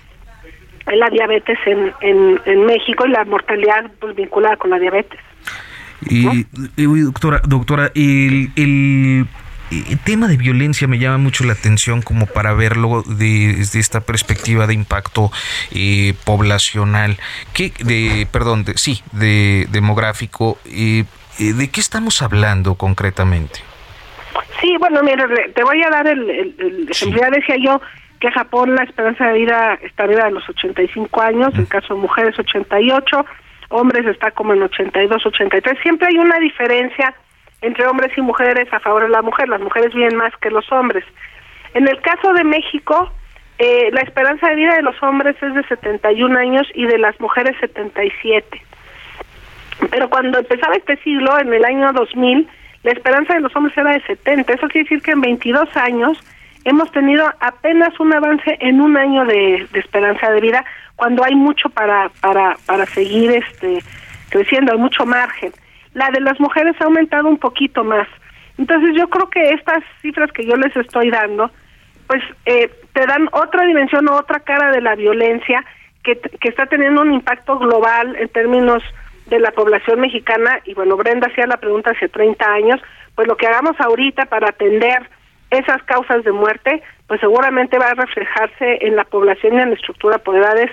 la 0.86 1.08
diabetes 1.08 1.58
en, 1.66 1.92
en, 2.44 2.66
México 2.66 3.06
y 3.06 3.10
la 3.10 3.24
mortalidad 3.24 3.90
pues, 4.00 4.14
vinculada 4.14 4.56
con 4.56 4.70
la 4.70 4.78
diabetes. 4.78 5.18
Y, 6.02 6.44
doctora, 6.76 7.40
doctora, 7.46 7.90
el, 7.94 8.50
el, 8.56 9.26
tema 10.04 10.28
de 10.28 10.36
violencia 10.36 10.86
me 10.86 10.98
llama 10.98 11.18
mucho 11.18 11.44
la 11.44 11.52
atención 11.52 12.02
como 12.02 12.26
para 12.26 12.54
verlo 12.54 13.02
desde 13.06 13.80
esta 13.80 14.00
perspectiva 14.00 14.66
de 14.66 14.74
impacto 14.74 15.30
eh, 15.72 16.14
poblacional, 16.24 17.16
que 17.52 17.72
de, 17.80 18.26
perdón, 18.30 18.64
de, 18.64 18.76
sí, 18.76 19.02
de 19.12 19.66
demográfico. 19.70 20.58
Eh, 20.66 21.04
¿De 21.38 21.68
qué 21.68 21.80
estamos 21.80 22.22
hablando 22.22 22.76
concretamente? 22.76 23.60
Sí, 24.60 24.76
bueno, 24.78 25.02
mira, 25.02 25.26
te 25.54 25.64
voy 25.64 25.82
a 25.82 25.90
dar 25.90 26.06
el, 26.06 26.30
el, 26.30 26.88
ejemplo. 26.88 27.20
Ya 27.20 27.30
decía 27.30 27.56
yo 27.62 27.80
que 28.20 28.30
Japón 28.30 28.74
la 28.74 28.84
esperanza 28.84 29.26
de 29.26 29.38
vida 29.40 29.78
está 29.82 30.04
arriba 30.04 30.24
de 30.24 30.30
los 30.30 30.48
85 30.48 31.20
años, 31.20 31.50
en 31.54 31.66
caso 31.66 31.94
de 31.94 32.00
mujeres 32.00 32.38
88, 32.38 33.26
hombres 33.70 34.06
está 34.06 34.30
como 34.30 34.54
en 34.54 34.62
82, 34.62 35.26
83. 35.26 35.78
Siempre 35.82 36.08
hay 36.08 36.18
una 36.18 36.38
diferencia 36.38 37.14
entre 37.62 37.86
hombres 37.86 38.16
y 38.16 38.20
mujeres 38.20 38.72
a 38.72 38.80
favor 38.80 39.02
de 39.02 39.08
la 39.08 39.22
mujer. 39.22 39.48
Las 39.48 39.60
mujeres 39.60 39.94
viven 39.94 40.16
más 40.16 40.32
que 40.40 40.50
los 40.50 40.70
hombres. 40.72 41.04
En 41.74 41.88
el 41.88 42.00
caso 42.00 42.32
de 42.32 42.44
México, 42.44 43.10
eh, 43.58 43.90
la 43.92 44.00
esperanza 44.00 44.48
de 44.48 44.56
vida 44.56 44.74
de 44.74 44.82
los 44.82 45.00
hombres 45.02 45.36
es 45.42 45.54
de 45.54 45.64
71 45.64 46.38
años 46.38 46.66
y 46.74 46.86
de 46.86 46.98
las 46.98 47.18
mujeres 47.20 47.56
77. 47.60 48.62
Pero 49.90 50.08
cuando 50.10 50.38
empezaba 50.38 50.74
este 50.74 50.96
siglo, 50.98 51.38
en 51.38 51.52
el 51.52 51.64
año 51.64 51.92
2000, 51.92 52.48
la 52.82 52.92
esperanza 52.92 53.34
de 53.34 53.40
los 53.40 53.54
hombres 53.56 53.76
era 53.76 53.92
de 53.92 54.02
70. 54.02 54.52
Eso 54.52 54.68
quiere 54.68 54.84
decir 54.84 55.02
que 55.02 55.12
en 55.12 55.20
22 55.20 55.76
años 55.76 56.18
hemos 56.64 56.90
tenido 56.92 57.26
apenas 57.40 57.98
un 58.00 58.12
avance 58.12 58.56
en 58.60 58.80
un 58.80 58.96
año 58.96 59.24
de, 59.24 59.66
esperanza 59.74 60.30
de 60.30 60.40
vida, 60.40 60.64
cuando 60.96 61.24
hay 61.24 61.34
mucho 61.34 61.68
para, 61.68 62.10
para, 62.20 62.56
para 62.66 62.86
seguir 62.86 63.30
este, 63.30 63.78
creciendo, 64.30 64.72
hay 64.72 64.78
mucho 64.78 65.04
margen. 65.06 65.52
La 65.94 66.10
de 66.10 66.20
las 66.20 66.38
mujeres 66.38 66.76
ha 66.80 66.84
aumentado 66.84 67.28
un 67.28 67.38
poquito 67.38 67.84
más. 67.84 68.06
Entonces 68.58 68.94
yo 68.96 69.08
creo 69.08 69.30
que 69.30 69.50
estas 69.50 69.82
cifras 70.02 70.30
que 70.32 70.46
yo 70.46 70.56
les 70.56 70.76
estoy 70.76 71.10
dando, 71.10 71.50
pues 72.06 72.22
eh, 72.46 72.70
te 72.92 73.06
dan 73.06 73.28
otra 73.32 73.64
dimensión 73.64 74.08
o 74.08 74.16
otra 74.16 74.40
cara 74.40 74.70
de 74.70 74.80
la 74.80 74.94
violencia 74.94 75.64
que, 76.02 76.18
que 76.18 76.48
está 76.48 76.66
teniendo 76.66 77.02
un 77.02 77.14
impacto 77.14 77.58
global 77.58 78.14
en 78.16 78.28
términos 78.28 78.82
de 79.26 79.40
la 79.40 79.50
población 79.52 80.00
mexicana. 80.00 80.60
Y 80.64 80.74
bueno, 80.74 80.96
Brenda 80.96 81.28
hacía 81.28 81.46
la 81.46 81.56
pregunta 81.56 81.90
hace 81.90 82.08
30 82.08 82.44
años, 82.44 82.80
pues 83.14 83.26
lo 83.26 83.36
que 83.36 83.46
hagamos 83.46 83.80
ahorita 83.80 84.26
para 84.26 84.50
atender 84.50 85.08
esas 85.50 85.82
causas 85.84 86.24
de 86.24 86.32
muerte, 86.32 86.82
pues 87.06 87.20
seguramente 87.20 87.78
va 87.78 87.88
a 87.88 87.94
reflejarse 87.94 88.78
en 88.86 88.96
la 88.96 89.04
población 89.04 89.54
y 89.54 89.62
en 89.62 89.70
la 89.70 89.76
estructura 89.76 90.20
de 90.24 90.38
edades 90.38 90.70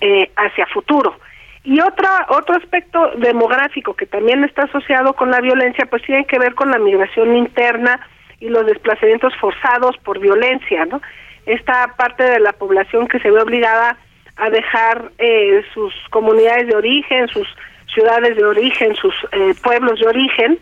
eh, 0.00 0.30
hacia 0.36 0.66
futuro. 0.66 1.16
Y 1.64 1.80
otra, 1.80 2.26
otro 2.28 2.56
aspecto 2.56 3.12
demográfico 3.16 3.94
que 3.94 4.04
también 4.04 4.44
está 4.44 4.64
asociado 4.64 5.14
con 5.14 5.30
la 5.30 5.40
violencia, 5.40 5.86
pues 5.86 6.02
tiene 6.02 6.26
que 6.26 6.38
ver 6.38 6.54
con 6.54 6.70
la 6.70 6.78
migración 6.78 7.34
interna 7.34 8.00
y 8.38 8.48
los 8.50 8.66
desplazamientos 8.66 9.34
forzados 9.40 9.96
por 10.04 10.18
violencia, 10.18 10.84
¿no? 10.84 11.00
Esta 11.46 11.94
parte 11.96 12.22
de 12.22 12.40
la 12.40 12.52
población 12.52 13.08
que 13.08 13.18
se 13.20 13.30
ve 13.30 13.40
obligada 13.40 13.96
a 14.36 14.50
dejar 14.50 15.12
eh, 15.18 15.64
sus 15.72 15.94
comunidades 16.10 16.68
de 16.68 16.76
origen, 16.76 17.28
sus 17.28 17.48
ciudades 17.94 18.36
de 18.36 18.44
origen, 18.44 18.94
sus 18.96 19.14
eh, 19.32 19.54
pueblos 19.62 20.00
de 20.00 20.06
origen, 20.06 20.58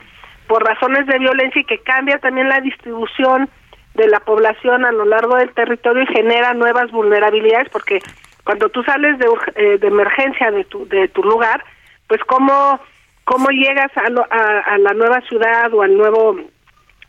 por 0.47 0.65
razones 0.65 1.07
de 1.07 1.19
violencia 1.19 1.63
y 1.63 1.65
que 1.65 1.79
cambia 1.79 2.19
también 2.19 2.49
la 2.49 2.61
distribución 2.61 3.49
de 3.95 4.07
la 4.07 4.21
población 4.21 4.85
a 4.85 4.93
lo 4.93 5.05
largo 5.05 5.37
del 5.37 5.53
territorio 5.53 6.03
y 6.03 6.15
genera 6.15 6.55
nuevas 6.55 6.91
vulnerabilidades 6.91 7.69
porque 7.71 8.01
cuando 8.45 8.69
tú 8.69 8.83
sales 8.83 9.19
de, 9.19 9.27
eh, 9.55 9.79
de 9.79 9.87
emergencia 9.87 10.51
de 10.51 10.65
tu, 10.65 10.87
de 10.89 11.09
tu 11.09 11.23
lugar, 11.23 11.65
pues 12.09 12.21
cómo, 12.25 12.81
cómo 13.25 13.49
llegas 13.51 13.91
a, 13.97 14.73
a, 14.73 14.79
la 14.79 14.93
nueva 14.95 15.21
ciudad 15.23 15.73
o 15.73 15.83
al 15.83 15.97
nuevo 15.97 16.37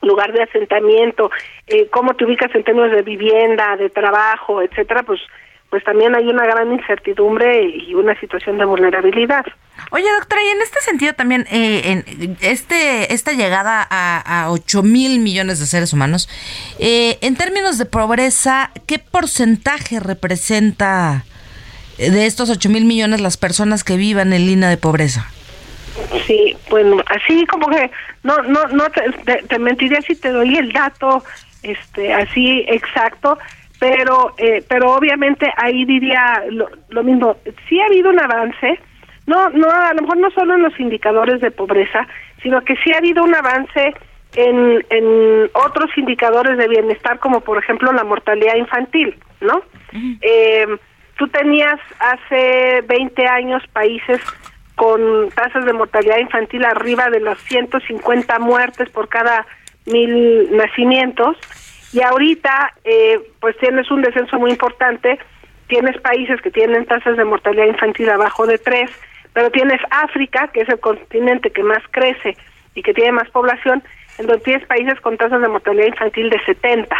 lugar 0.02 0.32
de 0.34 0.44
asentamiento, 0.44 1.32
eh, 1.68 1.88
cómo 1.90 2.14
te 2.14 2.26
ubicas 2.26 2.54
en 2.54 2.64
términos 2.64 2.92
de 2.92 3.02
vivienda, 3.02 3.76
de 3.78 3.90
trabajo, 3.90 4.62
etcétera, 4.62 5.04
pues 5.04 5.22
pues 5.74 5.84
también 5.86 6.14
hay 6.14 6.28
una 6.28 6.46
gran 6.46 6.72
incertidumbre 6.72 7.64
y 7.64 7.96
una 7.96 8.14
situación 8.20 8.60
de 8.60 8.66
vulnerabilidad. 8.66 9.44
Oye, 9.90 10.06
doctora, 10.20 10.44
y 10.44 10.50
en 10.50 10.62
este 10.62 10.80
sentido 10.82 11.14
también, 11.14 11.48
eh, 11.50 12.04
en 12.06 12.38
este 12.42 13.12
esta 13.12 13.32
llegada 13.32 13.82
a, 13.90 14.44
a 14.44 14.52
8 14.52 14.84
mil 14.84 15.18
millones 15.18 15.60
de 15.60 15.66
seres 15.66 15.92
humanos, 15.92 16.30
eh, 16.78 17.18
en 17.22 17.36
términos 17.36 17.80
de 17.80 17.88
pobreza, 17.88 18.70
¿qué 18.86 19.00
porcentaje 19.00 20.00
representa 20.00 21.26
de 21.98 22.28
estos 22.28 22.52
8 22.52 22.70
mil 22.70 22.86
millones 22.86 23.20
las 23.20 23.38
personas 23.38 23.84
que 23.84 23.98
vivan 23.98 24.32
en 24.32 24.46
línea 24.46 24.70
de 24.70 24.78
pobreza? 24.78 25.26
Sí, 26.28 26.56
bueno, 26.70 26.98
así 27.08 27.48
como 27.48 27.68
que 27.70 27.90
no 28.22 28.44
no 28.44 28.68
no 28.68 28.92
te, 28.92 29.42
te 29.42 29.58
mentiría 29.58 30.04
si 30.04 30.16
te 30.16 30.30
doy 30.30 30.56
el 30.56 30.72
dato 30.72 31.24
este 31.64 32.14
así 32.14 32.64
exacto, 32.68 33.40
pero 33.84 34.34
eh, 34.38 34.64
pero 34.70 34.94
obviamente 34.94 35.52
ahí 35.58 35.84
diría 35.84 36.42
lo, 36.50 37.04
mismo. 37.04 37.36
Sí 37.68 37.82
ha 37.82 37.88
habido 37.88 38.12
un 38.12 38.20
avance 38.20 38.80
no 39.28 39.50
no 39.50 39.70
a 39.70 39.94
lo 39.94 40.04
mejor 40.04 40.18
no 40.20 40.32
solo 40.32 40.56
en 40.56 40.64
los 40.64 40.80
indicadores 40.80 41.42
de 41.42 41.52
pobreza 41.52 42.08
sino 42.42 42.62
que 42.62 42.78
sí 42.78 42.94
ha 42.94 43.00
habido 43.00 43.26
un 43.26 43.36
avance 43.36 43.94
en, 44.36 44.86
en 44.90 45.50
otros 45.54 45.90
indicadores 45.98 46.58
de 46.58 46.70
bienestar 46.70 47.20
como 47.20 47.42
por 47.42 47.58
ejemplo 47.58 47.92
la 47.92 48.06
mortalidad 48.06 48.56
infantil 48.56 49.18
no 49.42 49.62
eh, 50.22 50.66
tú 51.18 51.28
tenías 51.28 51.80
hace 52.00 52.82
20 52.88 53.28
años 53.28 53.64
países 53.74 54.22
con 54.76 55.30
tasas 55.36 55.66
de 55.66 55.74
mortalidad 55.74 56.20
infantil 56.20 56.64
arriba 56.64 57.10
de 57.10 57.20
las 57.20 57.38
150 57.40 58.40
muertes 58.40 58.90
por 58.92 59.10
cada 59.10 59.46
mil 59.86 60.56
nacimientos 60.56 61.36
y 61.94 62.02
ahorita, 62.02 62.74
eh, 62.84 63.20
pues 63.40 63.56
tienes 63.58 63.90
un 63.92 64.02
descenso 64.02 64.40
muy 64.40 64.52
importante, 64.52 65.20
tienes 65.68 66.00
países 66.02 66.42
que 66.42 66.50
tienen 66.50 66.86
tasas 66.86 67.16
de 67.16 67.24
mortalidad 67.24 67.68
infantil 67.68 68.10
abajo 68.10 68.48
de 68.48 68.58
3, 68.58 68.90
pero 69.34 69.52
tienes 69.52 69.80
África, 69.92 70.50
que 70.50 70.62
es 70.62 70.70
el 70.70 70.80
continente 70.80 71.52
que 71.52 71.64
más 71.64 71.84
crece 71.92 72.36
y 72.74 72.82
que 72.82 72.94
tiene 72.94 73.12
más 73.12 73.30
población, 73.30 73.84
en 74.18 74.26
donde 74.26 74.44
tienes 74.44 74.66
países 74.68 75.00
con 75.02 75.18
tasas 75.18 75.42
de 75.42 75.48
mortalidad 75.48 75.88
infantil 75.88 76.30
de 76.30 76.40
70 76.46 76.96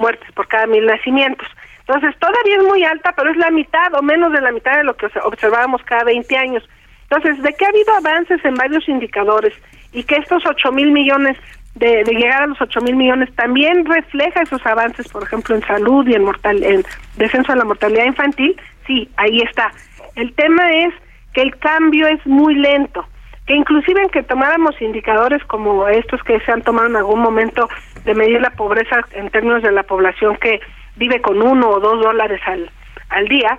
muertes 0.00 0.30
por 0.32 0.48
cada 0.48 0.66
mil 0.66 0.84
nacimientos. 0.84 1.46
Entonces, 1.86 2.18
todavía 2.18 2.56
es 2.56 2.64
muy 2.64 2.82
alta, 2.84 3.12
pero 3.16 3.30
es 3.30 3.36
la 3.36 3.50
mitad 3.50 3.94
o 3.94 4.02
menos 4.02 4.32
de 4.32 4.40
la 4.40 4.50
mitad 4.50 4.76
de 4.76 4.84
lo 4.84 4.96
que 4.96 5.06
observábamos 5.22 5.82
cada 5.84 6.04
20 6.04 6.36
años. 6.36 6.68
Entonces, 7.10 7.40
de 7.42 7.52
que 7.52 7.64
ha 7.64 7.68
habido 7.68 7.94
avances 7.94 8.44
en 8.44 8.54
varios 8.54 8.88
indicadores 8.88 9.54
y 9.92 10.02
que 10.02 10.16
estos 10.16 10.44
8 10.46 10.72
mil 10.72 10.90
millones 10.90 11.36
de, 11.74 12.04
llegar 12.04 12.42
a 12.42 12.46
los 12.46 12.60
8 12.60 12.80
mil 12.82 12.96
millones 12.96 13.34
también 13.34 13.84
refleja 13.84 14.42
esos 14.42 14.64
avances, 14.66 15.08
por 15.08 15.24
ejemplo, 15.24 15.54
en 15.54 15.62
salud 15.62 16.06
y 16.06 16.14
en, 16.14 16.24
mortal, 16.24 16.62
en 16.62 16.84
descenso 17.16 17.52
de 17.52 17.58
la 17.58 17.64
mortalidad 17.64 18.04
infantil, 18.04 18.56
sí, 18.86 19.08
ahí 19.16 19.40
está. 19.40 19.72
El 20.14 20.32
tema 20.34 20.70
es 20.70 20.94
que 21.32 21.42
el 21.42 21.56
cambio 21.58 22.06
es 22.06 22.24
muy 22.26 22.54
lento, 22.54 23.04
que 23.46 23.54
inclusive 23.54 24.00
en 24.00 24.08
que 24.08 24.22
tomáramos 24.22 24.80
indicadores 24.80 25.44
como 25.44 25.88
estos 25.88 26.22
que 26.22 26.40
se 26.40 26.52
han 26.52 26.62
tomado 26.62 26.86
en 26.86 26.96
algún 26.96 27.20
momento 27.20 27.68
de 28.04 28.14
medir 28.14 28.40
la 28.40 28.50
pobreza 28.50 29.00
en 29.12 29.30
términos 29.30 29.62
de 29.62 29.72
la 29.72 29.82
población 29.82 30.36
que 30.36 30.60
vive 30.96 31.20
con 31.20 31.42
uno 31.42 31.70
o 31.70 31.80
dos 31.80 32.00
dólares 32.00 32.40
al, 32.46 32.70
al 33.08 33.26
día, 33.26 33.58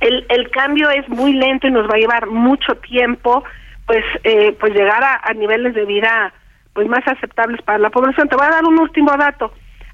el, 0.00 0.26
el 0.28 0.50
cambio 0.50 0.90
es 0.90 1.08
muy 1.08 1.32
lento 1.32 1.66
y 1.66 1.70
nos 1.70 1.88
va 1.88 1.94
a 1.94 1.98
llevar 1.98 2.26
mucho 2.26 2.74
tiempo 2.76 3.42
pues 3.86 4.04
eh, 4.24 4.54
pues 4.58 4.74
llegar 4.74 5.02
a, 5.02 5.20
a 5.22 5.32
niveles 5.32 5.72
de 5.74 5.86
vida 5.86 6.34
pues 6.76 6.88
más 6.88 7.08
aceptables 7.08 7.62
para 7.62 7.78
la 7.78 7.88
población. 7.88 8.28
Te 8.28 8.36
voy 8.36 8.44
a 8.46 8.50
dar 8.50 8.64
un 8.66 8.78
último 8.78 9.10
dato. 9.16 9.50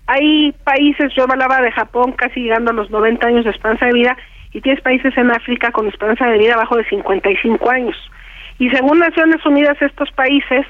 Hay 0.08 0.50
países, 0.64 1.14
yo 1.14 1.22
hablaba 1.30 1.62
de 1.62 1.70
Japón 1.70 2.10
casi 2.12 2.40
llegando 2.40 2.72
a 2.72 2.74
los 2.74 2.90
90 2.90 3.24
años 3.24 3.44
de 3.44 3.52
esperanza 3.52 3.86
de 3.86 3.92
vida 3.92 4.16
y 4.52 4.60
tienes 4.60 4.82
países 4.82 5.16
en 5.16 5.30
África 5.30 5.70
con 5.70 5.86
esperanza 5.86 6.26
de 6.26 6.38
vida 6.38 6.54
abajo 6.54 6.76
de 6.76 6.84
55 6.88 7.70
años. 7.70 7.96
Y 8.58 8.68
según 8.70 8.98
Naciones 8.98 9.46
Unidas, 9.46 9.80
estos 9.80 10.10
países 10.10 10.66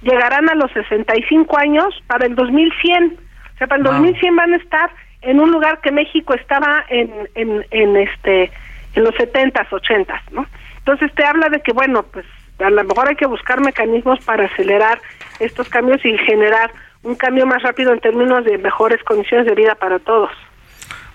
llegarán 0.00 0.48
a 0.48 0.54
los 0.54 0.72
65 0.72 1.58
años 1.58 2.02
para 2.06 2.24
el 2.24 2.34
2100. 2.34 3.18
O 3.54 3.58
sea, 3.58 3.66
para 3.66 3.80
el 3.80 3.84
2100 3.84 4.36
van 4.36 4.54
a 4.54 4.56
estar 4.56 4.90
en 5.20 5.40
un 5.40 5.50
lugar 5.50 5.82
que 5.82 5.92
México 5.92 6.32
estaba 6.32 6.86
en, 6.88 7.12
en, 7.34 7.66
en 7.70 7.96
este 7.98 8.50
en 8.94 9.04
los 9.04 9.14
70s, 9.14 9.68
80s, 9.68 10.22
¿no? 10.32 10.46
Entonces 10.78 11.14
te 11.14 11.24
habla 11.24 11.50
de 11.50 11.60
que, 11.60 11.72
bueno, 11.72 12.02
pues 12.10 12.24
a 12.60 12.70
lo 12.70 12.84
mejor 12.84 13.08
hay 13.08 13.16
que 13.16 13.26
buscar 13.26 13.60
mecanismos 13.60 14.20
para 14.24 14.46
acelerar 14.46 15.00
estos 15.38 15.68
cambios 15.68 16.04
y 16.04 16.16
generar 16.18 16.70
un 17.02 17.14
cambio 17.14 17.46
más 17.46 17.62
rápido 17.62 17.92
en 17.92 18.00
términos 18.00 18.44
de 18.44 18.58
mejores 18.58 19.02
condiciones 19.04 19.46
de 19.46 19.54
vida 19.54 19.74
para 19.74 19.98
todos. 19.98 20.30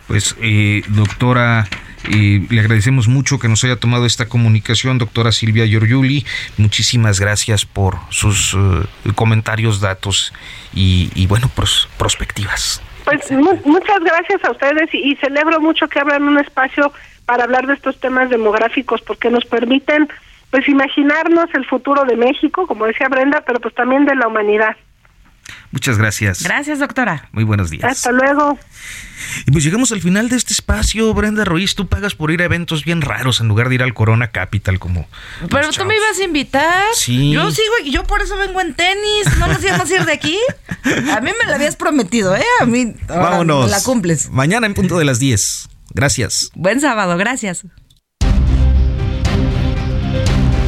Pues, 0.07 0.35
eh, 0.41 0.83
doctora, 0.89 1.65
eh, 2.11 2.45
le 2.49 2.59
agradecemos 2.59 3.07
mucho 3.07 3.39
que 3.39 3.47
nos 3.47 3.63
haya 3.63 3.75
tomado 3.75 4.05
esta 4.05 4.27
comunicación, 4.27 4.97
doctora 4.97 5.31
Silvia 5.31 5.65
Giorgiuli. 5.65 6.25
Muchísimas 6.57 7.19
gracias 7.19 7.65
por 7.65 7.95
sus 8.09 8.53
eh, 8.53 9.11
comentarios, 9.15 9.81
datos 9.81 10.33
y, 10.73 11.11
y 11.15 11.27
bueno, 11.27 11.49
pues, 11.55 11.87
perspectivas. 11.97 12.81
Pues 13.05 13.31
muchas 13.31 13.99
gracias 13.99 14.43
a 14.43 14.51
ustedes 14.51 14.93
y, 14.93 15.15
celebro 15.17 15.61
mucho 15.61 15.87
que 15.87 15.99
abran 15.99 16.23
un 16.23 16.39
espacio 16.39 16.91
para 17.25 17.43
hablar 17.43 17.67
de 17.67 17.75
estos 17.75 17.99
temas 17.99 18.31
demográficos 18.31 19.01
porque 19.03 19.29
nos 19.29 19.45
permiten 19.45 20.09
pues 20.55 20.69
imaginarnos 20.69 21.47
el 21.53 21.65
futuro 21.65 22.05
de 22.05 22.15
México, 22.15 22.65
como 22.65 22.85
decía 22.85 23.09
Brenda, 23.09 23.43
pero 23.45 23.59
pues 23.59 23.75
también 23.75 24.05
de 24.05 24.15
la 24.15 24.29
humanidad. 24.29 24.77
Muchas 25.71 25.97
gracias. 25.97 26.43
Gracias, 26.43 26.79
doctora. 26.79 27.27
Muy 27.33 27.43
buenos 27.43 27.69
días. 27.69 27.83
Hasta 27.83 28.13
luego. 28.13 28.57
Y 29.45 29.51
pues 29.51 29.65
llegamos 29.65 29.91
al 29.91 29.99
final 29.99 30.29
de 30.29 30.37
este 30.37 30.53
espacio, 30.53 31.13
Brenda 31.13 31.43
Ruiz. 31.43 31.75
Tú 31.75 31.89
pagas 31.89 32.15
por 32.15 32.31
ir 32.31 32.41
a 32.41 32.45
eventos 32.45 32.85
bien 32.85 33.01
raros 33.01 33.41
en 33.41 33.49
lugar 33.49 33.67
de 33.67 33.75
ir 33.75 33.83
al 33.83 33.93
Corona 33.93 34.31
Capital 34.31 34.79
como. 34.79 35.09
Pero 35.49 35.71
tú 35.71 35.83
me 35.83 35.97
ibas 35.97 36.19
a 36.21 36.23
invitar. 36.23 36.85
Sí. 36.93 37.33
Yo 37.33 37.51
sigo, 37.51 37.91
yo 37.91 38.03
por 38.03 38.21
eso 38.21 38.37
vengo 38.37 38.61
en 38.61 38.75
tenis. 38.75 39.37
No 39.37 39.47
nos 39.47 39.61
íbamos 39.61 39.91
a 39.91 39.93
ir 39.93 40.05
de 40.05 40.13
aquí. 40.13 40.39
A 41.11 41.19
mí 41.19 41.31
me 41.37 41.47
lo 41.47 41.53
habías 41.53 41.75
prometido, 41.75 42.33
¿eh? 42.33 42.45
A 42.61 42.65
mí. 42.65 42.95
Vámonos. 43.09 43.69
la 43.69 43.83
cumples. 43.83 44.29
Mañana 44.29 44.67
en 44.67 44.73
punto 44.73 44.97
de 44.97 45.03
las 45.03 45.19
10. 45.19 45.67
Gracias. 45.93 46.49
Buen 46.55 46.79
sábado, 46.79 47.17
gracias. 47.17 47.65